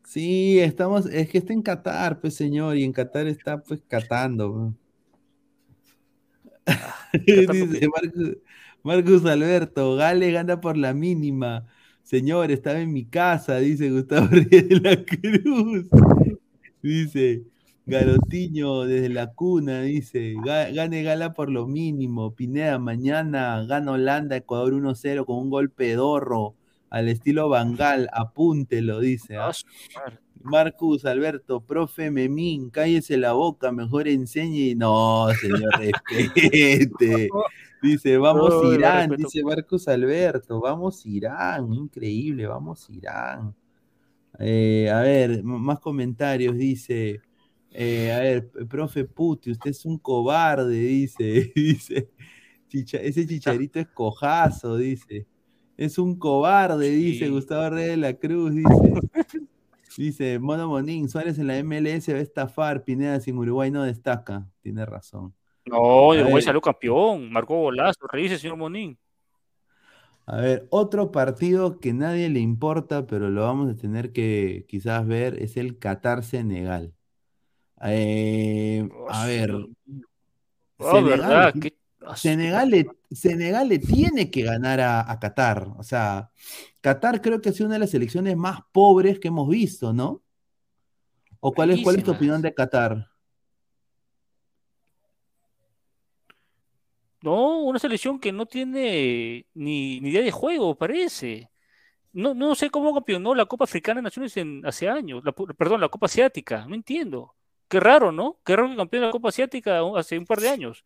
[0.04, 4.74] Sí, estamos, es que está en Qatar, pues señor, y en Qatar está pues catando.
[7.26, 8.36] Dice Marcus,
[8.82, 11.66] Marcus Alberto, Gale gana por la mínima.
[12.02, 15.86] Señor, estaba en mi casa, dice Gustavo Reyes de la Cruz.
[16.82, 17.42] Dice
[17.86, 22.34] Garotiño desde la cuna, dice, "Ga- gane Gala por lo mínimo.
[22.34, 26.54] Pineda, mañana gana Holanda, Ecuador 1-0 con un gol pedorro
[26.90, 29.36] al estilo Bangal, apúntelo, dice.
[29.36, 29.52] ¿ah?
[30.44, 34.74] Marcus Alberto, profe Memín, cállese la boca, mejor enseñe.
[34.76, 37.28] No, señor, respete.
[37.82, 43.54] Dice, vamos No, Irán, dice Marcus Alberto, vamos Irán, increíble, vamos Irán.
[44.38, 47.20] Eh, a ver, más comentarios, dice,
[47.72, 52.10] eh, a ver, profe Puti, usted es un cobarde, dice, dice,
[52.68, 55.26] Chicha- ese chicharito es cojazo, dice,
[55.76, 58.68] es un cobarde, dice Gustavo Reyes de la Cruz, dice.
[59.96, 64.46] Dice, Mono Monín, Suárez en la MLS va a estafar, Pineda sin Uruguay no destaca.
[64.60, 65.34] Tiene razón.
[65.66, 68.98] No, Uruguay salió campeón, marcó golazo, revise, señor Monín.
[70.26, 75.06] A ver, otro partido que nadie le importa, pero lo vamos a tener que quizás
[75.06, 76.94] ver, es el Qatar-Senegal.
[77.82, 79.52] Eh, a ver,
[80.84, 81.74] Ah, verdad, qué-
[82.16, 85.68] Senegal le, Senegal le tiene que ganar a, a Qatar.
[85.78, 86.30] O sea,
[86.80, 90.22] Qatar creo que ha sido una de las selecciones más pobres que hemos visto, ¿no?
[91.40, 93.08] ¿O cuál es, cuál es tu opinión de Qatar?
[97.22, 101.50] No, una selección que no tiene ni, ni idea de juego, parece.
[102.12, 105.80] No, no sé cómo campeonó la Copa Africana de Naciones en, hace años, la perdón,
[105.80, 107.34] la Copa Asiática, no entiendo.
[107.68, 108.38] Qué raro, ¿no?
[108.44, 110.84] Qué raro que campeone la Copa Asiática hace un par de años.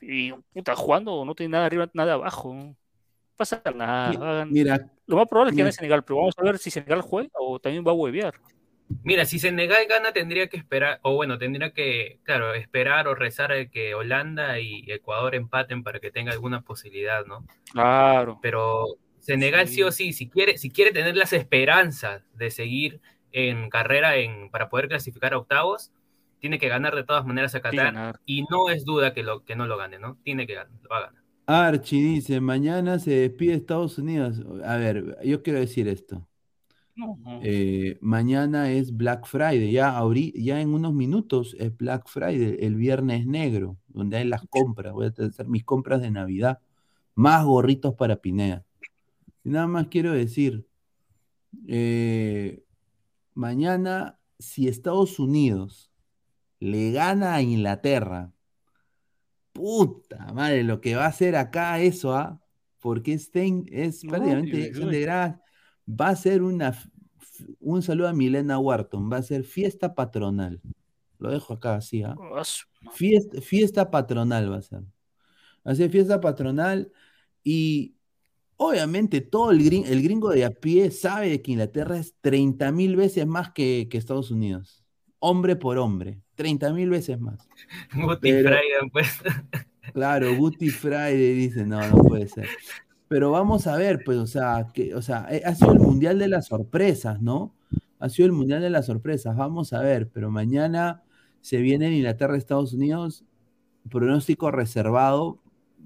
[0.00, 2.54] Y puta, jugando no tiene nada arriba, nada abajo.
[2.54, 2.76] No
[3.36, 4.10] pasa nada.
[4.10, 7.00] Hagan- Mira, Lo más probable es que gane Senegal, pero vamos a ver si Senegal
[7.02, 8.34] juega o también va a huevear.
[9.04, 13.52] Mira, si Senegal gana, tendría que esperar, o bueno, tendría que, claro, esperar o rezar
[13.52, 17.46] a que Holanda y Ecuador empaten para que tenga alguna posibilidad, ¿no?
[17.72, 18.38] Claro.
[18.40, 18.86] Pero
[19.18, 23.00] Senegal sí, o sí, si quiere, si quiere tener las esperanzas de seguir
[23.30, 25.92] en carrera en, para poder clasificar a octavos,
[26.40, 28.20] tiene que ganar de todas maneras a Qatar.
[28.26, 30.18] Y no es duda que, lo, que no lo gane, ¿no?
[30.22, 31.22] Tiene que ganar, lo va a ganar.
[31.46, 34.42] Archie dice, mañana se despide Estados Unidos.
[34.64, 36.28] A ver, yo quiero decir esto.
[36.94, 37.40] No, no.
[37.42, 39.98] Eh, mañana es Black Friday, ya,
[40.60, 44.92] en unos minutos es Black Friday, el viernes negro, donde hay las compras.
[44.92, 46.60] Voy a hacer mis compras de Navidad.
[47.14, 48.64] Más gorritos para Pineda.
[49.42, 50.66] Y nada más quiero decir,
[51.66, 52.62] eh,
[53.34, 55.87] mañana, si Estados Unidos
[56.60, 58.32] le gana a Inglaterra,
[59.52, 62.40] puta madre, lo que va a hacer acá eso, ¿ah?
[62.80, 64.56] Porque este es No, prácticamente
[65.00, 65.40] gradas.
[65.88, 66.78] Va a ser una,
[67.60, 70.60] un saludo a Milena Wharton, va a ser fiesta patronal.
[71.18, 72.14] Lo dejo acá así, ¿ah?
[72.44, 74.82] Su- Fiesta, fiesta patronal va a ser.
[75.64, 76.92] hacer fiesta patronal
[77.42, 77.96] y
[78.56, 82.94] obviamente todo el, gring- el gringo de a pie sabe que Inglaterra es 30 mil
[82.96, 84.84] veces más que, que Estados Unidos.
[85.18, 87.48] Hombre por hombre, 30 mil veces más.
[87.94, 89.18] Guti Pero- Friday, pues.
[89.94, 92.46] Claro, Guti Friday dice, no, no puede ser.
[93.08, 96.18] Pero vamos a ver, pues, o sea, que, o sea, eh, ha sido el mundial
[96.18, 97.54] de las sorpresas, ¿no?
[97.98, 101.02] Ha sido el mundial de las sorpresas, vamos a ver, pero mañana
[101.40, 103.24] se viene Inglaterra, Estados Unidos,
[103.88, 105.40] pronóstico reservado,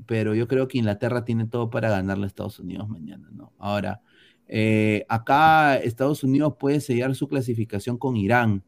[0.07, 3.53] pero yo creo que Inglaterra tiene todo para ganarle a Estados Unidos mañana, ¿no?
[3.59, 4.03] Ahora,
[4.49, 8.65] eh, acá Estados Unidos puede sellar su clasificación con Irán.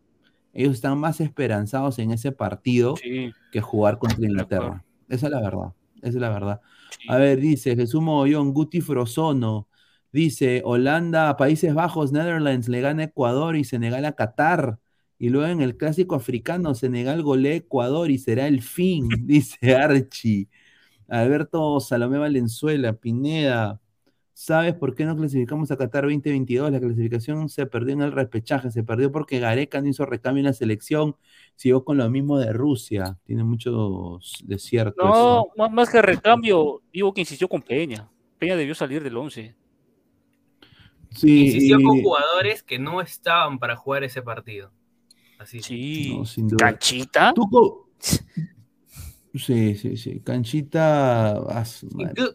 [0.55, 2.95] Ellos están más esperanzados en ese partido
[3.53, 4.85] que jugar contra Inglaterra.
[5.09, 5.73] Esa es la verdad.
[5.97, 6.61] Esa es la verdad.
[7.09, 9.69] A ver, dice Jesús Mogollón, Guti Frozono.
[10.13, 14.79] Dice Holanda, Países Bajos, Netherlands le gana Ecuador y Senegal a Qatar.
[15.19, 20.49] Y luego en el clásico africano, Senegal golea Ecuador y será el fin, dice Archie.
[21.09, 23.81] Alberto Salomé Valenzuela, Pineda.
[24.37, 26.73] ¿Sabes por qué no clasificamos a Qatar 2022?
[26.73, 30.47] La clasificación se perdió en el repechaje, se perdió porque Gareca no hizo recambio en
[30.47, 31.15] la selección,
[31.55, 33.17] siguió con lo mismo de Rusia.
[33.23, 35.09] Tiene muchos desiertos.
[35.09, 38.11] No, más, más que recambio, digo que insistió con Peña.
[38.37, 39.55] Peña debió salir del 11.
[41.11, 44.73] Sí, Insistió con jugadores que no estaban para jugar ese partido.
[45.39, 45.63] Así.
[45.63, 46.17] Sí.
[46.19, 46.59] No, sin duda.
[46.59, 47.33] ¿Canchita?
[47.35, 47.87] Tú
[49.37, 50.21] Sí, sí, sí.
[50.21, 51.37] Canchita.
[51.37, 51.65] ah,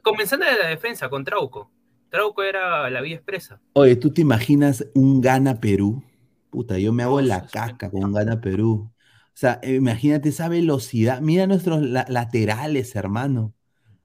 [0.01, 1.69] Comenzando de la defensa con Trauco.
[2.09, 3.61] Trauco era la vía expresa.
[3.73, 6.03] Oye, ¿tú te imaginas un Gana Perú?
[6.49, 8.89] Puta, yo me hago la caca con un Gana Perú.
[8.91, 11.21] O sea, eh, imagínate esa velocidad.
[11.21, 13.53] Mira nuestros la- laterales, hermano.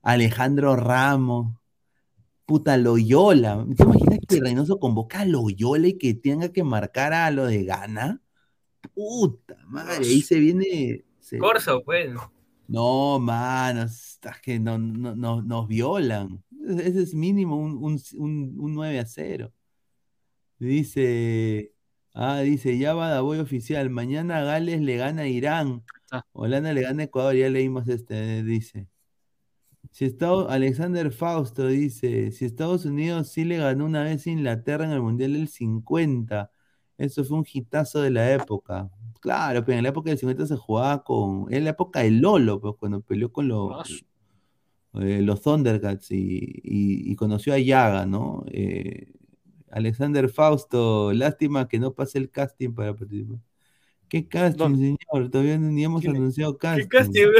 [0.02, 1.56] Alejandro Ramos.
[2.46, 3.64] Puta, Loyola.
[3.74, 7.64] ¿Te imaginas que Reynoso convoca a Loyola y que tenga que marcar a lo de
[7.64, 8.20] Gana?
[8.94, 11.04] Puta madre, ahí se viene.
[11.20, 12.12] se- Corso, pues.
[12.68, 13.86] No, mano,
[14.42, 16.42] que no, no- no- nos violan.
[16.66, 19.52] Ese es mínimo un, un, un- un 9 a 0.
[20.58, 21.72] Dice,
[22.14, 23.90] ah, dice, ya va voy oficial.
[23.90, 25.82] Mañana Gales le gana a Irán.
[26.32, 27.34] Holanda le gana a Ecuador.
[27.34, 28.88] Ya leímos este, dice.
[29.90, 34.84] Si Estados, Alexander Fausto dice, si Estados Unidos sí le ganó una vez a Inglaterra
[34.86, 36.50] en el Mundial del 50,
[36.98, 38.90] eso fue un hitazo de la época.
[39.20, 42.60] Claro, pero en la época del 50 se jugaba con, en la época de Lolo,
[42.60, 44.04] pues cuando peleó con los,
[45.00, 46.16] eh, los Thundercats y,
[46.62, 48.44] y- y conoció a Yaga, ¿no?
[48.48, 49.12] Eh,
[49.70, 53.38] Alexander Fausto, lástima que no pase el casting para participar.
[54.08, 55.30] ¿Qué casting, señor?
[55.30, 57.32] Todavía ni hemos anunciado casting.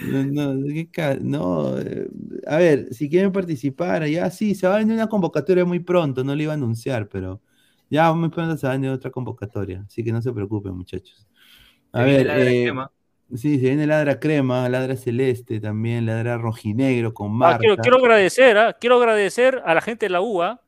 [0.00, 2.08] No, no, ¿qué ca- no, eh,
[2.46, 6.22] a ver, si quieren participar, ya sí, se va a venir una convocatoria muy pronto,
[6.24, 7.40] no le iba a anunciar, pero
[7.88, 11.26] ya muy pronto se va a venir otra convocatoria, así que no se preocupen, muchachos.
[11.92, 12.92] A Se viene ver, Crema.
[13.36, 17.58] Sí, se viene ladra crema, ladra celeste también, ladra rojinegro con Ah, Marta.
[17.58, 20.60] quiero, quiero agradecer, ah, quiero agradecer a la gente de la UA.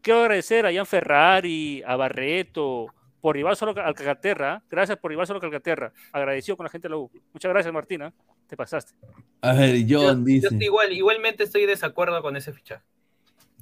[0.00, 2.86] Quiero agradecer a Jan Ferrari, a Barreto,
[3.20, 4.62] por llevar solo al Calcaterra.
[4.70, 5.92] Gracias por llevar solo al Calcaterra.
[6.12, 7.10] Agradecido con la gente de la U.
[7.32, 8.12] Muchas gracias, Martina.
[8.46, 8.92] Te pasaste.
[9.42, 10.48] A ver, Yo, John yo dice.
[10.60, 12.82] igual, igualmente estoy de desacuerdo con ese fichaje.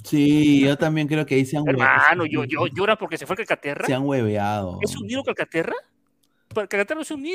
[0.04, 3.32] Sí, yo también creo que ahí se han, Hermano, yo, yo llora porque se fue
[3.34, 3.86] al Calcaterra.
[3.86, 4.78] se han hueveado.
[4.82, 5.74] ¿Es un ídolo Calcaterra?
[6.56, 7.26] Para Calcaterra no es un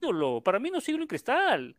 [0.00, 0.40] ídolo.
[0.40, 1.74] Para mí no es ídolo en cristal.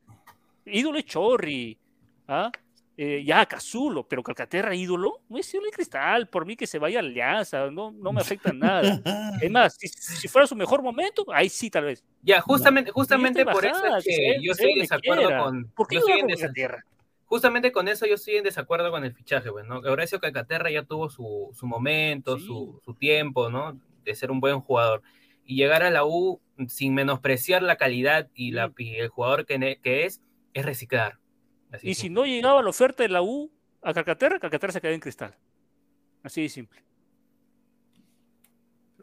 [0.66, 1.80] Ídolo es Chorri.
[2.28, 2.52] ¿ah?
[2.98, 4.06] Eh, ya, Cazulo.
[4.06, 6.28] Pero Calcaterra, ídolo, no es ídolo en cristal.
[6.28, 7.72] Por mí que se vaya a Alianza.
[7.72, 8.82] No, no me afecta nada.
[9.42, 12.04] Es más, si, si fuera su mejor momento, ahí sí, tal vez.
[12.22, 15.44] Ya, justamente, justamente por eso es que yo estoy en desacuerdo quiera.
[15.44, 15.70] con.
[15.70, 16.86] ¿Por qué yo estoy en Calcaterra?
[17.28, 19.78] Justamente con eso yo estoy en desacuerdo con el fichaje, pues, ¿no?
[19.78, 23.80] Horacio Calcaterra ya tuvo su, su momento, su, su tiempo, ¿no?
[24.04, 25.02] De ser un buen jugador.
[25.52, 29.78] Y llegar a la U sin menospreciar la calidad y, la, y el jugador que,
[29.84, 30.22] es,
[30.54, 31.20] es reciclar.
[31.74, 33.52] Así Y si no llegaba la oferta de la U
[33.82, 35.36] a Calcaterra, Calcaterra se quedaba en cristal.
[36.24, 36.82] Así de simple.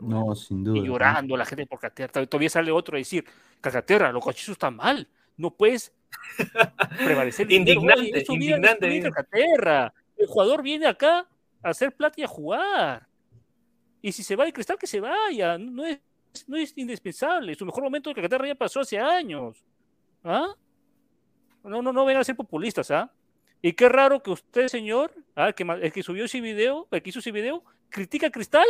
[0.01, 0.79] No, sin duda.
[0.79, 2.25] Y llorando la gente por Calcaterra.
[2.25, 3.27] Todavía sale otro a decir,
[3.61, 5.07] Calcaterra, lo cochizo está mal.
[5.37, 5.93] No puedes
[7.05, 7.47] prevalecer.
[7.47, 9.03] Oye, Indignante, eso indignante.
[9.03, 9.93] Calcaterra.
[10.17, 11.29] El jugador viene acá
[11.63, 13.07] a hacer plata y a jugar.
[14.01, 15.59] Y si se va de cristal, que se vaya.
[15.59, 16.01] No es,
[16.47, 17.55] no es indispensable.
[17.55, 19.65] Su mejor momento de Calcaterra ya pasó hace años.
[20.25, 20.55] ¿Ah?
[21.65, 23.11] No, no, no vengan a ser populistas, ¿ah?
[23.61, 27.03] Y qué raro que usted, señor, ah, el, que, el que subió ese video, el
[27.03, 28.67] que hizo ese video, critica a Cristal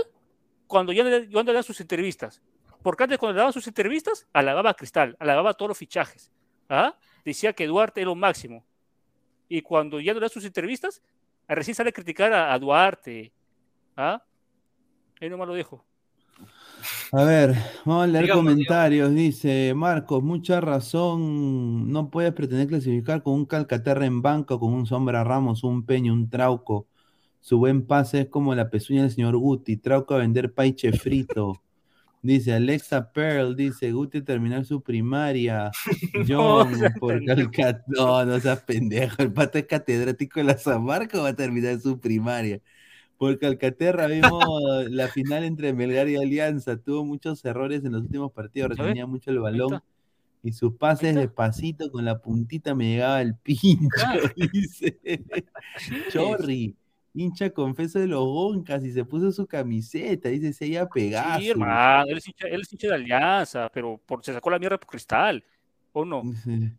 [0.66, 2.40] cuando ya le, cuando le dan sus entrevistas.
[2.82, 6.30] Porque antes cuando le daban sus entrevistas, alababa a Cristal, alababa todos los fichajes.
[6.68, 6.96] ¿ah?
[7.24, 8.64] Decía que Duarte era lo máximo.
[9.48, 11.02] Y cuando ya le dan sus entrevistas,
[11.46, 13.32] a recién sale a criticar a, a Duarte.
[13.96, 14.22] ¿ah?
[15.20, 15.84] Ahí nomás lo dejo.
[17.10, 17.54] A ver,
[17.86, 19.14] vamos a leer Digamos, comentarios.
[19.14, 21.90] Dice Marcos, mucha razón.
[21.90, 26.12] No puedes pretender clasificar con un Calcaterra en banca, con un Sombra Ramos, un Peña,
[26.12, 26.86] un Trauco.
[27.40, 29.78] Su buen pase es como la pezuña del señor Guti.
[29.78, 31.62] Trauco a vender paiche frito.
[32.20, 35.70] Dice Alexa Pearl, dice Guti terminar su primaria.
[36.28, 37.50] John, por pendejo.
[37.50, 37.86] Calcat.
[37.86, 39.22] No, no seas pendejo.
[39.22, 42.60] El pata es catedrático de la San Marcos, va a terminar su primaria.
[43.18, 46.76] Por Calcaterra vimos la final entre Melgar y Alianza.
[46.76, 49.82] Tuvo muchos errores en los últimos partidos, retenía mucho el balón.
[50.40, 54.22] Y sus pases despacito con la puntita me llegaba el pincho, Claro.
[54.52, 55.00] dice.
[56.10, 56.76] Chorri,
[57.12, 61.42] hincha confeso de los Goncas y se puso su camiseta, dice se iba Pegasus.
[61.42, 64.60] Sí, hermano, él es hincha, él es hincha de Alianza, pero por, se sacó la
[64.60, 65.44] mierda por Cristal,
[65.92, 66.22] ¿o no?
[66.22, 66.72] Dice,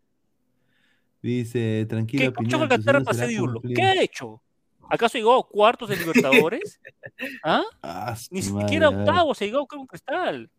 [1.21, 3.61] dice, tranquilo, ¿Qué cumplido.
[3.75, 4.41] ¿Qué ha hecho?
[4.89, 6.79] ¿Acaso llegó a cuartos de Libertadores?
[7.43, 7.63] ¿Ah?
[7.83, 10.49] Ah, Ni madre, siquiera a octavos se llegó con Cristal.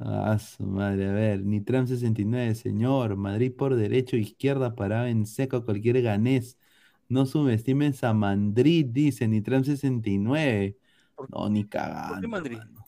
[0.00, 5.56] Ah, su madre, a ver, Nitram 69, señor, Madrid por derecho, izquierda, paraba en seco
[5.56, 6.56] a cualquier ganés.
[7.08, 10.78] No subestimes a Madrid, dice Nitram 69.
[11.28, 11.64] No, ni
[12.06, 12.58] ¿Por qué cagando, Madrid?
[12.58, 12.86] mano.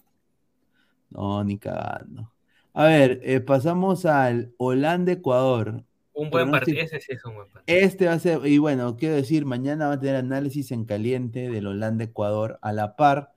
[1.11, 2.33] No, ni cagando.
[2.73, 5.85] A ver, eh, pasamos al Holanda-Ecuador.
[6.21, 7.79] Un buen partido, ese sí es un buen partido.
[7.79, 11.49] Este va a ser, y bueno, quiero decir, mañana va a tener análisis en caliente
[11.49, 13.33] del Holanda-Ecuador a la par.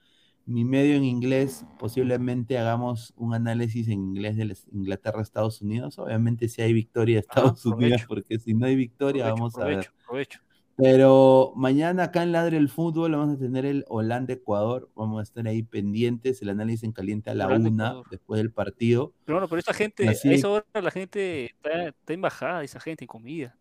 [0.46, 5.98] Mi medio en inglés, posiblemente hagamos un análisis en inglés de Inglaterra-Estados Unidos.
[5.98, 9.66] Obviamente si hay victoria de Estados Unidos, porque si no hay victoria, Provecho, vamos a
[9.66, 9.90] ver.
[10.06, 10.42] provecho.
[10.76, 14.90] Pero mañana acá en Ladre el Fútbol vamos a tener el Holanda-Ecuador.
[14.96, 19.14] Vamos a estar ahí pendientes, el análisis en caliente a la una después del partido.
[19.26, 20.40] Pero bueno, pero esa gente, Así a es.
[20.40, 23.56] esa hora la gente está, está en bajada, esa gente en comida.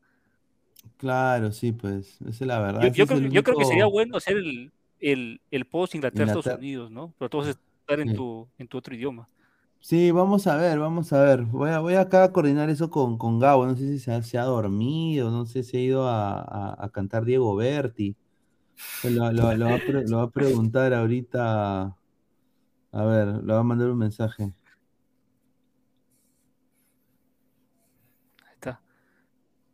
[0.97, 2.93] Claro, sí, pues, esa es la verdad.
[2.93, 6.59] Yo, creo, que- yo creo que sería bueno hacer el, el, el post Inglaterra-Estados Inglaterra-
[6.61, 7.13] Unidos, ¿no?
[7.19, 8.15] Pero todos estar en Sí.
[8.15, 9.29] tu, en tu otro idioma.
[9.85, 11.43] Sí, vamos a ver, vamos a ver.
[11.43, 13.67] Voy, a, voy acá a coordinar eso con, con Gabo.
[13.67, 16.85] No sé si se ha, se ha dormido, no sé si ha ido a, a-
[16.85, 18.15] a cantar Diego Berti.
[19.05, 21.97] Lo, lo- lo va a pre- lo va a preguntar ahorita.
[22.93, 24.45] A ver, le va a mandar un mensaje.
[28.45, 28.81] Ahí está.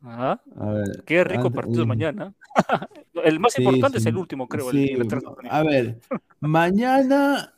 [0.03, 1.87] Ah, A ver, qué rico antes- partido uy.
[1.87, 2.35] mañana.
[3.25, 4.71] el más Sí, importante es el último, creo.
[4.71, 5.55] el Sí, Inglaterra-Estados Unidos.
[5.55, 6.01] a ver,
[6.41, 7.55] mañana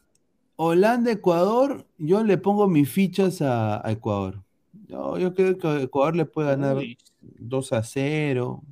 [0.62, 4.42] Holanda-Ecuador, yo le pongo mis fichas a, a Ecuador.
[4.88, 6.98] Yo, yo creo que Ecuador le puede ganar Uy.
[7.22, 8.62] 2 a 0.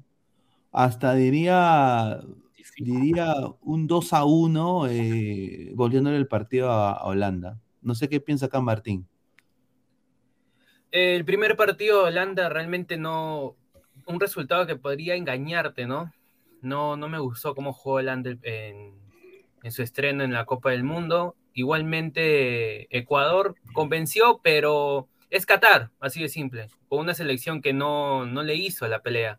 [0.70, 2.20] Hasta diría,
[2.76, 3.32] diría
[3.62, 7.58] un 2 a 1, eh, volviéndole el partido a, a Holanda.
[7.80, 9.08] No sé qué piensa acá Martín.
[10.90, 13.56] El primer partido de Holanda realmente no.
[14.04, 16.12] Un resultado que podría engañarte, ¿no?
[16.60, 18.92] No, no me gustó cómo jugó Holanda en,
[19.62, 21.34] en su estreno en la Copa del Mundo.
[21.58, 28.42] Igualmente, Ecuador convenció, pero es Qatar, así de simple, con una selección que no, no
[28.44, 29.38] le hizo la pelea.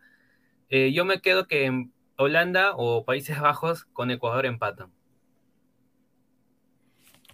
[0.69, 4.91] Eh, yo me quedo que en Holanda o Países Bajos con Ecuador empatan.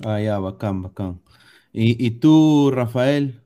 [0.05, 1.21] Ah, ya, bacán, bacán.
[1.73, 3.41] ¿Y, y tú, Rafael?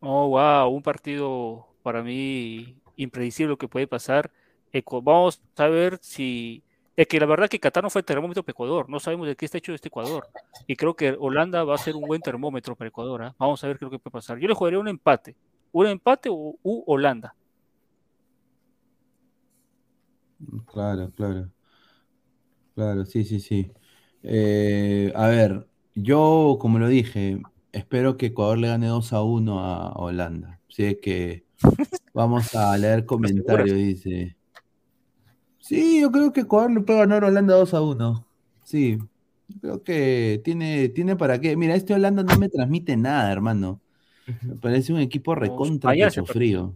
[0.00, 4.32] Oh, wow, un partido para mí impredecible lo que puede pasar.
[4.72, 6.64] Ecu- Vamos a ver si.
[6.94, 8.88] Es que la verdad que Qatar no fue el termómetro para Ecuador.
[8.88, 10.28] No sabemos de qué está hecho este Ecuador.
[10.66, 13.22] Y creo que Holanda va a ser un buen termómetro para Ecuador.
[13.22, 13.34] ¿ah?
[13.38, 14.38] Vamos a ver qué es lo que puede pasar.
[14.38, 15.34] Yo le jugaría un empate.
[15.72, 17.34] Un empate o u Holanda.
[20.66, 21.48] Claro, claro.
[22.74, 23.72] Claro, sí, sí, sí.
[24.22, 27.40] Eh, a ver, yo, como lo dije,
[27.72, 30.60] espero que Ecuador le gane 2 a 1 a Holanda.
[30.76, 31.44] Es que
[32.14, 34.36] vamos a leer comentarios, dice.
[35.62, 38.26] Sí, yo creo que Ecuador le puede ganar a Holanda 2 a 1.
[38.64, 38.98] Sí,
[39.60, 41.56] creo que tiene, tiene para qué.
[41.56, 43.80] Mira, este Holanda no me transmite nada, hermano.
[44.42, 46.74] Me parece un equipo recontra se- frío.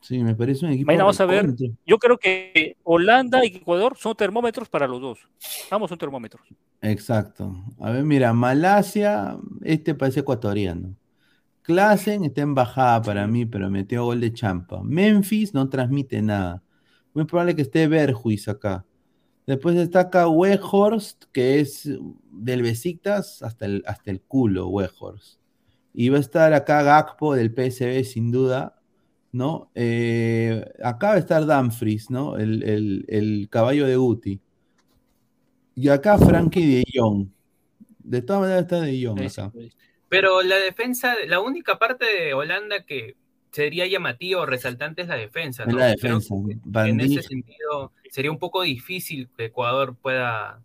[0.00, 1.54] Sí, me parece un equipo Mañana vamos a ver.
[1.86, 5.20] Yo creo que Holanda y Ecuador son termómetros para los dos.
[5.70, 6.42] Ambos son termómetros.
[6.82, 7.54] Exacto.
[7.78, 10.96] A ver, mira, Malasia, este parece ecuatoriano.
[11.62, 14.82] Klassen está en bajada para mí, pero metió gol de champa.
[14.82, 16.60] Memphis no transmite nada.
[17.14, 18.84] Muy probable que esté Berjuis acá.
[19.46, 21.88] Después está acá Weghorst, que es
[22.30, 25.38] del Besiktas hasta el, hasta el culo, Weghorst.
[25.92, 28.80] Y va a estar acá Gakpo del PSV, sin duda,
[29.32, 29.70] ¿no?
[29.74, 32.36] Eh, acá va a estar Dumfries, ¿no?
[32.36, 34.40] El, el- el caballo de Guti.
[35.74, 37.26] Y acá Frankie de Jong.
[37.98, 39.52] De todas maneras está de Jong acá.
[40.08, 43.16] Pero la defensa, la única parte de Holanda que
[43.52, 45.78] sería llamativo o resaltante es la defensa, Es ¿no?
[45.78, 46.34] la defensa.
[46.86, 50.62] en ese sentido sería un poco difícil que Ecuador pueda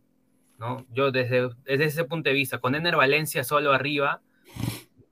[0.59, 0.85] ¿no?
[0.93, 4.21] Yo desde, desde ese punto de vista, con Ener Valencia solo arriba,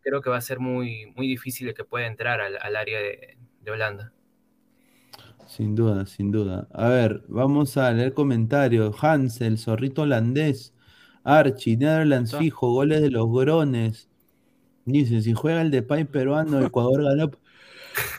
[0.02, 3.00] creo que va a ser muy, muy difícil de que pueda entrar al, al área
[3.00, 4.14] de, de Holanda.
[5.48, 6.68] Sin duda, sin duda.
[6.74, 8.95] A ver, vamos a leer comentarios.
[9.04, 10.74] Hansel, zorrito holandés.
[11.24, 12.40] Archie, Netherlands Está.
[12.40, 14.10] fijo, goles de los grones.
[14.86, 17.32] Dice, si juega el de Pai peruano, Ecuador ganó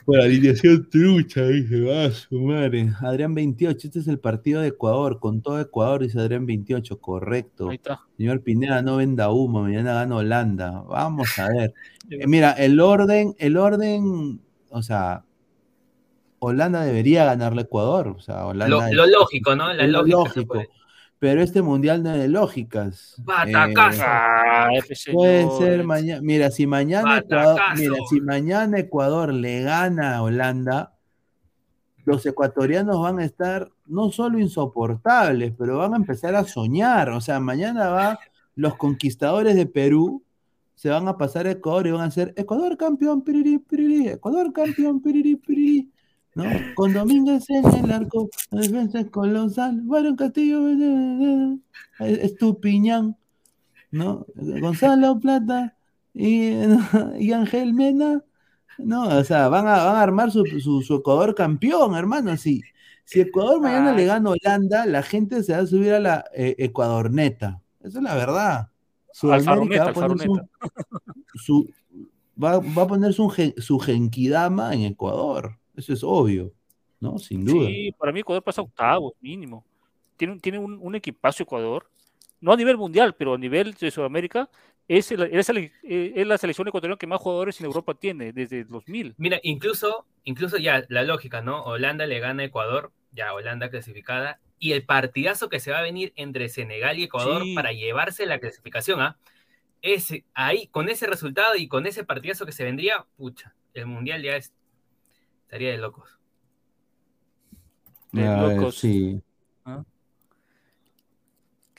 [0.04, 2.92] por alineación trucha, dice, va su madre.
[3.00, 7.68] Adrián 28, este es el partido de Ecuador, con todo Ecuador, dice Adrián 28, correcto.
[7.70, 8.00] Ahí está.
[8.16, 10.82] Señor Pineda, no venda humo, mañana gana Holanda.
[10.88, 11.74] Vamos a ver.
[12.10, 14.38] Eh, Mira, el orden, el orden,
[14.68, 15.24] o sea,
[16.38, 18.08] Holanda debería ganarle a Ecuador.
[18.08, 19.72] O sea, Holanda Lo, es- lo lógico, ¿no?
[19.72, 20.16] La lógica.
[20.18, 20.62] lógico.
[21.24, 23.14] Pero este mundial no es de lógicas.
[23.24, 24.02] Batacazo.
[24.02, 24.68] Eh, Ah,
[25.10, 26.20] puede ser mañana.
[26.20, 30.92] Mira, si mañana Ecuador, mira, si mañana Ecuador le gana a Holanda,
[32.04, 37.08] los ecuatorianos van a estar no solo insoportables, pero van a empezar a soñar.
[37.08, 38.18] O sea, mañana va
[38.54, 40.22] los conquistadores de Perú
[40.74, 44.52] se van a pasar a Ecuador y van a ser Ecuador campeón, piriri, piriri, Ecuador
[44.52, 45.90] campeón, piriri, piriri.
[46.34, 46.44] ¿No?
[46.74, 50.60] Con Domínguez en el arco, la defensa es colosal, Byron Castillo,
[52.00, 53.16] Estupiñán,
[53.90, 54.26] ¿no?
[54.34, 55.76] Gonzalo Plata
[56.12, 56.50] y,
[57.18, 58.22] y Ángel Mena,
[58.78, 59.08] ¿no?
[59.18, 62.36] O sea, van a, van a armar su, su- su Ecuador campeón, hermano.
[62.36, 62.62] Si,
[63.04, 66.24] si Ecuador mañana le gana a Holanda, la gente se va a subir a la
[66.34, 67.60] eh, Ecuadorneta.
[67.80, 68.68] Esa es la verdad.
[69.12, 70.48] Sudamérica va a Alfarometa, poner
[71.34, 71.70] su, su-
[72.42, 75.58] va, va a poner su, gen- su genkidama en Ecuador.
[75.76, 76.52] Eso es obvio,
[77.00, 77.18] ¿no?
[77.18, 77.66] Sin duda.
[77.68, 79.64] Sí, para mí Ecuador pasa octavos, mínimo.
[80.16, 81.88] Tiene, un- tiene un, un equipazo Ecuador,
[82.40, 84.48] no a nivel mundial, pero a nivel de Sudamérica,
[84.86, 88.32] es, el- es, el- eh, es la selección ecuatoriana que más jugadores en Europa tiene
[88.32, 89.14] desde el 2000.
[89.16, 91.62] Mira, incluso, incluso ya la lógica, ¿no?
[91.64, 95.82] Holanda le gana a Ecuador, ya Holanda clasificada, y el partidazo que se va a
[95.82, 97.54] venir entre Senegal y Ecuador Sí.
[97.54, 99.16] para llevarse la clasificación, ¿ah?
[99.82, 104.22] Ese, ahí, con ese resultado y con ese partidazo que se vendría, pucha, el mundial
[104.22, 104.52] ya es,
[105.44, 106.08] estaría de locos.
[108.12, 108.76] De A ver, locos.
[108.76, 109.22] sí.
[109.64, 109.84] ¿Ah?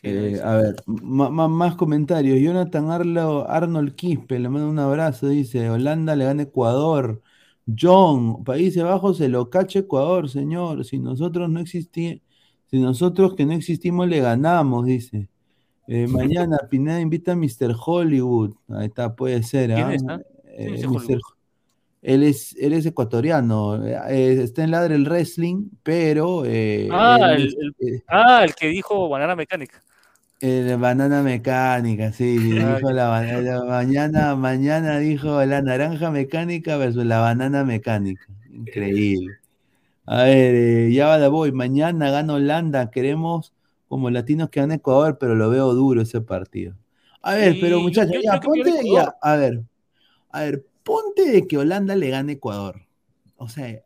[0.04, 2.40] Eh, a ver, más comentarios.
[2.40, 5.28] Jonathan Arlo, Arnold Quispe le manda un abrazo.
[5.28, 7.22] Dice: Holanda le gana Ecuador.
[7.66, 10.86] John, Países Bajos se lo cacha Ecuador, señor.
[10.86, 12.22] Si nosotros no existí,
[12.68, 15.30] si nosotros que no existimos le ganamos, dice.
[15.88, 17.76] Eh, mañana Pineda invita a Mr.
[17.76, 18.56] Hollywood.
[18.70, 19.74] Ahí está, puede ser.
[19.74, 19.94] ¿Quién ¿ah?
[19.96, 20.22] es, ah?
[20.46, 20.98] Eh, ¿Quién es ese Mr.
[21.00, 21.35] Hollywood?
[22.06, 27.32] Él es, él es ecuatoriano, eh, está en Ladre el Wrestling, pero eh, Ah, él
[27.32, 29.82] el, es- el- eh, ah, el que dijo banana mecánica.
[30.40, 37.06] el banana mecánica, sí, Ah, dijo la, la mañana, mañana dijo la naranja mecánica versus
[37.06, 38.26] la banana mecánica.
[38.52, 39.38] Increíble.
[40.06, 41.52] A ver, eh, ya va la voy.
[41.52, 42.92] Mañana gana Holanda.
[42.92, 43.54] Queremos
[43.88, 46.76] como latinos que gane Ecuador, pero lo veo duro ese partido.
[47.22, 49.62] A ver, Sí, pero muchachos, ya, ponte, ya, a ver,
[50.32, 52.86] a ver, ponte de que Holanda le gane Ecuador.
[53.38, 53.82] O sea,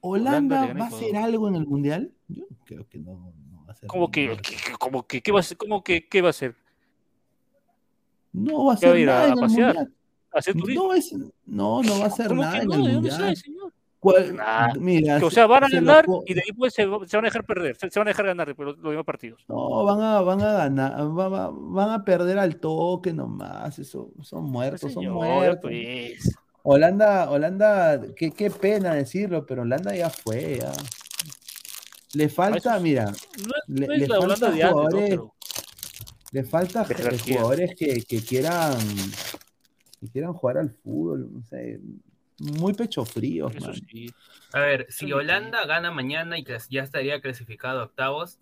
[0.00, 2.12] Holanda ¿Holanda va a hacer algo en el Mundial?
[2.28, 5.38] Yo creo que no, no va a hacer ¿Cómo que, que- como que, qué va
[5.38, 5.56] a hacer?
[5.58, 6.54] ¿Cómo que, qué va a hacer?
[8.32, 9.66] No va a ¿Qué va a hacer nada a en el pasear?
[9.74, 9.94] Mundial.
[10.32, 10.56] ¿A hacer?
[10.56, 12.74] No, es, no, no va a hacer ¿Cómo nada que en no?
[12.76, 13.16] el ¿De dónde Mundial.
[13.20, 13.73] sabe, señor?
[14.04, 16.74] ¿Cuál- Nah, Mira, que, o se- sea, van a se ganar y de ahí pues,
[16.74, 19.06] se, se van a dejar perder, se, se van a dejar ganar pero los demás
[19.06, 19.42] partidos.
[19.48, 24.10] No, van a, van a ganar, va- va- van a perder al toque nomás, eso,
[24.20, 25.70] son muertos, son Señor, muertos.
[25.70, 26.36] pues.
[26.64, 30.72] Holanda, Holanda, qué, qué pena decirlo, pero Holanda ya fue, ya.
[32.12, 35.34] Le falta, mira, No es, le, no le falta de antes, jugadores, Pero
[36.32, 37.34] le falta eh, jerarquía.
[37.36, 38.76] jugadores que, que quieran,
[40.00, 41.80] que quieran jugar al fútbol, no sé,
[42.38, 43.50] muy pecho frío,
[43.90, 44.12] sí.
[44.52, 48.38] A ver, si Holanda gana mañana y ya estaría clasificado a octavos,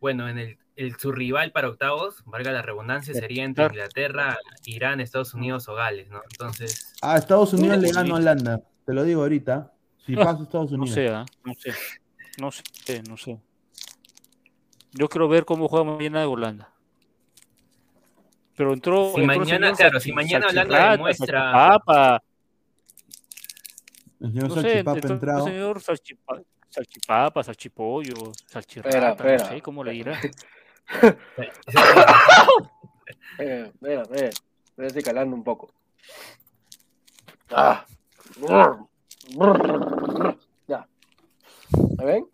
[0.00, 3.64] bueno, en el, el- su rival para octavos, valga la redundancia, sería entre.
[3.66, 6.22] Inglaterra, Irán, Estados Unidos o Gales, ¿no?
[6.30, 9.72] Entonces, A Estados Unidos le gana a Holanda, te lo digo ahorita,
[10.06, 10.94] si Ah, pasa Estados No Unidos.
[10.94, 11.26] sé, ¿ah?
[11.44, 11.72] no sé,
[12.40, 13.38] no sé, no sé.
[14.92, 16.72] Yo quiero ver cómo juega mañana Holanda.
[18.56, 19.12] Pero entró.
[19.14, 22.22] Si entró mañana, señor claro, si mañana Holanda demuestra- Salchipapa,
[24.20, 25.44] El señor no sé, Salchipapa el entrado.
[25.44, 28.14] señor Salchipa- Salchipapa, Salchipollo,
[28.46, 29.44] Salchirrata, Espera, espera.
[29.44, 30.20] no sé cómo le dirá.
[33.38, 34.30] Espera, espera.
[34.76, 35.72] Me estoy calando un poco.
[37.50, 37.84] Ah.
[40.66, 40.86] Ya.
[41.98, 42.26] ¿Me ven?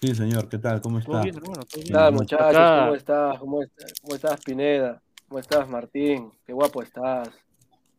[0.00, 0.80] Sí, señor, ¿qué tal?
[0.80, 1.22] ¿Cómo está?
[1.22, 1.92] bien, hermano, todo ¿Qué bien.
[1.94, 2.46] tal, no, muchachos?
[2.46, 3.38] acá- ¿Cómo estás?
[3.38, 3.92] ¿Cómo estás?
[4.02, 5.02] ¿Cómo estás, Pineda?
[5.28, 6.30] ¿Cómo estás, Martín?
[6.46, 7.28] Qué guapo estás.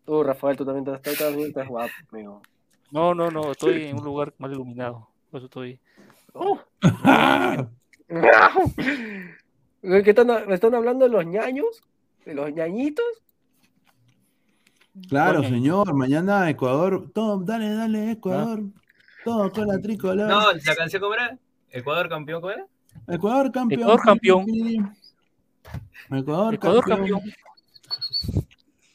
[0.05, 2.41] Tú, Rafael, tú también estás, tú también estás guapo, amigo.
[2.91, 5.09] No, no, no, estoy en un lugar mal iluminado.
[5.29, 5.79] Por eso estoy.
[6.33, 6.59] Oh.
[9.81, 11.83] ¿Qué están, ¿Me están hablando de los ñaños?
[12.25, 13.05] ¿De los ñañitos?
[15.09, 15.93] Claro, señor.
[15.93, 17.11] Mañana Ecuador.
[17.13, 18.63] Todo, dale, dale, Ecuador.
[19.23, 20.27] Todo con la tricolor.
[20.27, 21.37] No, la canción, ¿cómo era?
[21.69, 22.65] ¿Ecuador campeón, cómo era?
[23.07, 23.81] Ecuador campeón.
[23.81, 24.45] Ecuador campeón.
[26.09, 27.21] Ecuador, Ecuador campeón.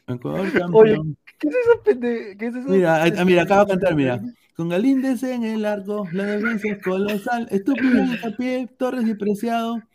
[0.06, 1.16] Ecuador campeón.
[1.44, 2.36] Oye, ¿qué es eso, pende...
[2.38, 2.68] ¿Qué es eso?
[2.68, 4.20] Mira, mira, acabo de cantar, mira.
[4.54, 7.48] Con Galíndez en el arco, la defensa es colosal.
[7.50, 9.80] Estúpido en el pie, Torres y Preciado.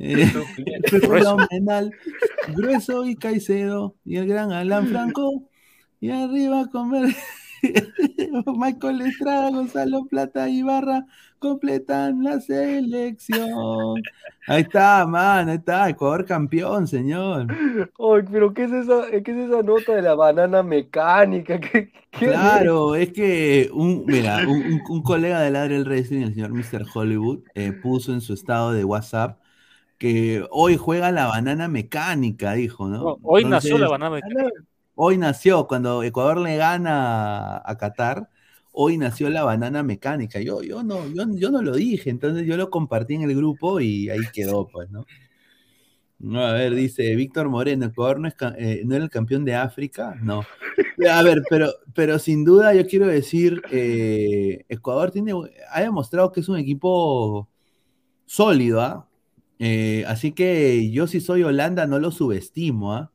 [0.00, 0.30] Eh,
[0.90, 1.92] fenomenal.
[2.54, 3.96] Grueso y Caicedo.
[4.04, 5.48] Y el gran Alan Franco.
[5.98, 7.16] Y arriba comer.
[8.46, 11.04] Michael Estrada, Gonzalo Plata y Barra
[11.38, 14.08] completan la selección.
[14.46, 17.58] Ahí está, man, ahí está, Ecuador campeón, señor.
[17.98, 21.60] Oye, pero ¿qué es esa, qué es esa nota de la banana mecánica?
[21.60, 26.34] ¿Qué, qué Claro, es que un, mira, un, un- un colega del Adriel Racing, el
[26.34, 26.84] señor Mr.
[26.92, 29.40] Hollywood, eh, puso en su estado de WhatsApp
[29.98, 33.04] que hoy juega la banana mecánica, dijo, ¿no?
[33.04, 34.62] No, hoy nació la banana mecánica.
[34.94, 38.28] Hoy nació, cuando Ecuador le gana a Qatar,
[38.80, 40.40] hoy nació la banana mecánica.
[40.40, 44.08] Yo, yo, no, yo, no lo dije, entonces yo lo compartí en el grupo y
[44.08, 45.04] ahí quedó, pues, ¿no?
[46.40, 50.16] A ver, dice Víctor Moreno, Ecuador no, es eh, no era el campeón de África,
[50.22, 50.44] no.
[51.10, 55.32] A ver, pero, pero sin duda yo quiero decir, eh, Ecuador tiene,
[55.72, 57.48] ha demostrado que es un equipo
[58.26, 59.08] sólido, ¿ah?
[59.58, 63.10] Eh, así que yo si soy Holanda no lo subestimo, ¿ah?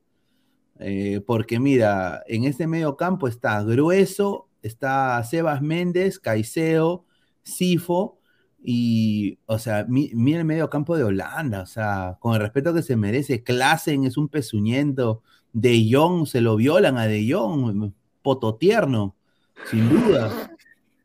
[0.80, 7.06] Eh, porque mira, en este medio campo está Grueso, está Sebas Méndez, Caicedo,
[7.44, 8.20] Sifo,
[8.64, 12.74] y, o sea, mi- mira el medio campo de Holanda, o sea, con el respeto
[12.74, 15.22] que se merece, Klassen es un pezuñento,
[15.52, 17.92] De Jong se lo violan a De Jong,
[18.24, 19.16] pototierno,
[19.70, 20.50] sin duda.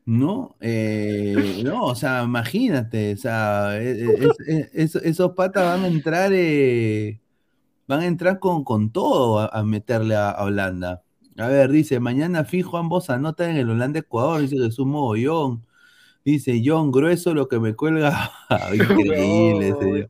[0.05, 0.55] ¿No?
[0.59, 5.87] Eh, no, o sea, imagínate, o sea, e- e- es- es- esos patas van a
[5.87, 7.19] entrar, eh,
[7.87, 11.03] van a entrar con, con todo a, meterle a Holanda.
[11.39, 15.65] A ver, dice, mañana fijo ambos anotan en el Holanda-Ecuador, dice Jesús Mogollón.
[16.25, 18.31] Dice John Grueso, lo que me cuelga.
[18.73, 20.09] Increíble, señor.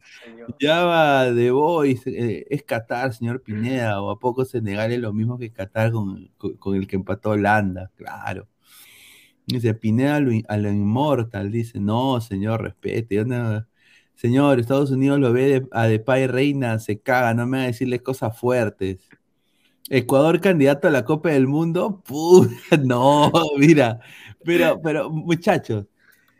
[0.59, 5.13] Ya va de Boys, eh, es Qatar, señor Pineda, o a poco Senegal es lo
[5.13, 8.47] mismo que Qatar con, con- con el que empató Holanda, claro.
[9.45, 13.23] Dice Pineda a lo, in- a lo inmortal, dice, no, señor, respete.
[13.25, 13.65] no-
[14.15, 17.67] Señor, Estados Unidos lo ve de- a Depay Reina, se caga, no me va a
[17.67, 19.08] decirle cosas fuertes.
[19.89, 22.51] Ecuador candidato a la Copa del Mundo, puta,
[22.83, 23.99] no, mira,
[24.43, 25.85] pero, pero muchachos,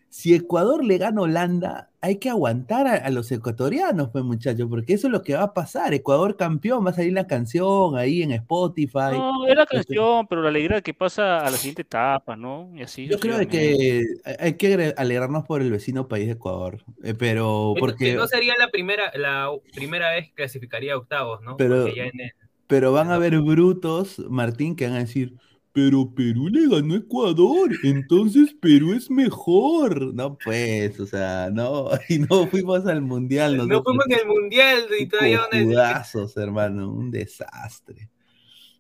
[0.10, 4.68] si Ecuador le gana a Holanda, hay que aguantar a, a los ecuatorianos, pues muchachos,
[4.70, 5.94] porque eso es lo que va a pasar.
[5.94, 9.12] Ecuador campeón, va a salir la canción ahí en Spotify.
[9.12, 12.36] No, es la Este, canción, pero la alegría de que pasa a la siguiente etapa,
[12.38, 12.72] ¿no?
[12.74, 13.06] Y así.
[13.08, 14.04] Yo creo que
[14.40, 18.26] hay- que alegrarnos por el vecino país de Ecuador, eh, pero Que- porque que no
[18.28, 21.58] sería la primera, la primera vez que clasificaría a octavos, ¿no?
[21.58, 22.32] Pero- Porque ya en el-
[22.70, 25.34] Pero van a haber brutos, Martín, que van a decir,
[25.72, 30.14] pero Perú le ganó a Ecuador, entonces Perú es mejor.
[30.14, 33.58] No, pues, o sea, no, y no fuimos al mundial.
[33.58, 33.96] no nosotros.
[33.96, 38.08] fuimos en el mundial y todavía Cojudazos, hermano, un desastre.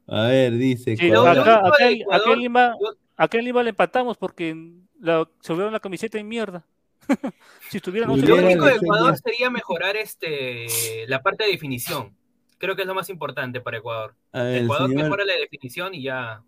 [0.05, 0.95] A ver, dice.
[0.95, 1.31] Sí, acá,
[1.65, 2.75] acá en- acá en Lima,
[3.17, 4.55] acá en Lima le empatamos porque
[4.99, 6.63] la, se volvieron la camiseta en mierda.
[7.71, 12.18] si estuviera no Lo único de Ecuador sería mejorar este la parte de definición.
[12.59, 14.15] Creo que es lo más importante para Ecuador.
[14.33, 16.43] Ver, el Ecuador señor- mejora la definición y ya,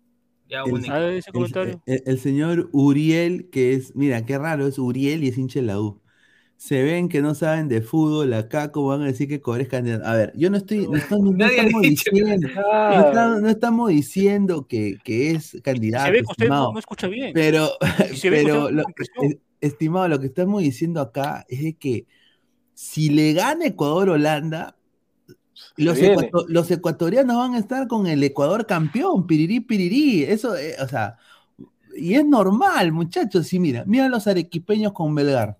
[0.48, 5.24] ya El, Ah, el- el- el señor Uriel, que es, mira, qué raro, es Uriel
[5.24, 6.00] y es hincha de la U.
[6.58, 9.68] Se ven que no saben de fútbol acá, como van a decir que Ecuador es
[9.68, 10.06] candidato.
[10.06, 13.48] A ver, yo no estoy, no, estoy- no estamos dicho que- diciendo, no, está- no
[13.48, 16.72] estamos diciendo que, que es candidato, Se ve que usted no, estimado.
[16.74, 17.32] no escucha bien.
[17.34, 17.68] Pero,
[18.14, 18.84] se ve pero lo-
[19.22, 22.06] es- estimado, lo que estamos diciendo acá es de que
[22.74, 24.76] si le gana Ecuador-Holanda,
[25.76, 26.14] los, viene.
[26.14, 30.24] ecuato- los ecuatorianos van a estar con el Ecuador campeón, pirirí, pirirí.
[30.24, 31.16] Eso, eh, o sea,
[31.96, 33.46] y es normal, muchachos.
[33.46, 35.58] Sí, mira, mira los arequipeños con Belgar.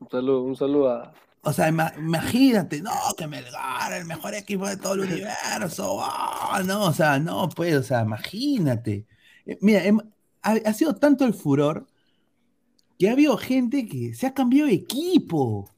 [0.00, 1.14] Un saludo, un saludo a.
[1.42, 6.62] O sea, ima- imagínate, no, que Melgar, el mejor equipo de todo el universo, ah,
[6.66, 9.06] no, o sea, no, pues, o sea, imagínate.
[9.46, 10.00] Eh, Mira, em-
[10.42, 11.86] ha, ha sido tanto el furor
[12.98, 15.70] que ha habido gente que se ha cambiado de equipo.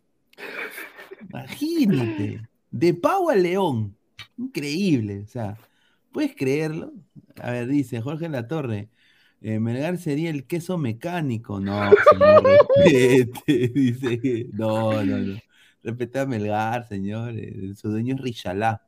[1.31, 3.97] Imagínate, de Pau a León,
[4.37, 5.57] increíble, o sea,
[6.13, 6.93] ¿puedes creerlo?
[7.41, 8.89] A ver, dice Jorge Latorre,
[9.41, 11.61] eh, Melgar sería el queso mecánico.
[11.61, 12.45] No, señor,
[12.85, 15.39] respete, dice no, no, no.
[15.83, 17.35] Respeta a Melgar, señor.
[17.37, 18.83] eh, su dueño es Richalá.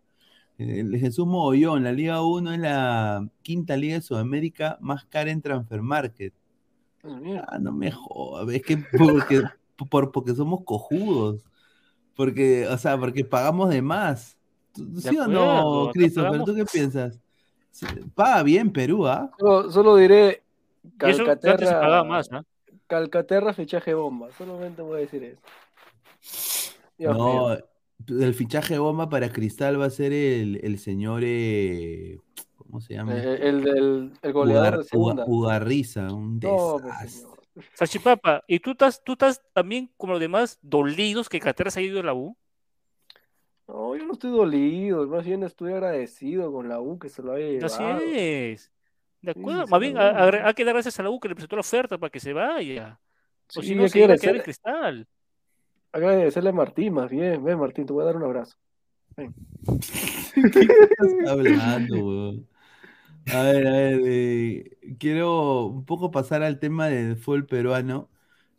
[0.58, 5.40] El Jesús Mogollón, la Liga 1 es la quinta liga de Sudamérica más cara en
[5.40, 6.34] Transfer Market.
[7.02, 9.42] Ah, no me jodas, es que porque,
[9.90, 11.42] por, porque somos cojudos.
[12.16, 14.36] Porque, o sea, porque pagamos de más.
[14.72, 16.44] ¿Tú- ¿Sí o acuerdo, no, Christopher?
[16.44, 17.18] ¿Tú qué piensas?
[18.14, 19.30] Paga bien Perú, ¿ah?
[19.38, 20.42] Solo, solo diré
[20.82, 22.42] eso Calcaterra, pagaba más, ¿ah?
[22.86, 24.28] Calcaterra fichaje bomba.
[24.36, 25.40] Solamente voy a decir eso.
[26.98, 27.58] Dios No, mío.
[28.26, 32.18] el fichaje bomba para Cristal va a ser el, el señor, eh,
[32.56, 33.14] ¿cómo se llama?
[33.16, 35.24] Eh, el, del el goleador Ugar- de segunda.
[35.24, 37.26] Uga- Ugarriza, un No, pues,
[37.74, 41.82] Salchipapa, ¿y tú estás, tú estás también como los demás dolidos que Caterra se ha
[41.82, 42.36] ido de la U?
[43.68, 47.32] No, yo no estoy dolido, más bien estoy agradecido con la U que se lo
[47.32, 47.66] haya llevado.
[47.96, 48.72] Así es.
[49.20, 49.66] De acuerdo.
[49.66, 51.96] sí, Más bien, hay que dar gracias a la U que le presentó la oferta
[51.98, 52.98] para que se vaya.
[53.56, 55.08] O Sí, si no, se iba a quedar en agradecerle- cristal.
[55.92, 57.44] Agradecerle a Martín, más bien.
[57.44, 58.56] Ven, Martín, te voy a dar un abrazo.
[59.16, 59.34] Ven.
[60.52, 62.48] ¿Qué estás hablando, weón?
[63.32, 68.08] A ver, a ver, eh, quiero un poco pasar al tema del fútbol peruano.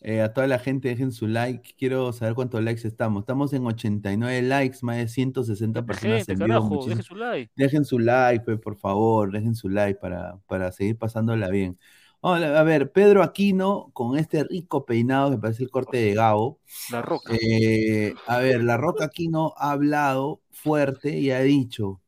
[0.05, 1.75] Eh, a toda la gente dejen su like.
[1.77, 3.21] Quiero saber cuántos likes estamos.
[3.21, 6.47] Estamos en 89 likes, más de 160 personas Gente, en vivo.
[6.47, 7.51] carajo, Muchísimas- deje su like.
[7.55, 11.77] Dejen su like, pues, por favor, dejen su like para, para seguir pasándola bien.
[12.25, 16.59] Hola, a ver, Pedro Aquino con este rico peinado que parece el corte de Gabo.
[16.91, 17.33] La roca.
[17.41, 21.99] Eh, a ver, la Roca Aquino ha hablado fuerte y ha dicho,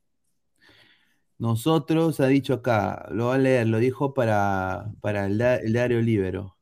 [1.38, 5.38] nosotros, ha dicho acá, lo voy a leer, lo dijo para, para el,
[5.74, 6.58] diario Libero.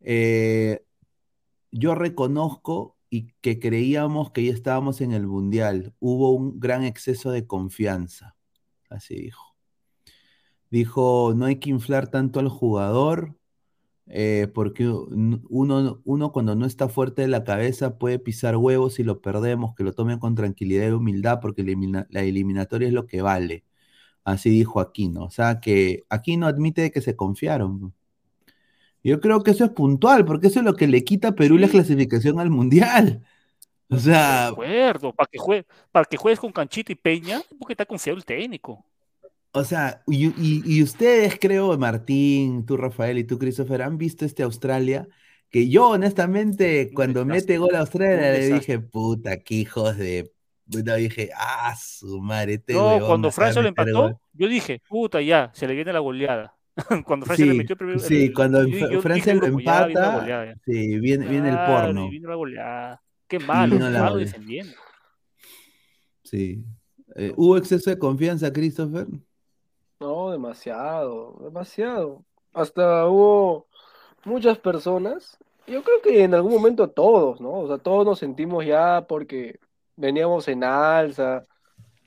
[0.00, 0.84] Eh,
[1.70, 5.94] yo reconozco y que creíamos que ya estábamos en el Mundial.
[6.00, 8.36] Hubo un gran exceso de confianza.
[8.90, 9.54] Así dijo.
[10.70, 13.36] Dijo, no hay que inflar tanto al jugador,
[14.06, 18.98] eh, porque un- uno, uno cuando no está fuerte de la cabeza puede pisar huevos
[18.98, 23.06] y lo perdemos, que lo tomen con tranquilidad y humildad, porque la eliminatoria es lo
[23.06, 23.64] que vale.
[24.24, 25.24] Así dijo Aquino.
[25.24, 27.94] O sea que Aquino admite que se confiaron.
[29.04, 31.58] Yo creo que eso es puntual, porque eso es lo que le quita a Perú
[31.58, 33.22] la clasificación al Mundial.
[33.90, 37.72] O sea, De acuerdo, para que, juegue, para que juegues con Canchito y Peña, porque
[37.74, 38.84] está confiado el técnico.
[39.54, 44.24] O sea, y, y- y ustedes, creo, Martín, tú, Rafael y tú, Christopher, han visto
[44.24, 45.08] este Australia,
[45.50, 50.32] que yo, honestamente, cuando mete gol a Australia, le dije, puta, qué hijos de...
[50.78, 54.16] puta", dije, ah, su madre, este No, cuando Francia lo empató, gol".
[54.32, 56.54] yo dije, puta, ya, se le viene la goleada.
[57.06, 58.00] cuando Francia le metió el primer.
[58.00, 60.54] sí, el- cuando yo- yo Francia dije lo ya viene la empata, goleada, ya.
[60.64, 62.08] sí, viene, viene el porno.
[62.08, 63.02] vino la goleada.
[63.28, 64.74] Qué malo, la malo defendiendo.
[66.24, 66.64] Sí.
[67.14, 69.06] Eh, ¿hubo exceso de confianza, Christopher?
[70.00, 72.24] No, demasiado, demasiado.
[72.54, 73.66] Hasta hubo
[74.24, 77.50] muchas personas, yo creo que en algún momento todos, ¿no?
[77.60, 79.58] O sea, todos nos sentimos ya porque
[79.96, 81.44] veníamos en alza.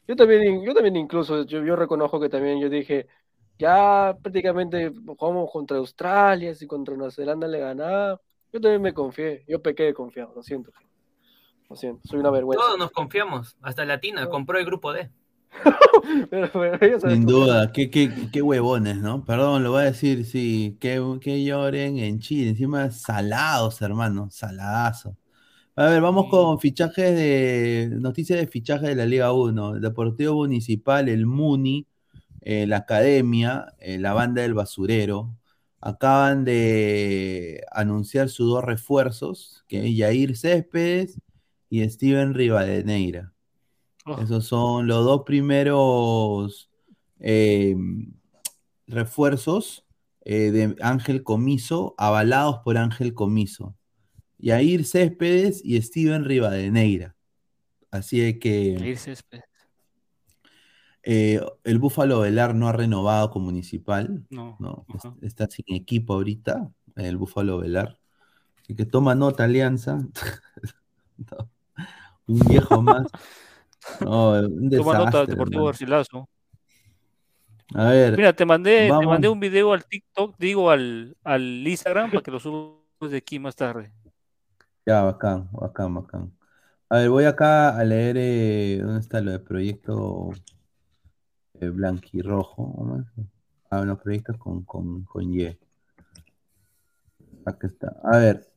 [0.08, 3.08] Yo también, yo también incluso, yo, yo reconozco que también yo dije,
[3.58, 8.22] ya prácticamente jugamos contra Australia, si contra Nueva Zelanda le ganaba,
[8.52, 10.72] yo también me confié, yo pequé de confiado, lo siento.
[11.70, 12.64] Lo siento, soy una vergüenza.
[12.64, 13.58] Todos nos confiamos.
[13.62, 15.10] Hasta Latina compró el grupo D.
[16.30, 19.24] Pero, pero Sin duda, qué, qué, qué huevones, ¿no?
[19.24, 25.16] Perdón, lo voy a decir, sí, que, que lloren en Chile, encima salados, hermano, saladazo.
[25.78, 30.36] A ver, vamos con fichajes de, noticias de fichajes de la Liga 1, el Deportivo
[30.36, 31.86] Municipal, el Muni,
[32.42, 35.36] eh, la Academia, eh, la Banda del Basurero,
[35.82, 41.20] acaban de anunciar sus dos refuerzos, que es Yair Céspedes
[41.70, 43.34] y Steven Rivadeneira.
[44.06, 44.18] Oh.
[44.20, 46.70] Esos son los dos primeros
[47.20, 47.76] eh,
[48.88, 49.86] refuerzos
[50.22, 53.76] eh, de Ángel Comiso, avalados por Ángel Comiso.
[54.46, 57.16] Yair Céspedes y Steven Rivadeneira.
[57.90, 59.44] Así es que Yair Céspedes.
[61.02, 64.24] eh, el Búfalo Velar no ha renovado con Municipal.
[64.30, 64.86] No.
[65.22, 67.98] Está sin equipo ahorita, el Búfalo Velar.
[68.62, 70.00] Así que toma nota, Alianza.
[71.18, 71.50] No,
[72.28, 73.08] Un viejo más.
[74.02, 75.66] No, un Toma nota, Deportivo.
[75.66, 76.28] Garcilaso.
[77.74, 78.18] A ver.
[78.18, 82.32] Mira, te mandé, te mandé un video al TikTok, digo al, al Instagram, para que
[82.32, 83.94] lo subas de aquí más tarde.
[84.86, 86.32] Ya, bacán, bacán, bacán.
[86.90, 90.30] A ver, voy acá a leer eh, dónde está lo del proyecto
[91.60, 92.74] eh, blanquirrojo.
[92.76, 93.06] ¿cómo es?
[93.70, 95.58] Ah, los proyectos con, con, con Y.
[97.46, 97.96] Acá está.
[98.04, 98.48] A ver.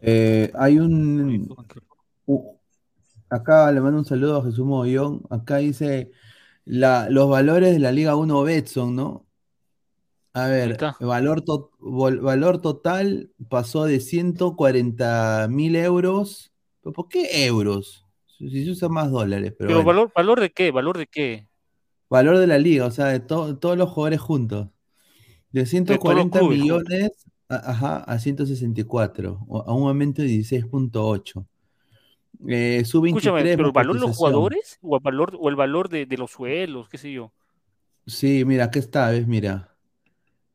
[0.00, 1.48] Eh, hay un.
[3.28, 5.22] acá le mando un saludo a Jesús Mogollón.
[5.30, 6.12] Acá dice
[6.64, 9.25] la, los valores de la Liga 1 Betson, ¿no?
[10.36, 16.52] A ver, valor, to- valor total pasó de 140 mil euros.
[16.82, 18.04] ¿Pero ¿Por qué euros?
[18.36, 19.86] Si se usa más dólares, pero Pero bueno.
[19.86, 20.70] valor, ¿valor de qué?
[20.70, 21.48] ¿Valor de qué?
[22.10, 24.66] Valor de la liga, o sea, de to- todos los jugadores juntos.
[25.52, 30.28] De todos los 140 clubes millones a- ajá, a 164, o- a un aumento de
[30.28, 31.46] 16.8.
[32.46, 35.56] Eh, sub Escúchame, 23 pero el valor de los jugadores o el valor, o el
[35.56, 37.32] valor de, de los suelos, qué sé yo.
[38.06, 39.26] Sí, mira, aquí está, ¿ves?
[39.26, 39.72] Mira.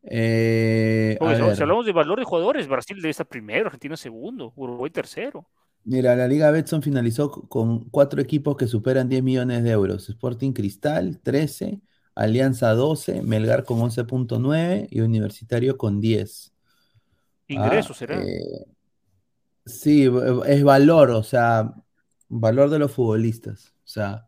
[0.04, 3.96] Eh, a si- ver, si hablamos de valor de jugadores, Brasil debe estar primero, Argentina
[3.98, 5.48] segundo, Uruguay tercero.
[5.84, 10.10] mira, la Liga Betson finalizó con cuatro equipos que superan 10 millones de euros.
[10.10, 11.82] Sporting Cristal, 13,
[12.16, 16.54] Alianza 12, Melgar con 11.9 y Universitario con 10.
[17.54, 18.20] Ah, Ingresos será.
[18.26, 18.66] eh,
[19.66, 20.10] sí,
[20.46, 21.74] es valor, o sea,
[22.30, 23.74] valor de los futbolistas.
[23.86, 24.28] O sea,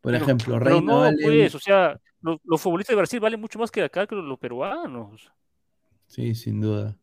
[0.00, 3.20] por Pero, ejemplo, pero Reina no, vale pues, o sea, los, los futbolistas de Brasil
[3.20, 5.30] valen mucho más que acá que los, los peruanos.
[6.06, 6.98] Sí, sin duda.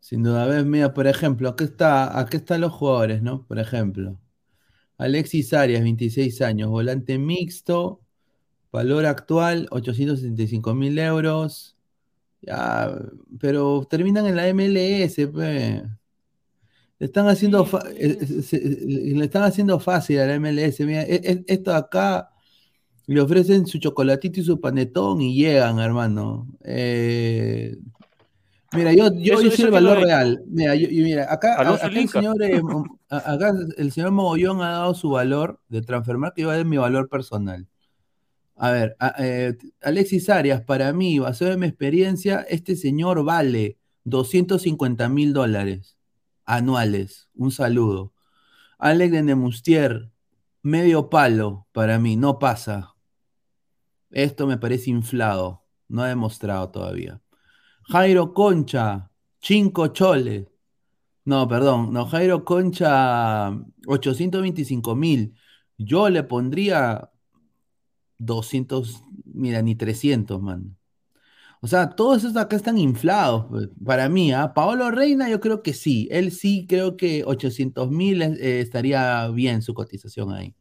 [0.00, 0.44] Sin duda.
[0.44, 3.46] A ver, mira, por ejemplo, aquí está, aquí están los jugadores, ¿no?
[3.46, 4.20] Por ejemplo,
[4.98, 8.02] Alexis Arias, 26 años, volante mixto,
[8.72, 11.76] valor actual, 875 mil euros.
[12.42, 12.96] Ya,
[13.40, 15.84] pero terminan en la MLS, pe.
[16.98, 20.84] Le están haciendo, se- eh, le están haciendo fácil a la MLS.
[20.84, 22.30] Mira, e- e- esto acá
[23.14, 26.46] le ofrecen su chocolatito y su panetón y llegan, hermano.
[26.62, 27.76] Eh,
[28.72, 30.42] Mira, yo, yo Eso- hice eso el valor real.
[30.46, 31.56] Mira, yo- mira, acá,
[31.90, 32.60] el señor, eh,
[33.08, 36.76] acá el señor Mogollón ha dado su valor de transformar, que voy a dar mi
[36.76, 37.66] valor personal.
[38.56, 43.78] A ver, a- eh, Alexis Arias, para mí, basado en mi experiencia, este señor vale
[44.04, 45.96] 250 mil dólares
[46.44, 47.30] anuales.
[47.34, 48.12] Un saludo.
[48.78, 50.10] Alex de Nemustier,
[50.62, 52.94] medio palo para mí, no pasa.
[54.10, 57.20] Esto me parece inflado, no ha demostrado todavía.
[57.84, 59.10] Jairo Concha,
[59.40, 60.46] cinco choles.
[61.24, 63.50] No, perdón, no, Jairo Concha,
[63.86, 65.34] 825 mil.
[65.78, 67.10] Yo le pondría
[68.18, 70.76] 200, mira, ni 300, man.
[71.60, 74.54] O sea, todos esos acá están inflados, pues, para mí, ¿ah?
[74.54, 76.08] Paolo Reina, yo creo que sí.
[76.10, 80.54] Él sí, creo que 800 mil eh, estaría bien su cotización ahí.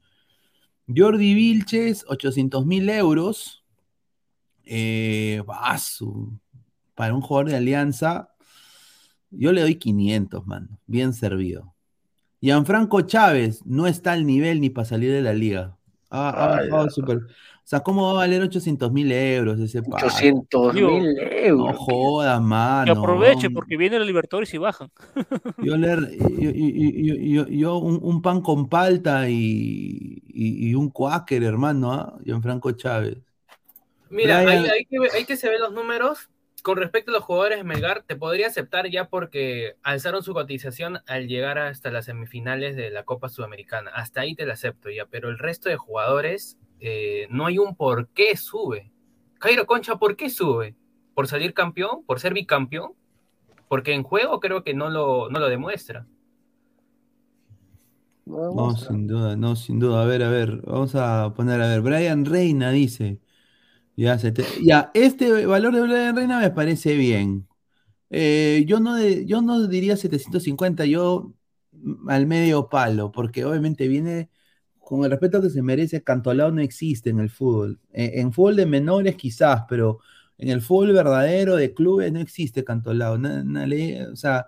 [0.88, 3.64] Jordi Vilches, 800 mil euros.
[4.65, 5.41] Eh,
[6.95, 8.34] para un jugador de Alianza,
[9.30, 10.80] yo le doy 500, mano.
[10.88, 11.73] Bien servido.
[12.41, 15.77] Gianfranco Chávez no está al nivel ni para salir de la liga.
[16.09, 17.22] Ha, ha Ah, bajado.
[17.69, 20.06] Sea, ¿cómo va a valer 800 mil euros ese pato?
[20.06, 21.76] 800 Digo, mil No euros.
[21.77, 22.91] jodas, Que mano.
[22.94, 24.89] aproveche porque viene la Libertadores y bajan.
[25.57, 30.76] Yo, le, yo, yo- yo- yo- yo un, un pan con palta y, y- y
[30.76, 32.18] un cuáquer, hermano, ¿ah?
[32.23, 33.18] Gianfranco Chávez.
[34.10, 36.30] Mira, Brian- hay, hay que, ver- hay que se ver los números.
[36.64, 40.99] Con respecto a los jugadores de Melgar, te podría aceptar ya porque alzaron su cotización
[41.07, 43.91] al llegar hasta las semifinales de la Copa Sudamericana.
[43.94, 47.75] Hasta ahí te la acepto ya, pero el resto de jugadores eh, no hay un
[47.75, 48.91] por qué sube.
[49.39, 50.75] Jairo Concha, ¿por qué sube?
[51.13, 52.03] ¿Por salir campeón?
[52.05, 52.93] ¿Por ser bicampeón?
[53.69, 56.07] Porque en juego creo que no lo, no lo demuestra.
[58.25, 60.01] No, sin duda, no, sin duda.
[60.03, 63.19] A ver, a ver, vamos a poner, a ver, Brian Reina dice,
[63.95, 67.47] ya, se te- ya, este valor de Brian Reina me parece bien.
[68.11, 71.33] Eh, yo no, de- yo no diría 750, yo
[72.07, 74.29] al medio palo, porque obviamente viene
[74.88, 77.77] con el respeto que se merece, Cantolao no existe en el fútbol.
[77.91, 79.99] Eh, en fútbol de menores quizás, pero
[80.38, 83.18] en el fútbol verdadero de clubes no existe Cantolao.
[83.18, 84.47] Le- o sea,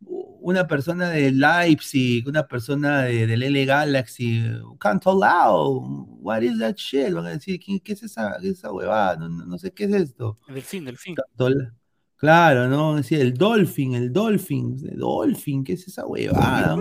[0.00, 4.42] una persona de Leipzig, una persona de, del L Galaxy,
[4.78, 7.12] Cantolao, what is that shit?
[7.12, 9.16] Van a decir, ¿qué, qué es esa, qué es esa huevada?
[9.16, 10.38] No, no- no sé qué es esto.
[10.48, 11.14] Delfín, delfín.
[11.14, 11.72] Cantol-
[12.16, 12.96] Claro, ¿no?
[12.96, 16.74] Decía, el Dolphin, el Dolphin, el Dolphin, ¿qué es esa huevada?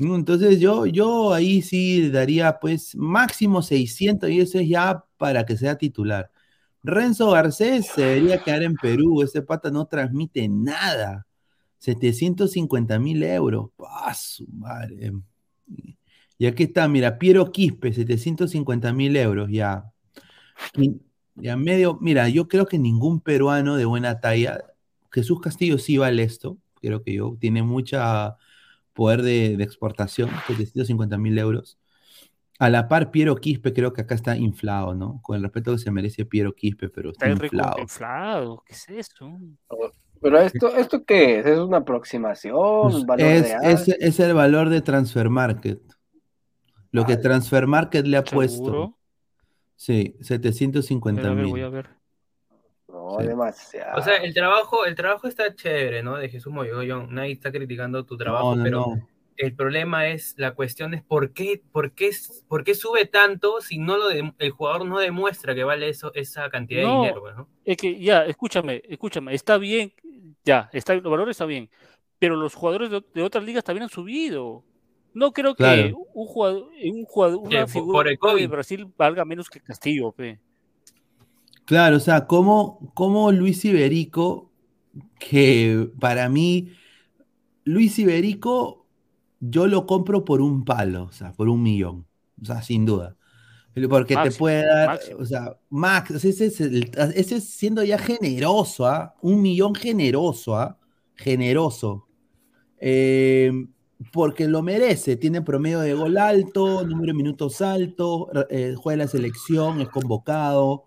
[0.00, 5.58] Entonces yo, yo ahí sí daría pues máximo 600 y eso es ya para que
[5.58, 6.30] sea titular.
[6.82, 11.26] Renzo Garcés se debería quedar en Perú, ese pata no transmite nada.
[11.78, 13.70] 750 mil euros.
[13.78, 14.14] ¡Ah,
[14.52, 15.12] madre!
[16.38, 19.92] Y aquí está, mira, Piero Quispe, 750 mil euros, ya.
[21.34, 24.62] Ya medio, mira, yo creo que ningún peruano de buena talla,
[25.10, 28.36] Jesús Castillo sí vale esto, creo que yo, tiene mucha
[28.92, 31.78] poder de, de exportación, 750 mil euros.
[32.58, 35.20] A la par, Piero Quispe creo que acá está inflado, ¿no?
[35.22, 37.80] Con el respeto que se merece Piero Quispe, pero está Está inflado.
[37.80, 38.62] inflado.
[38.66, 39.38] ¿Qué es eso?
[40.20, 41.46] Pero esto, ¿esto qué es?
[41.46, 42.56] ¿Es una aproximación?
[42.82, 43.64] Pues ¿Valor es, real?
[43.64, 45.80] es- es el valor de Transfer Market.
[46.92, 48.98] Lo que Transfer Market le ha puesto.
[49.76, 51.64] Sí, A ver, 750 a ver, voy mil.
[51.64, 51.99] a ver.
[53.20, 53.26] Sí.
[53.26, 53.98] demasiado.
[53.98, 56.16] O sea, el trabajo, el trabajo está chévere, ¿no?
[56.16, 57.14] De Jesús Mogollón.
[57.14, 59.08] Nadie está criticando tu trabajo, No, no, pero no.
[59.36, 62.10] el problema es, la cuestión es por qué, por qué,
[62.48, 66.12] por qué sube tanto si no lo de- el jugador no demuestra que vale eso,
[66.14, 67.48] esa cantidad de dinero, pues, ¿no?
[67.64, 69.92] es que ya, escúchame, escúchame, está bien
[70.44, 71.68] Ya, está, los valores está bien.
[72.18, 74.62] Pero los jugadores de, de otras ligas también han subido.
[75.14, 75.98] No creo que Claro.
[76.14, 78.48] un jugador, un jugador Sí, una por- figura por el de COVID.
[78.48, 80.38] Brasil valga menos que Castillo, pe.
[81.70, 84.50] Claro, o sea, como, como Luis Iberico,
[85.20, 86.72] que para mí,
[87.64, 88.86] Luis Iberico,
[89.38, 92.06] yo lo compro por un palo, o sea, por un millón,
[92.42, 93.16] o sea, sin duda.
[93.88, 95.20] Porque te puede dar, máximo.
[95.20, 99.14] o sea, Max, ese es, el- ese es siendo ya generoso, ¿ah?
[99.22, 100.76] Un millón generoso, ¿ah?
[101.14, 102.08] Generoso.
[102.78, 103.52] Eh,
[104.12, 108.98] porque lo merece, tiene promedio de gol alto, número de minutos alto, eh, juega en
[109.00, 110.84] la selección, es convocado,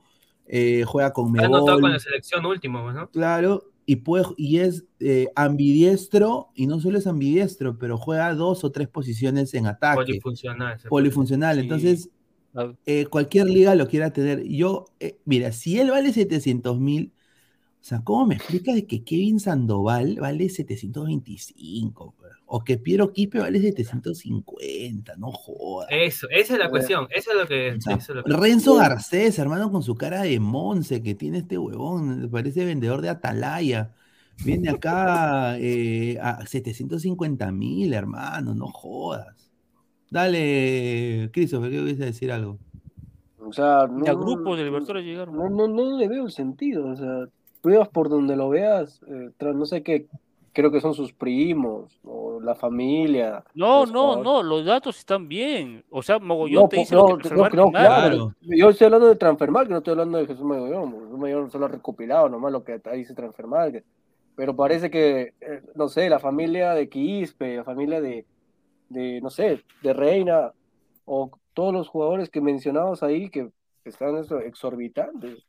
[0.47, 3.09] eh, juega con Ha anotado con la selección último, ¿no?
[3.09, 8.63] claro, y, puede, y es eh, ambidiestro, y no solo es ambidiestro, pero juega dos
[8.63, 10.77] o tres posiciones en ataque, Polifuncional.
[10.77, 11.61] puede polifuncional, Sí.
[11.63, 12.09] entonces
[12.85, 14.43] eh, cualquier liga lo quiera tener.
[14.43, 17.11] Yo, eh, mira, si él vale 700 mil,
[17.83, 22.15] o sea, ¿cómo me explicas de que Kevin Sandoval vale 725?
[22.17, 22.27] pe?
[22.45, 25.89] O que Piero Quispe vale 750, no jodas.
[25.91, 27.07] Eso, esa es la cuestión.
[27.09, 27.73] Eso es lo que.
[27.77, 31.13] O sea, eso es lo que- Renzo Garcés, hermano, con su cara de Monse que
[31.13, 33.91] tiene este huevón, parece vendedor de Atalaya.
[34.45, 39.51] Viene acá eh, a 750 mil, hermano, no jodas.
[40.09, 42.59] Dale, Christopher, ¿qué quieres decir algo?
[43.39, 45.35] O sea, no, Ya grupos de Libertadores llegaron.
[45.35, 46.87] no, no, no le veo el sentido.
[46.87, 47.25] O sea,
[47.63, 50.07] veas por donde lo veas, eh, no sé qué,
[50.53, 53.43] creo que son sus primos o la familia.
[53.53, 54.23] No, no, jugadores.
[54.23, 55.83] no, los datos están bien.
[55.89, 58.09] O sea, Mogollón No, te dice lo que no, nada.
[58.09, 58.35] claro.
[58.41, 60.91] Yo estoy hablando de Transfermarkt, que no estoy hablando de Jesús Magollón.
[60.91, 63.83] Jesús Magollón solo ha recopilado nomás lo que ahí dice Transfermarkt.
[64.35, 68.25] Pero parece que, eh, no sé, la familia de Quispe, la familia de,
[68.89, 70.51] de, no sé, de Reina,
[71.05, 73.49] o todos los jugadores que mencionamos ahí que
[73.85, 75.45] están eso, exorbitantes.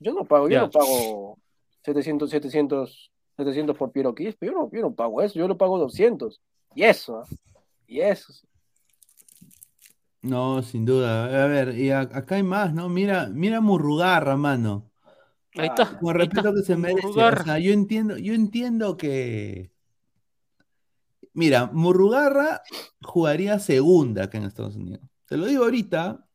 [0.00, 1.38] Yo no pago, yo no pago
[1.84, 5.78] 700, 700, 700 por Piero Quispe, yo no, yo no pago eso, yo lo pago
[5.78, 6.40] 200.
[6.74, 7.24] Y eso, ¿ah?
[7.86, 8.32] y eso.
[10.22, 11.44] No, sin duda.
[11.44, 12.88] A ver, y a- acá hay más, ¿no?
[12.88, 14.90] Mira, mira Murrugarra, mano.
[15.56, 15.98] Ahí está.
[15.98, 17.00] Con respeto está, que se merece.
[17.00, 17.44] O Murrugarra.
[17.44, 19.70] sea, yo entiendo, yo entiendo que.
[21.34, 22.62] Mira, Murrugarra
[23.02, 25.02] jugaría segunda acá en Estados Unidos.
[25.26, 26.26] Te lo digo ahorita.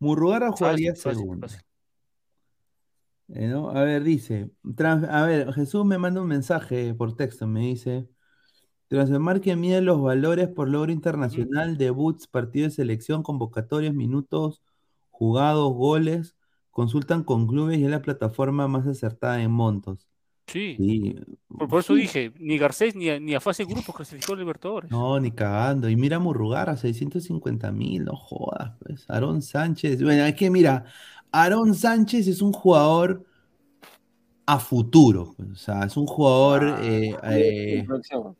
[0.00, 1.48] Murrugarra jugaría Fácil, fácil, segunda.
[1.48, 1.65] fácil.
[3.28, 3.70] Eh, ¿no?
[3.70, 4.50] A ver, dice.
[4.76, 7.46] trans- a ver, Jesús me manda un mensaje por texto.
[7.46, 8.08] Me dice.
[8.88, 14.62] Transfermarkt que mide los valores por logro internacional, debuts, partidos de selección, convocatorias, minutos,
[15.10, 16.36] jugados, goles.
[16.70, 20.08] Consultan con clubes y es la plataforma más acertada en montos.
[20.46, 20.76] Sí.
[20.76, 21.16] Sí.
[21.48, 22.02] Por, por eso Sí.
[22.02, 24.90] dije, ni Garcés ni a, ni a fase de grupos clasificó a Libertadores.
[24.90, 25.88] No, ni cagando.
[25.88, 29.04] Y mira Murrugarra, 650 mil, no jodas, pues.
[29.10, 30.00] Aarón Sánchez.
[30.02, 30.84] Bueno, es que mira,
[31.32, 33.24] Aarón Sánchez es un jugador
[34.46, 35.34] a futuro.
[35.36, 36.78] pues, O sea, es un jugador.
[36.82, 38.36] eh, eh, Infracción.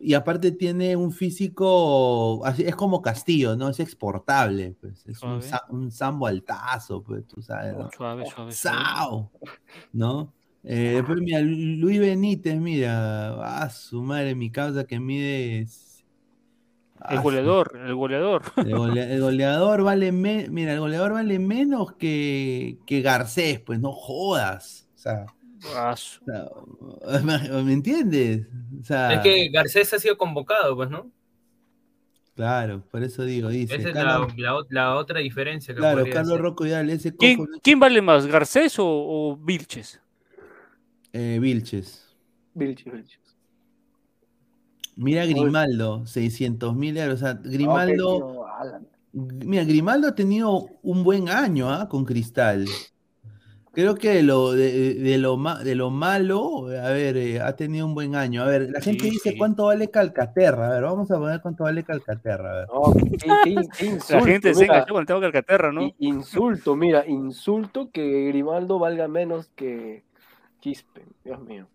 [0.00, 2.44] y aparte tiene un físico.
[2.44, 3.68] así- es como Castillo, ¿no?
[3.68, 5.04] Es exportable, pues.
[5.06, 7.90] Es un, sa- un sambo altazo, pues, tú sabes, ¿no?
[7.96, 8.52] Suave, suave, suave.
[8.52, 9.30] ¡Sao!
[9.92, 10.32] ¿No?
[10.64, 15.66] Eh, después, mira, Lu- Luis Benítez, mira, a su madre, mi causa que mide.
[15.66, 15.70] ah,
[17.08, 18.42] El su- goleador, el goleador.
[18.56, 23.78] El, golea- el goleador vale me- mira, el goleador vale menos que, que Garcés, pues
[23.80, 24.88] no jodas.
[24.94, 25.26] O sea,
[25.74, 27.22] Ah, su- o sea,
[27.64, 28.46] ¿me entiendes?
[28.80, 31.10] O sea, Es que Garcés ha sido convocado, pues, ¿no?
[32.36, 33.74] claro, por eso digo, dice.
[33.74, 36.40] Esa es Carlos- la, la otra diferencia que claro, Carlos ser.
[36.40, 40.00] Rocco Vidal, ese cojo ¿Quién, no- quién vale más, Garcés o, o Vilches?
[41.12, 42.16] eh, Vilches.
[42.54, 43.27] Vilches, Vilches.
[45.00, 47.22] Mira Grimaldo, 600 mil euros.
[47.22, 48.44] O sea, Grimaldo.
[49.12, 51.88] Mira, Grimaldo ha tenido un buen año ¿ah?
[51.88, 52.66] con Cristal.
[53.72, 57.54] Creo que de lo, de, de lo, ma- de lo malo, a ver, eh, ha
[57.54, 58.42] tenido un buen año.
[58.42, 59.38] A ver, la gente Sí, dice sí.
[59.38, 60.66] cuánto vale Calcaterra.
[60.66, 62.50] A ver, vamos a poner cuánto vale Calcaterra.
[62.50, 62.66] A ver.
[62.66, 65.92] No, qué, qué- qué insulto, La gente se enganchó con el tema Calcaterra, ¿no?
[66.00, 70.02] insulto, mira, insulto que Grimaldo valga menos que
[70.58, 71.68] Quispe, Dios mío.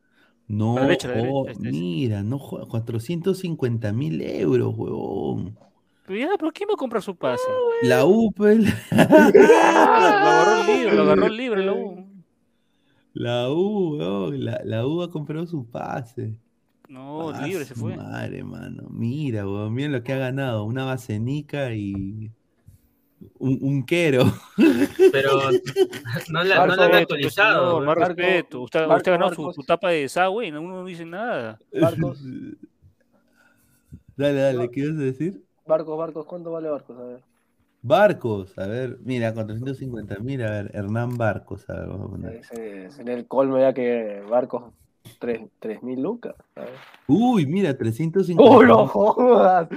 [0.54, 5.58] No, La derecha, la oh, este mira, no, joda, 450 mil euros, huevón.
[6.06, 7.44] Pero ya, ¿pero quién va a comprar su pase?
[7.82, 8.66] La UPEL.
[8.92, 12.06] Ah, lo agarró libre, lo agarró libre, la U.
[13.14, 16.36] La U, weón, la, la U ha comprado su pase.
[16.90, 17.96] No, Ah, libre se fue.
[17.96, 18.90] Madre, mano.
[18.90, 20.66] Mira, weón, mira lo que ha ganado.
[20.66, 22.32] Una basenica y
[23.40, 24.24] un, un quero.
[25.12, 25.32] Pero
[26.30, 27.66] no la, no la han Respeto, actualizado.
[27.70, 28.62] señor, más Marco- respeto.
[28.62, 31.60] Usted, Marco usted ha ganado su, tapa de desagüe y uno no dice nada.
[31.80, 32.22] Barcos,
[34.16, 35.44] Dale, dale, ¿qué ibas a decir?
[35.66, 36.98] Barcos, Barcos, ¿cuánto vale Barcos?
[37.00, 37.22] A ver.
[37.82, 42.36] Barcos, a ver, mira, 450 mil, a ver, Hernán Barcos, a ver, vamos a poner.
[42.36, 44.72] Es en el colmo ya que Barcos
[45.20, 46.36] Tres, tres mil lucas.
[46.56, 46.72] ¿sabes?
[47.08, 48.42] Uy, mira, 350.
[48.44, 49.68] ¡Oh, no jodas!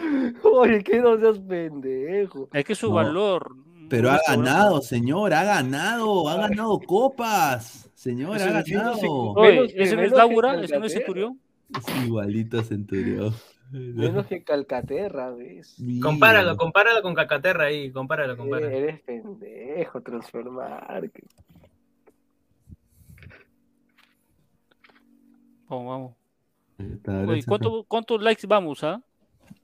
[0.43, 2.49] Oye, que no seas pendejo.
[2.53, 3.57] Es que su No, valor.
[3.89, 7.89] Pero ha ganado, señor, ha ganado, ha ganado copas.
[7.95, 8.99] Señor, ha ganado.
[9.35, 10.61] Oye, Menos que- ¿ese no es que Laura?
[10.61, 10.99] ¿Ese no es Calcaterra.
[11.07, 11.41] Centurión?
[11.77, 13.35] Es igualito a Centurión.
[13.73, 15.77] Menos que Calcaterra, ¿ves?
[16.03, 18.71] Compáralo, compáralo con Cacaterra ahí, compáralo, compáralo.
[18.71, 21.11] Eh, Eres pendejo, transformar.
[25.69, 26.13] Vamos, vamos.
[26.79, 27.47] Está, Oye, gracias.
[27.47, 29.01] ¿cuánto- ¿Cuántos likes vamos, ah?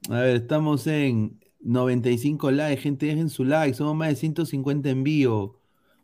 [0.09, 5.03] A ver, estamos en 95 likes, gente, dejen su like, somos más de 150 en
[5.03, 5.59] vivo.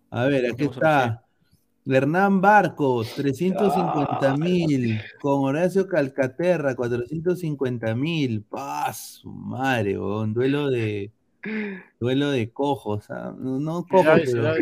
[0.09, 1.23] A ver, aquí está.
[1.85, 5.01] Hernán Barcos, 350 mil.
[5.21, 8.43] Con Horacio Calcaterra, 450 mil.
[8.43, 10.33] Paz, su madre, weón.
[10.33, 11.11] Duelo de.
[11.99, 13.33] Duelo de cojos, ¿ah?
[13.37, 14.53] No, no cojos, pero-.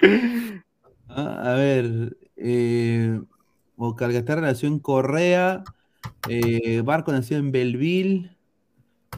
[1.08, 3.20] Ah, a ver, eh,
[3.76, 5.64] o Calcaterra nació en Correa,
[6.28, 8.36] eh, Barco nació en Belleville,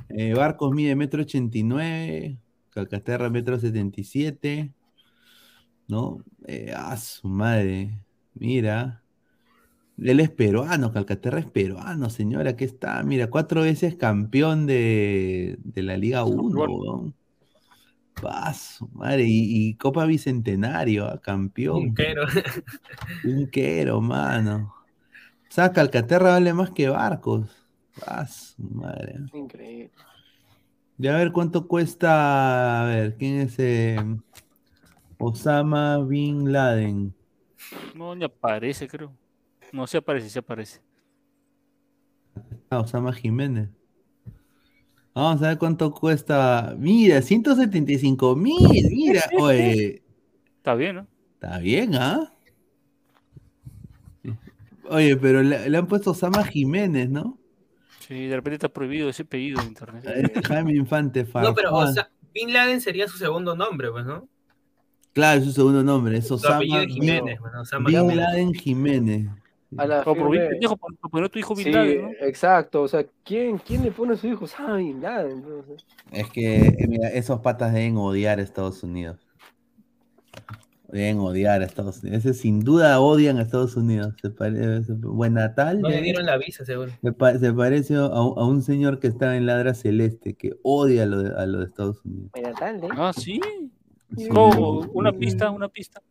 [0.08, 2.38] eh, Barcos mide metro ochenta y nueve,
[2.70, 4.72] Calcaterra metro setenta y siete,
[5.86, 6.24] ¿no?
[6.46, 7.98] Eh, ah, su madre,
[8.34, 9.02] mira.
[10.00, 15.82] Él es peruano, Calcaterra es peruano, señora, aquí está, mira, cuatro veces campeón de, de
[15.82, 17.14] la Liga 1,
[18.22, 18.34] weón.
[18.34, 21.76] Pa, su madre, y, y Copa Bicentenario, ah, campeón.
[21.76, 22.22] Un quero.
[23.24, 24.74] Un quero, mano.
[25.48, 27.48] O sea, Calcaterra vale más que barcos.
[28.28, 29.16] Su madre.
[29.32, 29.90] Increíble.
[30.98, 32.82] Ya a ver cuánto cuesta.
[32.82, 33.96] A ver, ¿quién es eh,
[35.18, 37.14] Osama Bin Laden?
[37.94, 39.12] No, ni aparece, creo.
[39.72, 40.80] No, se aparece, se aparece.
[42.70, 43.68] Ah, Osama Jiménez.
[45.18, 46.74] Vamos a ver cuánto cuesta.
[46.78, 48.56] Mira, 175 mil.
[48.90, 50.02] Mira, oye.
[50.58, 51.06] Está bien, ¿no?
[51.34, 52.32] Está bien, ¿ah?
[54.90, 57.38] Oye, pero le, le han puesto Osama Jiménez, ¿no?
[58.06, 60.04] Sí, de repente está prohibido ese pedido en internet.
[60.06, 61.94] Eh, Jaime Infante No, pero, o Farfán.
[61.94, 64.26] sea, Bin Laden sería su segundo nombre, pues, ¿no?
[65.12, 68.16] Claro, es su segundo nombre, es Su Osama Bin- Jiménez, bueno, Osama Bin Jiménez.
[68.16, 69.26] Laden Jiménez.
[69.76, 72.10] A la O por firme- tu hijo Bin Sí, Laden, ¿no?
[72.20, 72.82] exacto.
[72.82, 74.46] O sea, ¿quién, ¿quién le pone a su hijo?
[74.46, 75.84] Sabe Bin Laden, entonces.
[76.10, 79.18] Es que eh, mira, esos patas deben odiar a Estados Unidos.
[80.90, 82.24] Deben odiar a Estados Unidos.
[82.24, 84.14] Ese sin duda odian a Estados Unidos.
[84.22, 85.82] Se pare- se- Buen Natal.
[85.82, 86.02] No le ¿eh?
[86.02, 86.90] dieron la visa, seguro.
[87.02, 90.52] Se, pa- se parece a, un- a un señor que estaba en Ladra Celeste, que
[90.62, 92.30] odia a lo de, a lo de Estados Unidos.
[92.32, 92.88] Buena tarde.
[92.92, 93.38] Ah, sí.
[94.18, 94.28] Sí.
[94.34, 96.02] Oh, una pista, una pista.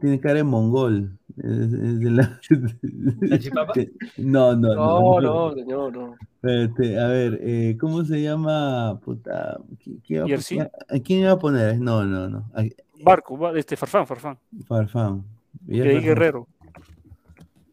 [0.00, 1.18] Tiene, cara de mongol.
[1.36, 2.40] Es- es de la-
[3.28, 3.72] ¿Salchipapa?
[4.16, 5.20] No, no, No, no.
[5.20, 6.14] no, señor, no.
[6.42, 8.98] Espérate, a ver, eh, ¿cómo se llama?
[9.04, 10.58] Puta, ¿qui- quién iba a- ¿Jersey?
[10.60, 10.68] ¿A
[11.04, 11.78] quién iba a poner?
[11.78, 12.50] No, no, no.
[12.54, 12.64] a-
[13.02, 14.38] Barco, va- este, Farfán, Farfán.
[14.66, 15.24] Farfán.
[15.68, 16.46] Y ahí Guerrero.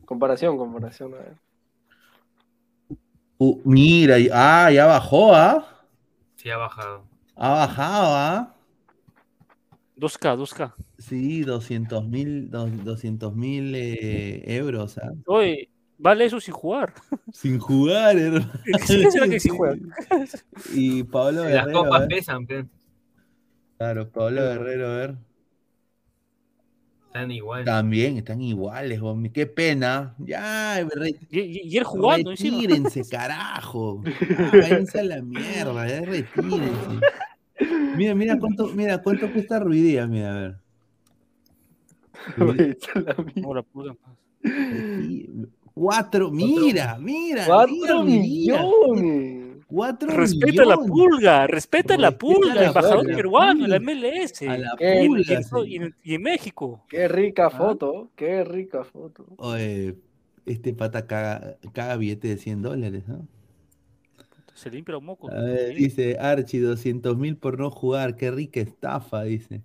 [0.06, 1.14] Comparación, comparación.
[1.14, 1.36] A ver.
[3.38, 5.66] Uh, mira, ah, ya bajó, ¿ah?
[6.36, 7.04] Sí, ha bajado.
[7.36, 8.56] Ha bajado, ¿ah?
[9.98, 10.74] 2K, 2K.
[10.98, 15.12] Sí, 200 mil 200 mil eh, euros, ¿ah?
[15.26, 16.94] Oye, vale eso sin jugar.
[17.34, 18.52] Sin jugar, hermano.
[18.64, 19.78] ¿Qué será que sin jugar?
[20.74, 22.10] Y Pablo Las Guerrero, a copas ver.
[22.10, 22.66] pesan, pe.
[23.78, 25.16] Claro, Pablo Guerrero, a ver.
[27.14, 27.64] Están igual.
[27.64, 29.32] También están iguales, hombre.
[29.32, 30.16] Qué pena.
[30.18, 32.58] Ya, re- Y, y- y él jugando encima.
[32.58, 34.02] Retírense, carajo.
[34.04, 37.00] Ya, váyanse a la mierda, ya retírense.
[37.96, 40.56] Mira, mira cuánto, mira cuánto cuesta Ruidías, mira, a ver.
[42.38, 42.78] Madre.
[44.42, 45.36] Ruidías.
[45.76, 47.46] Cuatro, mira, mira.
[48.08, 50.36] mira, ¡Cuatro Ruidías.
[50.36, 50.56] millones!
[50.66, 53.16] Cuatro Respeta la pulga, respeta la pulga, la embajador pulga.
[53.16, 54.48] peruano la MLS.
[54.48, 56.84] A la y, en- pulga, y en- y en- y en México.
[56.90, 59.26] Qué rica foto, qué rica foto.
[59.38, 59.98] Oye,
[60.46, 63.28] este pata caga, caga billete de 100 dólares, ¿no?
[64.54, 64.96] Se limpia.
[64.96, 69.64] A ver, dice Archie, 200 mil por no jugar, qué rica estafa, dice.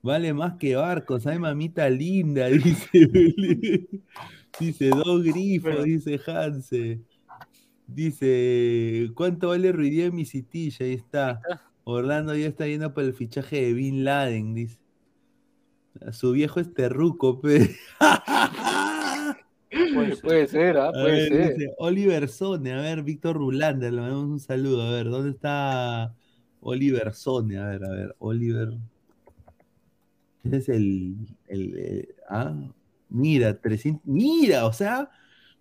[0.00, 3.88] Vale más que barcos, ay mamita linda, dice.
[4.60, 7.00] dice, dos grifos, dice Hanse.
[7.88, 10.84] Dice, ¿cuánto vale Ruidía en mi citilla?
[10.84, 11.40] Ahí está.
[11.84, 14.78] Orlando ya está yendo por el fichaje de Bin Laden, dice.
[16.12, 17.74] Su viejo es terruco, pe.
[20.22, 20.92] Puede ser, ¿ah?
[20.92, 21.56] Puede ver, ser.
[21.56, 24.82] dice Oliver Sone, a ver, Víctor Rulanda, le mandamos un saludo.
[24.82, 26.14] A ver, ¿dónde está
[26.60, 27.58] Oliver Sone?
[27.58, 28.74] A ver, a ver, Oliver.
[30.44, 31.16] Ese es el.
[31.46, 32.54] el eh, ah,
[33.08, 34.02] mira, 300.
[34.04, 35.10] Mira, o sea,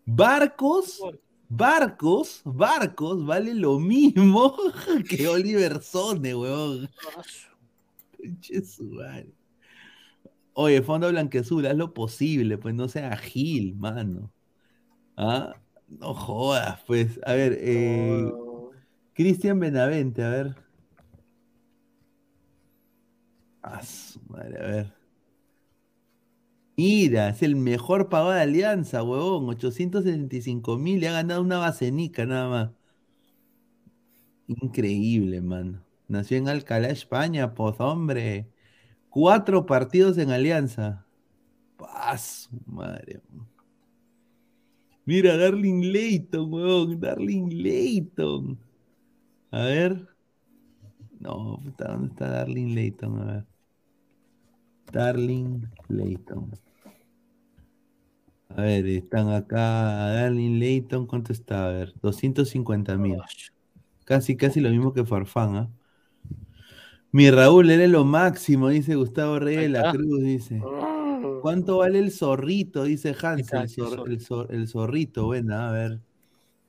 [0.06, 1.02] barcos,
[1.50, 4.56] barcos, barcos, vale lo mismo
[5.10, 6.90] que Oliver Sone, weón.
[8.18, 9.28] Pinche su madre.
[10.54, 14.32] Oye, Fondo Blanquezul, haz lo posible, pues no sea Gil, mano.
[15.16, 15.56] ¿Ah?
[15.88, 17.20] No jodas, pues.
[17.26, 18.32] A ver, eh,
[19.14, 20.56] Cristian Benavente, a ver.
[23.62, 24.97] Ah, su madre, a ver.
[26.78, 29.50] Mira, es el mejor pagado de Alianza, huevón.
[29.50, 32.72] 875 mil, le ha ganado una basenica nada más.
[34.48, 35.84] Increíble, mano.
[36.08, 38.50] Nació en Alcalá, España, pues, hombre.
[39.10, 41.06] Cuatro partidos en Alianza.
[41.78, 43.22] Paz, madre.
[45.06, 47.00] Mira, Darling Layton, weón.
[47.00, 48.60] Darling Layton.
[49.52, 50.08] A ver.
[51.20, 53.22] No, puta, ¿dónde está Darling Layton?
[53.22, 53.46] A ver.
[54.92, 56.52] Darling Layton.
[58.50, 59.60] A ver, están acá.
[60.14, 61.68] Darling Layton, ¿cuánto está?
[61.68, 63.18] A ver, 250 mil.
[64.06, 65.70] Casi, casi lo mismo que Farfán, ¿ah?
[67.12, 69.92] Mi Raúl, eres lo máximo, dice Gustavo Reyes de la.
[69.92, 70.62] Cruz, dice.
[71.42, 72.84] ¿Cuánto vale el zorrito?
[72.84, 76.00] Dice Hans, el, zor- el zor- el zorrito, buena, a ver.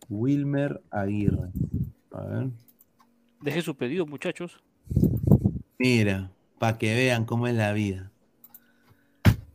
[0.08, 1.50] Wilmer Aguirre.
[2.12, 2.48] A ver.
[3.42, 4.60] Deje su pedido, muchachos.
[5.78, 8.10] Mira, para que vean cómo es la vida.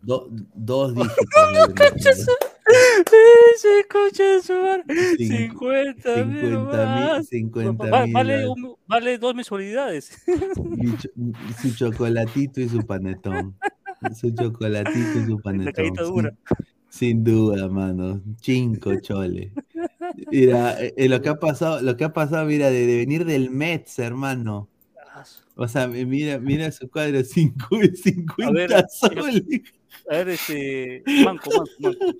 [0.03, 2.15] Do- dos dígitos.
[2.17, 2.31] Su.
[5.17, 6.25] Cin- 50 mil.
[6.25, 7.27] 50 mil, nomás.
[7.27, 10.11] 50 Va- mil vale, un- vale dos mensualidades.
[11.01, 11.09] Cho-
[11.61, 13.55] su chocolatito y su panetón.
[14.15, 15.85] Su chocolatito y su panetón.
[15.95, 16.37] sin-.
[16.89, 18.21] Sin, duda, mano.
[18.41, 19.51] Cinco chole.
[20.31, 23.25] Mira, eh, eh, lo que ha pasado, lo que ha pasado, mira, de, de venir
[23.25, 24.69] del Mets, hermano.
[25.55, 29.43] O sea, mi- mira, mira su cuadro, cinco- 50 A ver, soles.
[30.09, 31.03] A ver, este.
[31.23, 32.17] Manco, manco, manco.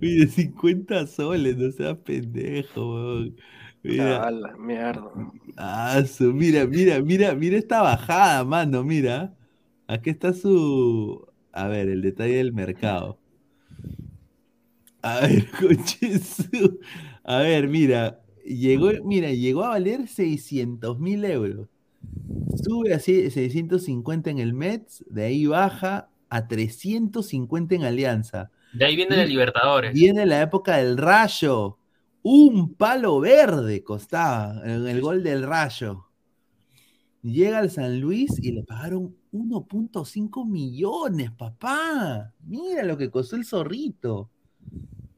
[0.00, 3.36] Mire, 50 soles, no seas pendejo, weón.
[3.82, 4.22] Mira.
[4.24, 5.10] A la mierda.
[5.56, 9.36] Ah, su- mira, mira, mira, mira esta bajada, mano, mira.
[9.86, 11.26] Aquí está su.
[11.52, 13.18] A ver, el detalle del mercado.
[15.02, 16.78] A ver, coche, su-
[17.24, 18.20] A ver, mira.
[18.44, 21.68] Llegó, mira, llegó a valer 600 mil euros.
[22.56, 28.50] Sube a sie- 650 en el Mets, de ahí baja a 350 en Alianza.
[28.72, 29.92] De ahí viene la Libertadores.
[29.94, 31.78] Viene la época del Rayo.
[32.22, 36.06] Un palo verde costaba en el gol del Rayo.
[37.22, 42.32] Llega al San Luis y le pagaron 1.5 millones, papá.
[42.46, 44.30] Mira lo que costó el zorrito.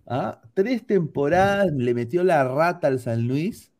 [0.06, 0.40] ¿Ah?
[0.52, 3.70] Tres temporadas le metió la rata al San Luis.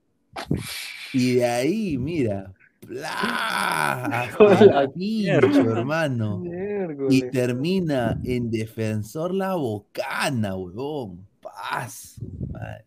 [1.12, 2.52] Y de ahí, mira.
[2.86, 4.30] ¡Plá!
[4.38, 6.42] Hola, a pincho, hermano.
[7.10, 11.26] Y termina en Defensor La Bocana, huevón.
[11.40, 12.16] Paz.
[12.50, 12.84] madre.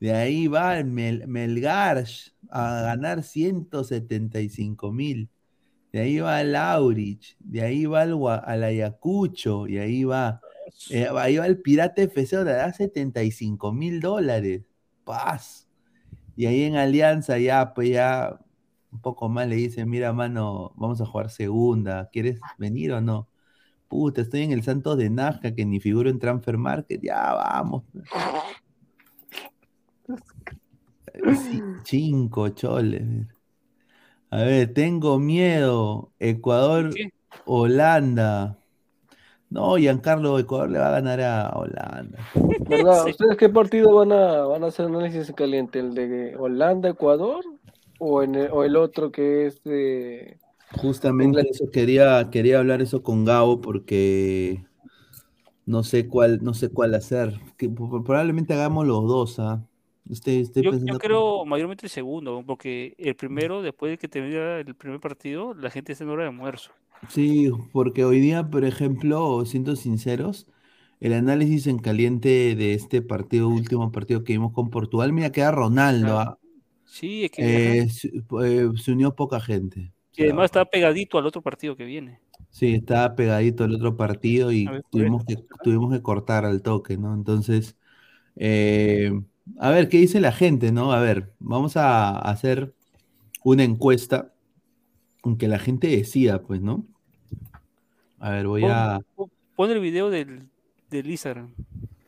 [0.00, 2.04] De ahí va el Mel- Melgar
[2.50, 5.28] a ganar 175 mil.
[5.92, 7.36] De ahí va el Aurich.
[7.40, 9.66] De ahí va el, al Ayacucho.
[9.68, 10.40] Y ahí va.
[10.90, 14.62] eh, ahí va el Pirata FC donde da 75 mil dólares.
[15.04, 15.66] Paz.
[16.36, 18.38] Y ahí en Alianza ya, pues ya
[18.92, 23.28] un poco más le dicen, mira, mano, vamos a jugar segunda, ¿quieres venir o no?
[23.88, 27.84] Puta, estoy en el Santos de Nazca, que ni figuro en Transfer Market, ya vamos.
[31.34, 33.02] Sí, cinco choles.
[34.30, 36.12] A ver, tengo miedo.
[36.20, 36.94] Ecuador,
[37.46, 38.58] Holanda.
[39.48, 42.18] No, Giancarlo, Ecuador le va a ganar a Holanda.
[42.68, 43.06] ¿Verdad?
[43.08, 45.80] ¿Ustedes qué partido van a, van a hacer análisis en caliente?
[45.80, 47.44] ¿El de Holanda, Ecuador?
[48.00, 50.40] ¿O, en el, o el otro que es de...
[50.72, 54.64] Justamente eso quería, quería hablar eso con Gabo porque
[55.66, 57.40] no sé cuál, no sé cuál hacer.
[57.56, 59.66] Que probablemente hagamos los dos, ¿ah?
[60.10, 63.98] Estoy, estoy Yo, pensando yo que- creo mayormente el segundo, porque el primero, después de
[63.98, 66.72] que termina el primer partido, la gente está en hora de almuerzo.
[67.08, 70.46] Sí, porque hoy día, por ejemplo, siendo sinceros,
[71.00, 75.50] el análisis en caliente de este partido, último partido que vimos con Portugal, mira, queda
[75.50, 76.38] Ronaldo, ¿ah?
[76.90, 79.92] Sí, es que Eh, se, eh, se unió poca gente.
[80.16, 82.20] y además está pegadito al otro partido que viene.
[82.50, 86.96] Sí, estaba pegadito el otro partido y ver, tuvimos que, tuvimos que cortar al toque,
[86.98, 87.14] ¿no?
[87.14, 87.76] Entonces,
[88.36, 89.12] eh,
[89.60, 90.92] a ver, ¿qué dice la gente, no?
[90.92, 92.74] A ver, vamos a hacer
[93.44, 94.32] una encuesta
[95.24, 96.86] en que la gente decida, pues, ¿no?
[98.20, 99.00] A ver, voy Pon, a...
[99.56, 100.48] pon- el video del,
[100.90, 101.52] del Instagram.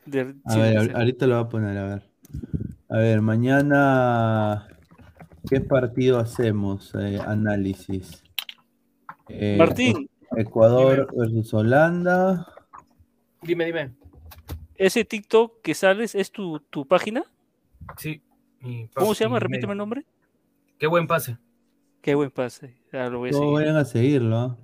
[0.05, 1.01] del- A sí, ver, Instagram.
[1.01, 2.03] ahorita lo voy a poner, a ver.
[2.89, 4.67] A ver, mañana,
[5.49, 6.93] ¿qué partido hacemos?
[6.95, 8.23] Eh, análisis.
[9.29, 10.09] Eh, Martín.
[10.35, 12.47] Ecuador versus Holanda.
[13.41, 13.91] Dime, dime.
[14.75, 17.23] ¿Ese TikTok que sales es tu, tu página?
[17.97, 18.21] Sí.
[18.61, 19.35] mi ¿Cómo se llama?
[19.35, 19.71] mi Repíteme medio.
[19.73, 20.05] el nombre.
[20.79, 21.37] Qué buen pase.
[22.01, 22.75] Qué buen pase.
[22.91, 23.53] Ya lo voy a Todos seguir.
[23.59, 24.37] vayan a seguirlo.
[24.37, 24.57] ¿ah?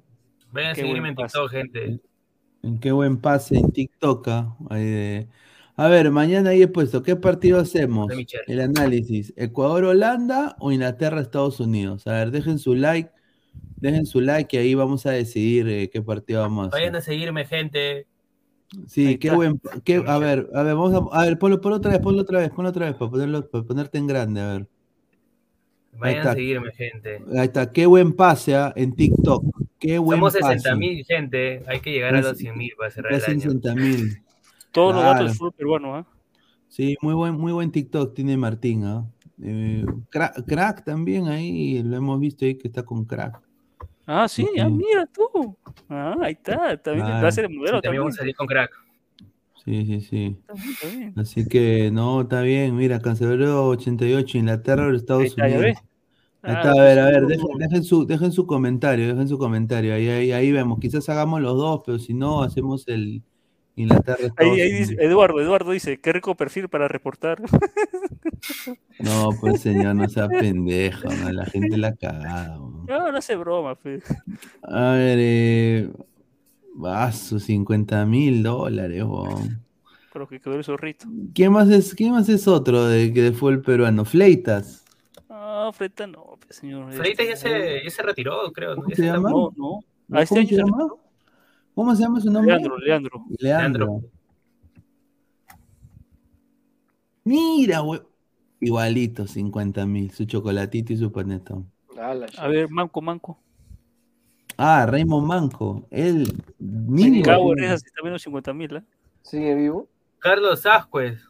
[0.51, 1.15] Vayan a Qué seguirme en.
[1.15, 1.99] TikTok, gente.
[2.63, 4.27] En qué buen pase en TikTok.
[4.29, 5.27] ah, ahí de-
[5.79, 8.11] A ver, mañana ahí he puesto, ¿qué partido hacemos?
[8.47, 9.31] El análisis.
[9.37, 12.05] ¿Ecuador-Holanda o Inglaterra-Estados Unidos?
[12.05, 13.09] A ver, dejen su like,
[13.77, 16.81] dejen su like y ahí vamos a decidir eh, qué partido vamos a hacer.
[16.81, 18.07] Vayan a seguirme, gente.
[18.87, 21.91] Sí, qué buen, qué, a ver, a ver, vamos a, a ver, ponlo, ponlo otra
[21.91, 24.67] vez, ponlo otra vez, ponlo otra vez, para ponerlo, para ponerte en grande, a ver.
[25.93, 27.23] Vayan a seguirme, gente.
[27.37, 29.45] Ahí está, qué buen pase ah, en TikTok.
[29.79, 30.59] Qué buen Somos pase.
[30.59, 31.63] 60 mil, gente.
[31.67, 33.39] Hay que llegar a los 100 mil para cerrar el año.
[33.39, 34.23] 60 mil.
[34.71, 36.05] Todos los datos del fútbol peruano, ¿ah?
[36.67, 39.05] Sí, muy buen, muy buen TikTok tiene Martín, ¿ah?
[39.41, 43.41] Eh, crack, crack también ahí, lo hemos visto ahí que está con crack.
[44.05, 44.75] Ah, sí, ah, Ujú.
[44.75, 45.57] mira tú.
[45.87, 46.77] Ah, ahí está.
[46.77, 47.21] También Claro.
[47.23, 48.71] va a ser el modelo Sí, también vamos a salir con crack.
[49.63, 50.37] Sí, sí, sí.
[50.39, 51.13] Está bien, está bien.
[51.17, 52.75] Así que no, está bien.
[52.75, 55.77] Mira, Cancelero 88, Inglaterra o Estados Ahí está, ya Unidos.
[56.41, 59.37] Ahí Ah, está, a ver, a ver, dejen, dejen su, dejen su comentario, dejen su
[59.37, 59.93] comentario.
[59.93, 60.79] Ahí, ahí, ahí vemos.
[60.79, 63.21] Quizás hagamos los dos, pero si no, hacemos el
[63.83, 64.95] Inglaterra Ahí, ahí dice.
[64.99, 67.41] Eduardo, Eduardo dice, qué rico perfil para reportar.
[68.99, 71.31] No, pues señor, no sea pendejo, ¿no?
[71.31, 72.57] La gente la cagada.
[72.57, 72.85] ¿no?
[72.87, 74.01] No, no hace broma, fe.
[74.63, 75.89] A ver, eh,
[76.83, 79.61] va, sus 50 mil dólares, weón.
[80.11, 81.05] Pero que quedó el zorrito.
[81.33, 84.03] ¿Quién más es, quién más es otro de que fue el peruano?
[84.05, 84.83] Fleitas.
[85.29, 86.91] Ah, Freta no, pues, señor.
[86.93, 88.71] Freitas ya este, se, ya se retiró, creo.
[88.75, 88.81] ¿no?
[88.83, 89.29] ¿Cómo Ya se está- llama?
[89.29, 89.51] No, no.
[89.55, 90.87] ¿Cómo A este se año se llama?
[91.79, 92.51] ¿Cómo se llama su nombre?
[92.55, 93.25] Leandro, Leandro.
[93.39, 94.01] Leandro.
[97.23, 98.01] Mira, we-
[98.59, 100.11] Igualito, 50 mil.
[100.11, 101.71] Su chocolatito y su panetón.
[102.37, 103.39] A ver, Manco, Manco.
[104.57, 105.87] Ah, Raymond Manco.
[105.89, 106.27] Él.
[106.57, 107.23] Mi Niño.
[107.23, 108.83] Cabo está menos 50 mil, ¿eh?
[109.21, 109.87] ¿Sigue vivo?
[110.17, 111.21] Carlos Ascuez.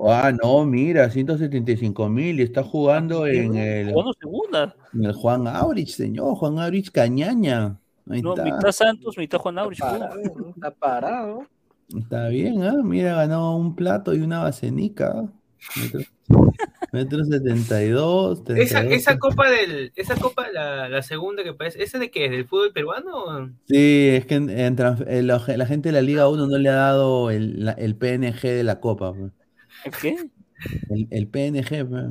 [0.00, 2.40] Ah, no, mira, 175 mil.
[2.40, 4.74] Y está jugando en el, Jugando segunda.
[4.94, 6.36] en el Juan Aurich, señor.
[6.36, 7.78] Juan Aurich Cañaña.
[8.08, 8.44] Ahí No, está.
[8.44, 9.80] mitad Santos, mitad Juan Aurich.
[10.54, 11.44] Está parado.
[11.96, 12.76] Está bien, ¿ah?
[12.82, 15.12] Mira, ganó un plato y una basenica.
[15.16, 15.28] ¿ah?
[15.80, 16.00] Metro,
[16.92, 18.38] metro 72.
[18.40, 18.92] Esa, 32.
[18.92, 22.26] esa copa del, esa copa, la, la segunda que parece, ¿esa de qué?
[22.26, 23.50] ¿Es del fútbol peruano?
[23.68, 26.74] Sí, es que en- eh, la, la gente de la Liga 1 no le ha
[26.74, 29.12] dado el, la- el PNG de la Copa.
[29.14, 29.32] pues.
[29.84, 30.16] ¿El qué?
[30.90, 32.04] El, el PNG, pues.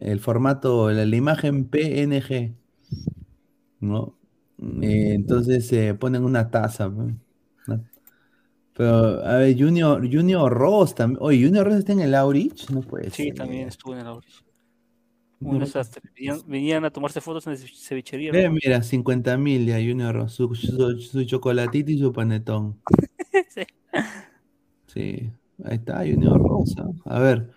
[0.00, 2.54] el formato, la, la imagen PNG.
[3.80, 4.16] ¿No?
[4.82, 6.88] Eh, entonces se ponen una taza.
[6.88, 7.84] ¿no?
[8.74, 11.18] Pero, a ver, Junior, Junior Ross también.
[11.20, 13.34] Oye, Junior Ross está en el Aurich, no puede Sí, ser.
[13.34, 14.44] también estuvo en el Aurich.
[15.40, 15.68] Un Ross.
[15.74, 16.02] desastre.
[16.14, 18.32] Venían, venían a tomarse fotos en la cevichería.
[18.32, 18.52] ¿no?
[18.52, 22.80] mira, 50 mil ya Junior Ross, su, su, su chocolatito y su panetón.
[23.48, 23.62] Sí.
[24.86, 25.30] Sí,
[25.64, 26.84] ahí está Junior Rosa.
[27.06, 27.50] A ver,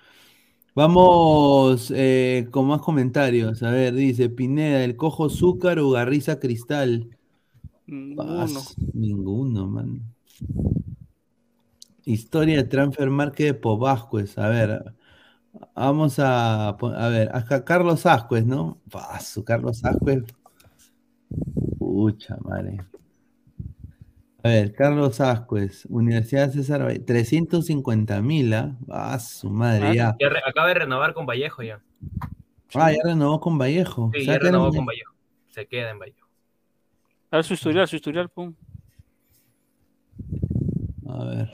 [0.75, 3.63] vamos eh, con más comentarios.
[3.63, 7.09] A ver, dice Pineda, el cojo azúcar o garriza cristal.
[7.87, 8.61] Ninguno.
[8.61, 9.91] Pas- ninguno, man.
[12.05, 14.37] Historia de transfer market de Povasquez.
[14.37, 14.93] A ver,
[15.75, 18.81] vamos a, a ver, acá Carlos Ascuez, ¿no?
[18.91, 20.23] Paso, Carlos Ascuez.
[21.77, 22.77] Pucha, madre.
[24.45, 28.75] A ver, Carlos Ascuez, Universidad César Vallejo, 350 mil, ¿ah?
[28.87, 30.15] Ah, su madre, ya.
[30.19, 31.81] Ya re- acaba de renovar con Vallejo ya.
[32.75, 34.11] Ah, ya renovó con Vallejo.
[34.13, 35.15] Sí, O sea, ya renovó con Vallejo.
[35.49, 36.27] Se queda en Vallejo.
[37.31, 38.53] A ver su historial, su historial, pum.
[41.09, 41.53] A ver.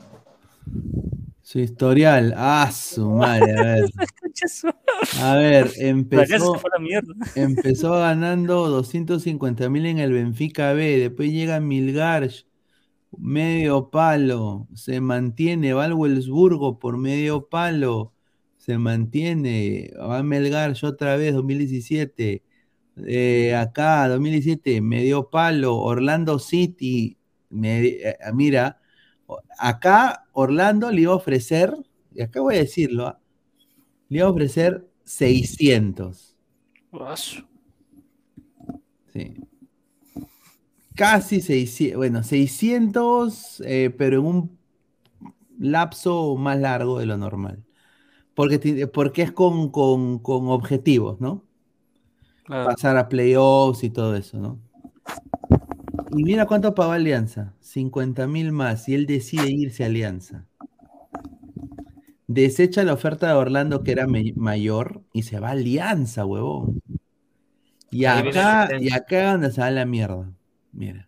[1.43, 2.33] Su historial.
[2.35, 3.85] Ah, su madre, a ver.
[5.21, 6.59] A ver, empezó,
[7.35, 12.29] empezó ganando 250 mil en el Benfica B, después llega Milgar,
[13.17, 18.13] medio palo, se mantiene, va al Wolfsburgo por medio palo,
[18.57, 22.43] se mantiene, va a Melgar otra vez, 2017,
[23.07, 27.17] eh, acá, 2017, medio palo, Orlando City,
[27.49, 28.79] me- eh, mira,
[29.57, 31.73] acá Orlando le iba a ofrecer,
[32.13, 33.19] y acá voy a decirlo, ah,
[34.09, 36.37] le iba a ofrecer 600.
[36.91, 37.43] Guaso.
[39.13, 39.33] Sí.
[40.95, 44.59] Casi 600, bueno, 600, eh, pero en un
[45.59, 47.63] lapso más largo de lo normal.
[48.35, 51.45] Porque, porque es con, con- con objetivos, ¿no?
[52.43, 52.75] Claro.
[52.75, 54.59] Pasar a playoffs y todo eso, ¿no?
[56.11, 60.47] Y mira cuánto pagó Alianza, 50 mil más, y él decide irse a Alianza.
[62.27, 66.81] Desecha la oferta de Orlando que era mayor y se va a Alianza, huevón.
[67.91, 70.33] Y acá, y acá es donde se va la mierda.
[70.73, 71.07] Mira.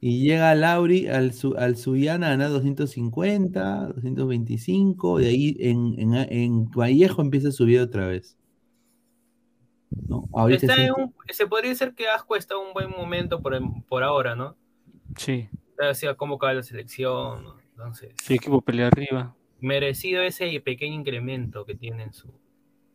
[0.00, 5.94] Y llega al Auri, al, Su- al Suyana a ganar 250, 225, de ahí en,
[5.98, 8.36] en, en Vallejo empieza a subir otra vez.
[10.08, 10.28] ¿no?
[10.34, 13.40] Ahorita Está sí- en un- se podría decir que Asco está en un buen momento
[13.40, 14.56] por, por ahora, ¿no?
[15.16, 15.48] Sí.
[15.94, 17.56] Se ha convocado a la selección, ¿no?
[17.70, 19.34] entonces Sí, equipo pelea arriba.
[19.60, 22.28] merecido ese pequeño incremento que tiene en su,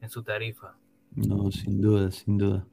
[0.02, 0.76] en su tarifa.
[1.16, 2.68] No, sin duda, sin duda.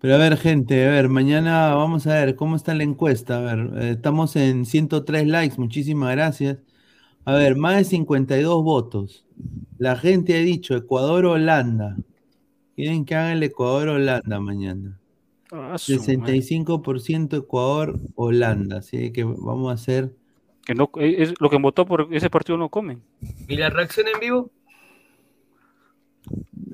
[0.00, 3.38] Pero a ver, gente, a ver, mañana vamos a ver cómo está la encuesta.
[3.38, 6.58] A ver, eh, estamos en 103 likes, muchísimas gracias.
[7.24, 9.24] A ver, más de 52 votos.
[9.78, 11.96] La gente ha dicho Ecuador-Holanda.
[12.76, 14.98] Quieren que haga el Ecuador-Holanda mañana.
[15.50, 16.38] Ah, su madre.
[16.38, 18.78] 65% Ecuador-Holanda.
[18.78, 20.12] Así que vamos a hacer.
[20.64, 23.02] Que no, eh, es, lo que votó por ese partido no comen.
[23.48, 24.50] ¿Y la reacción en vivo?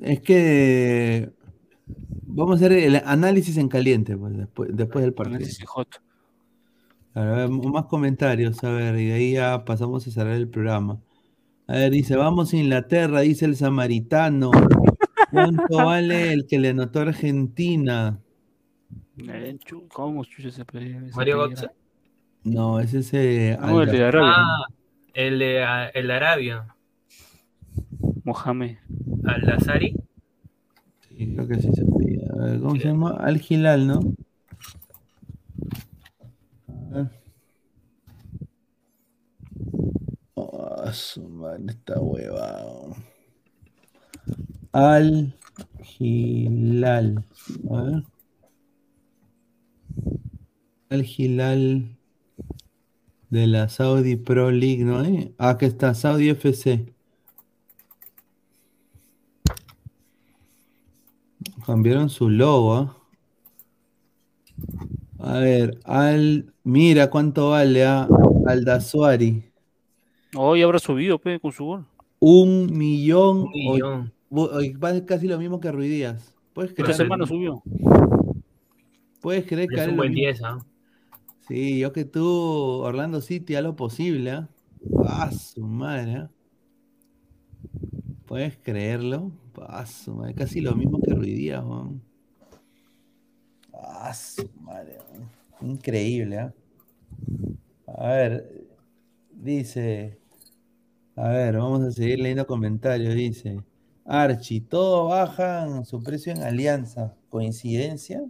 [0.01, 1.31] Es que
[2.33, 5.37] vamos a hacer el análisis en caliente pues, después, después del partido.
[5.37, 6.01] Análisis hot.
[7.15, 10.99] A ver, más comentarios, a ver, y de ahí ya pasamos a cerrar el programa.
[11.67, 14.49] A ver, dice, vamos a Inglaterra, dice el samaritano.
[15.31, 18.19] ¿Cuánto vale el que le anotó a Argentina?
[19.17, 19.57] Eh,
[19.89, 20.65] ¿Cómo chucha se
[21.15, 21.47] ¿Mario?
[21.47, 21.67] Götze?
[22.43, 24.33] No, ese es eh, No, el de Arabia.
[24.35, 24.65] Ah,
[25.13, 26.75] el de, ah, el de Arabia.
[28.23, 28.77] Mohamed.
[29.23, 29.95] Al-Azari.
[31.33, 32.27] Creo que sí se apellida.
[32.33, 33.11] A ver, ¿Cómo se llama?
[33.11, 33.99] Al Hilal, ¿no?
[40.35, 42.95] Oh, su madre, está huevado.
[44.71, 45.33] Al
[45.99, 47.23] Hilal.
[47.69, 48.03] A ver.
[50.89, 51.97] Al Hilal
[53.29, 54.99] de la Saudi Pro League, ¿no?
[54.99, 55.33] hay?
[55.39, 56.92] Ah, aquí está, Saudi FC.
[61.65, 62.95] Cambiaron su logo.
[65.19, 66.53] A ver, al.
[66.63, 68.07] Mira cuánto vale a
[68.47, 69.43] Aldasuari.
[70.35, 71.85] Hoy habrá subido pe, con su gol.
[72.19, 73.41] Un millón.
[73.43, 74.13] Un millón.
[74.29, 76.33] o- o- vale casi lo mismo que Ruiz Díaz.
[76.53, 76.97] ¿Puedes Esta creer?
[76.97, 77.61] semana subió.
[79.21, 80.21] ¿Puedes creer que Es un lo buen mismo?
[80.27, 80.57] 10, ¿ah?
[81.47, 84.31] Sí, yo que tú, Orlando City, a lo posible.
[84.31, 84.49] ¿ah?
[85.05, 86.15] Ah, su madre.
[86.15, 86.29] ¿ah?
[88.25, 89.31] ¿Puedes creerlo?
[89.85, 90.33] Su madre.
[90.35, 92.01] Casi lo mismo que Ruiz Díaz, weón.
[93.73, 94.97] Ah, su madre.
[95.61, 96.53] Increíble, ¿ah?
[97.87, 98.65] A ver,
[99.31, 100.17] dice.
[101.15, 103.13] A ver, vamos a seguir leyendo comentarios.
[103.13, 103.59] Dice.
[104.05, 107.15] Archie, todo bajan su precio en Alianza.
[107.29, 108.21] ¿Coincidencia?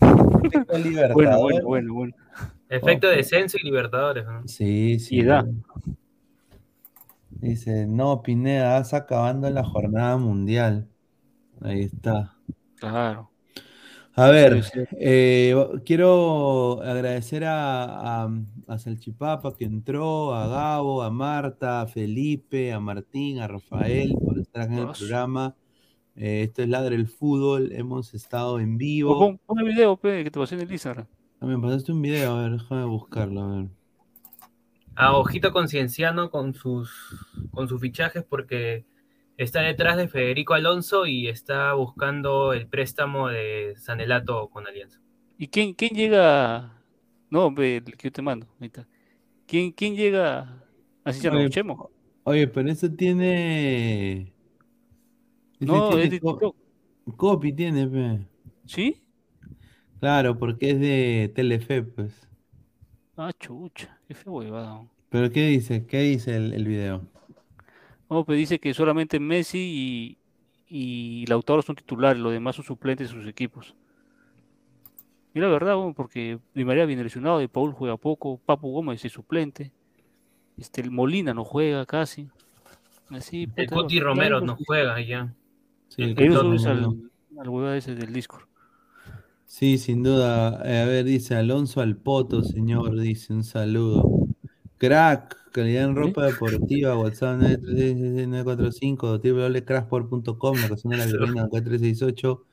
[0.00, 1.42] Efecto Bueno, Libertador.
[1.42, 2.14] bueno, bueno, bueno.
[2.68, 4.46] Efecto descenso y Libertadores, ¿no?
[4.46, 5.16] Sí, sí.
[5.16, 5.46] Y edad.
[7.40, 10.88] Dice, no, Pineda, vas acabando la jornada mundial.
[11.60, 12.36] Ahí está.
[12.76, 13.30] Claro.
[14.16, 14.80] A ver, Sí, sí.
[15.00, 18.30] eh, quiero agradecer a, a,
[18.68, 24.38] a Salchipapa que entró, a Gabo, a Marta, a Felipe, a Martín, a Rafael por
[24.38, 25.56] estar acá en el programa.
[26.14, 29.18] Eh, esto es Ladre el Fútbol, hemos estado en vivo.
[29.18, 31.06] Pon, pon el video pe, que te pasé en el Instagram.
[31.40, 33.66] Ah, me pasaste un video, a ver, déjame buscarlo, a ver.
[34.96, 36.90] A ojito concienciano con sus,
[37.50, 38.86] con sus fichajes porque
[39.36, 45.00] está detrás de Federico Alonso y está buscando el préstamo de Sanelato con Alianza.
[45.36, 46.80] ¿Y quién, quién llega?
[47.30, 48.46] No, ve, el que yo te mando.
[48.60, 48.86] Ahí está.
[49.46, 50.64] ¿Quién, quién llega?
[51.02, 51.90] Así se Oye, Chemo.
[52.22, 54.32] Oye, pero eso tiene.
[55.60, 56.56] ese No, tiene es de TikTok.
[57.16, 58.26] Copy tiene, pe.
[58.64, 59.02] ¿Sí?
[60.00, 62.28] Claro, porque es de Telefe, pues.
[63.16, 64.00] Ah, chucha.
[64.14, 64.86] Qué feo huevada.
[65.10, 65.86] Pero ¿qué dice?
[65.86, 67.02] ¿Qué dice el, el video?
[68.08, 70.18] No, pues dice que solamente Messi
[70.68, 73.74] y, y Lautaro son titulares, los demás son suplentes de sus equipos.
[75.34, 79.04] Y la verdad, bueno, porque Di María viene lesionado, De Paul juega poco, Papu Gómez
[79.04, 79.72] es suplente,
[80.56, 82.28] este, el Molina no juega casi.
[83.10, 85.34] Así, El claro, Romero no juega ya.
[85.88, 86.94] Sí, el subes Romero.
[87.36, 88.44] al, al ese del Discord.
[89.56, 90.60] Sí, sin duda.
[90.64, 92.98] Eh, a ver, dice Alonso al Poto, señor.
[92.98, 94.26] Dice un saludo.
[94.78, 96.98] Crack, calidad en ropa deportiva.
[96.98, 102.44] WhatsApp 945 www.cracksport.com, la razón de la virreina 4368.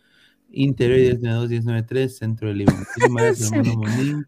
[0.51, 2.85] Interior 1092 Centro de Lima.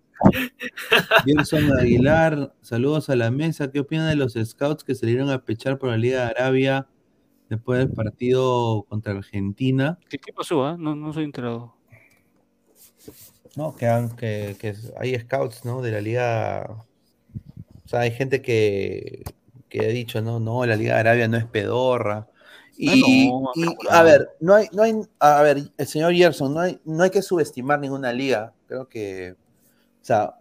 [1.28, 3.70] Gerson Aguilar, saludos a la mesa.
[3.72, 6.88] ¿Qué opinan de los scouts que salieron a pechar por la Liga de Arabia
[7.52, 10.00] después del partido contra Argentina?
[10.10, 10.66] ¿Qué, qué pasó?
[10.66, 10.76] ah?
[10.76, 11.76] No, no soy enterado.
[13.56, 15.82] No, que, han- que, que hay scouts, ¿no?
[15.82, 16.86] De la liga.
[17.86, 19.24] O sea, hay gente que,
[19.70, 22.30] que ha dicho, no, no, la Liga de Arabia no es pedorra.
[22.78, 23.90] Y, no, y, no.
[23.92, 27.10] a ver, no hay, no hay, a ver, el señor Gerson, no hay, no hay
[27.12, 28.54] que subestimar ninguna liga.
[28.68, 30.36] Creo que, o sea,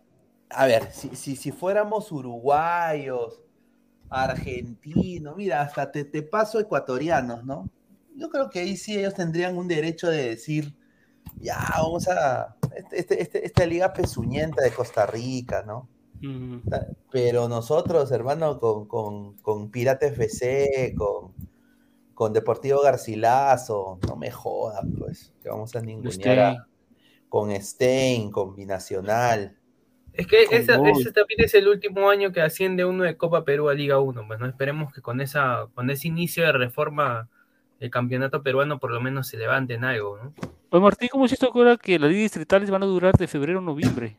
[0.50, 3.40] a ver, si, si, si fuéramos uruguayos,
[4.10, 7.70] argentinos, mira, hasta te, te paso ecuatorianos, ¿no?
[8.16, 10.74] yo creo que ahí sí ellos tendrían un derecho de decir,
[11.42, 15.88] ya, vamos a, este, este- este- esta liga pezuñenta de Costa Rica, ¿no?
[17.10, 21.32] Pero nosotros, hermano, con, con, con Pirata FC, con,
[22.14, 26.66] con Deportivo Garcilaso, no me jodas, pues, que vamos a ningunear a-
[27.28, 29.56] con Stein, con Binacional.
[30.12, 33.68] Es que esa- ese también es el último año que asciende uno de Copa Perú
[33.70, 34.26] a Liga 1.
[34.28, 37.30] Pues no esperemos que con esa, con ese inicio de reforma
[37.82, 40.32] el campeonato peruano por lo menos se levante en algo, ¿no?
[40.70, 43.58] Oye, Martín, ¿cómo es esto ahora que las ligas distritales van a durar de febrero
[43.58, 44.16] a noviembre?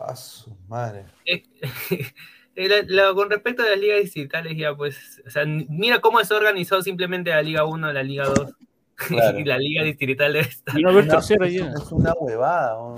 [0.00, 1.04] A su madre.
[1.26, 1.42] Eh,
[2.56, 6.22] eh, la- la- con respecto a las ligas distritales, ya pues, o sea, mira cómo
[6.24, 8.52] se organizó simplemente la Liga 1, la Liga 2
[8.94, 9.38] Claro.
[9.40, 12.74] y la Liga distrital no es, es una huevada.
[12.76, 12.94] ¿no?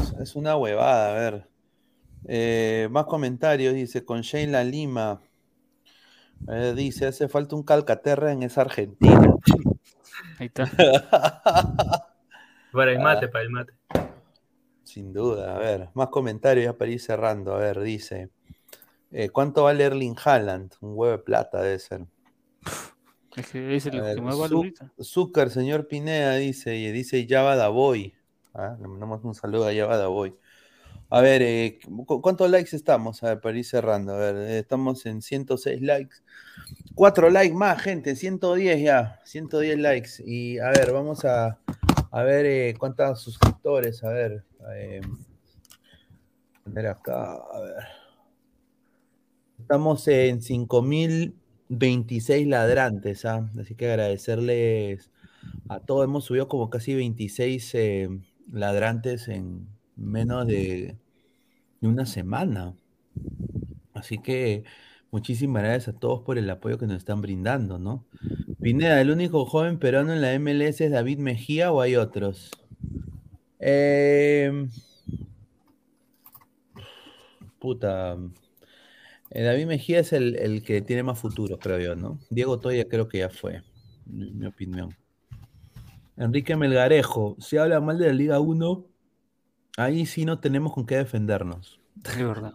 [0.00, 1.46] Es- Es una huevada, a ver.
[2.28, 5.20] Eh, más comentarios, dice, con Sheila Lima.
[6.48, 9.34] Eh, dice, hace falta un Calcaterra en esa Argentina.
[10.38, 10.64] Ahí está.
[12.72, 13.02] Para el Ah.
[13.02, 13.72] mate, para el mate.
[14.84, 17.54] Sin duda, a ver, más comentarios ya para ir cerrando.
[17.54, 18.30] A ver, dice,
[19.10, 20.72] eh, ¿cuánto vale Erling Haaland?
[20.80, 22.06] Un huevo de plata debe ser.
[23.36, 24.92] Es que es el A ver, que más vale Zu- ahorita.
[25.02, 28.14] Zúcar, señor Pineda, dice, y dice Java Davoy.
[28.54, 30.34] Ah, Le mandamos un saludo a Java Davoy.
[31.10, 33.22] A ver, eh, ¿cu- ¿cuántos likes estamos?
[33.22, 34.14] A ver, para ir cerrando.
[34.14, 36.16] A ver, eh, estamos en 106 likes.
[36.94, 39.20] Cuatro likes más, gente, 110 ya.
[39.24, 40.10] 110 likes.
[40.24, 41.58] Y a ver, vamos a,
[42.12, 44.04] a ver eh, cuántos suscriptores.
[44.04, 44.44] A ver.
[44.76, 45.00] eh,
[46.64, 47.84] poner acá, a ver.
[49.58, 53.48] Estamos en 5026 ladrantes, ¿ah?
[53.60, 55.10] así que agradecerles
[55.68, 56.04] a todos.
[56.04, 58.08] Hemos subido como casi 26 eh,
[58.52, 59.68] ladrantes en
[60.00, 60.96] menos de,
[61.80, 62.74] una semana.
[63.94, 64.64] Así que
[65.10, 68.04] muchísimas gracias a todos por el apoyo que nos están brindando, ¿no?
[68.60, 72.50] Pineda, ¿el único joven peruano en la MLS es David Mejía o hay otros?
[73.58, 74.66] Eh,
[77.58, 78.16] puta.
[79.30, 82.18] eh, David Mejía es el, que tiene más futuro, creo yo, ¿no?
[82.30, 83.62] Diego Toya creo que ya fue,
[84.06, 84.94] mi, mi opinión.
[86.16, 88.89] Enrique Melgarejo, si habla mal de la Liga 1,
[89.76, 91.80] ahí sí no tenemos con qué defendernos.
[92.04, 92.54] Es verdad.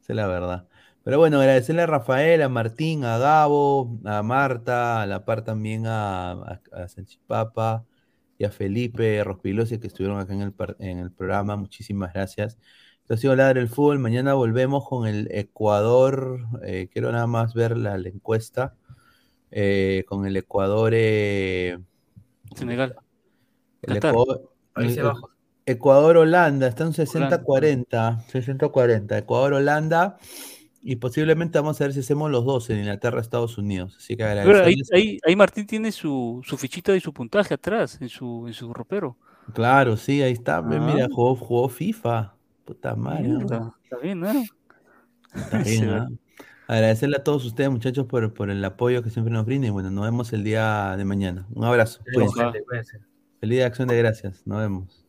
[0.00, 0.68] Esa es la verdad.
[1.02, 5.86] Pero bueno, agradecerle a Rafael, a Martín, a Gabo, a Marta, a la par también
[5.86, 7.84] a, a, a Sanchipapa
[8.38, 11.56] y a Felipe Rospilosi que estuvieron acá en el, par- en el programa.
[11.56, 12.58] Muchísimas gracias.
[13.02, 13.98] Esto ha sido Ladre el Fútbol.
[13.98, 16.46] Mañana volvemos con el Ecuador.
[16.62, 18.74] eh, quiero nada más ver la, la encuesta.
[19.50, 20.92] eh, con el Ecuador.
[20.94, 21.78] eh,
[22.56, 22.96] Senegal.
[23.82, 24.10] el Qatar.
[24.12, 25.30] Ecuador, Países el- Bajos.
[25.66, 30.18] Ecuador-Holanda, está en 60-40, 60-40, Ecuador-Holanda,
[30.82, 33.94] y posiblemente vamos a ver si hacemos los dos en Inglaterra-Estados Unidos.
[33.96, 38.08] Así que ahí, ahí, ahí Martín tiene su, su fichita y su puntaje atrás, en
[38.10, 39.16] su, en su ropero.
[39.54, 40.60] Claro, sí, ahí está.
[40.60, 41.08] ve, Mira, Ah.
[41.10, 42.34] jugó, jugó FIFA.
[42.64, 43.28] Puta madre.
[43.28, 43.38] ¿no?
[43.38, 44.30] Mierda, Está bien, ¿no?
[45.34, 46.08] Está bien, Sí, ¿ah?
[46.66, 49.68] Agradecerle a todos ustedes, muchachos, por, por el apoyo que siempre nos brindan.
[49.68, 51.46] Y bueno, nos vemos el día de mañana.
[51.54, 52.00] Un abrazo.
[52.04, 52.30] Feliz
[53.42, 54.46] día de acción de gracias.
[54.46, 55.03] Nos vemos.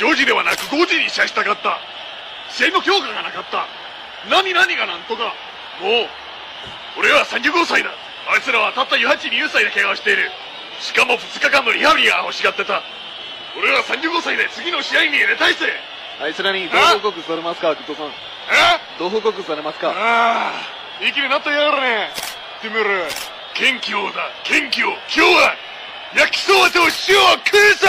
[0.00, 1.76] 4時ではなく5時に試合したかった。
[2.48, 3.68] 試合の強化がなかった。
[4.30, 5.36] 何何がなんとか。
[5.84, 6.08] もう
[6.98, 7.90] 俺は35歳だ。
[8.32, 10.30] あいつらはたった1820歳で怪我をしている。
[10.80, 12.82] しかも2日間のリハビリが欲しがってた。
[13.58, 15.68] 俺は35歳で次の試合に入れたいぜ。
[16.18, 18.06] あいつらに同報告されますか、グッドさん。
[18.06, 18.10] え？
[18.98, 19.90] 同報告されますか？
[19.90, 20.52] あ
[21.00, 22.08] あいきになったやがるね。
[22.62, 22.88] てめえら。
[23.52, 24.32] 元気をだ。
[24.48, 25.54] 元気を今日は
[26.16, 26.88] 焼きそばと塩を
[27.44, 27.88] 食うぞ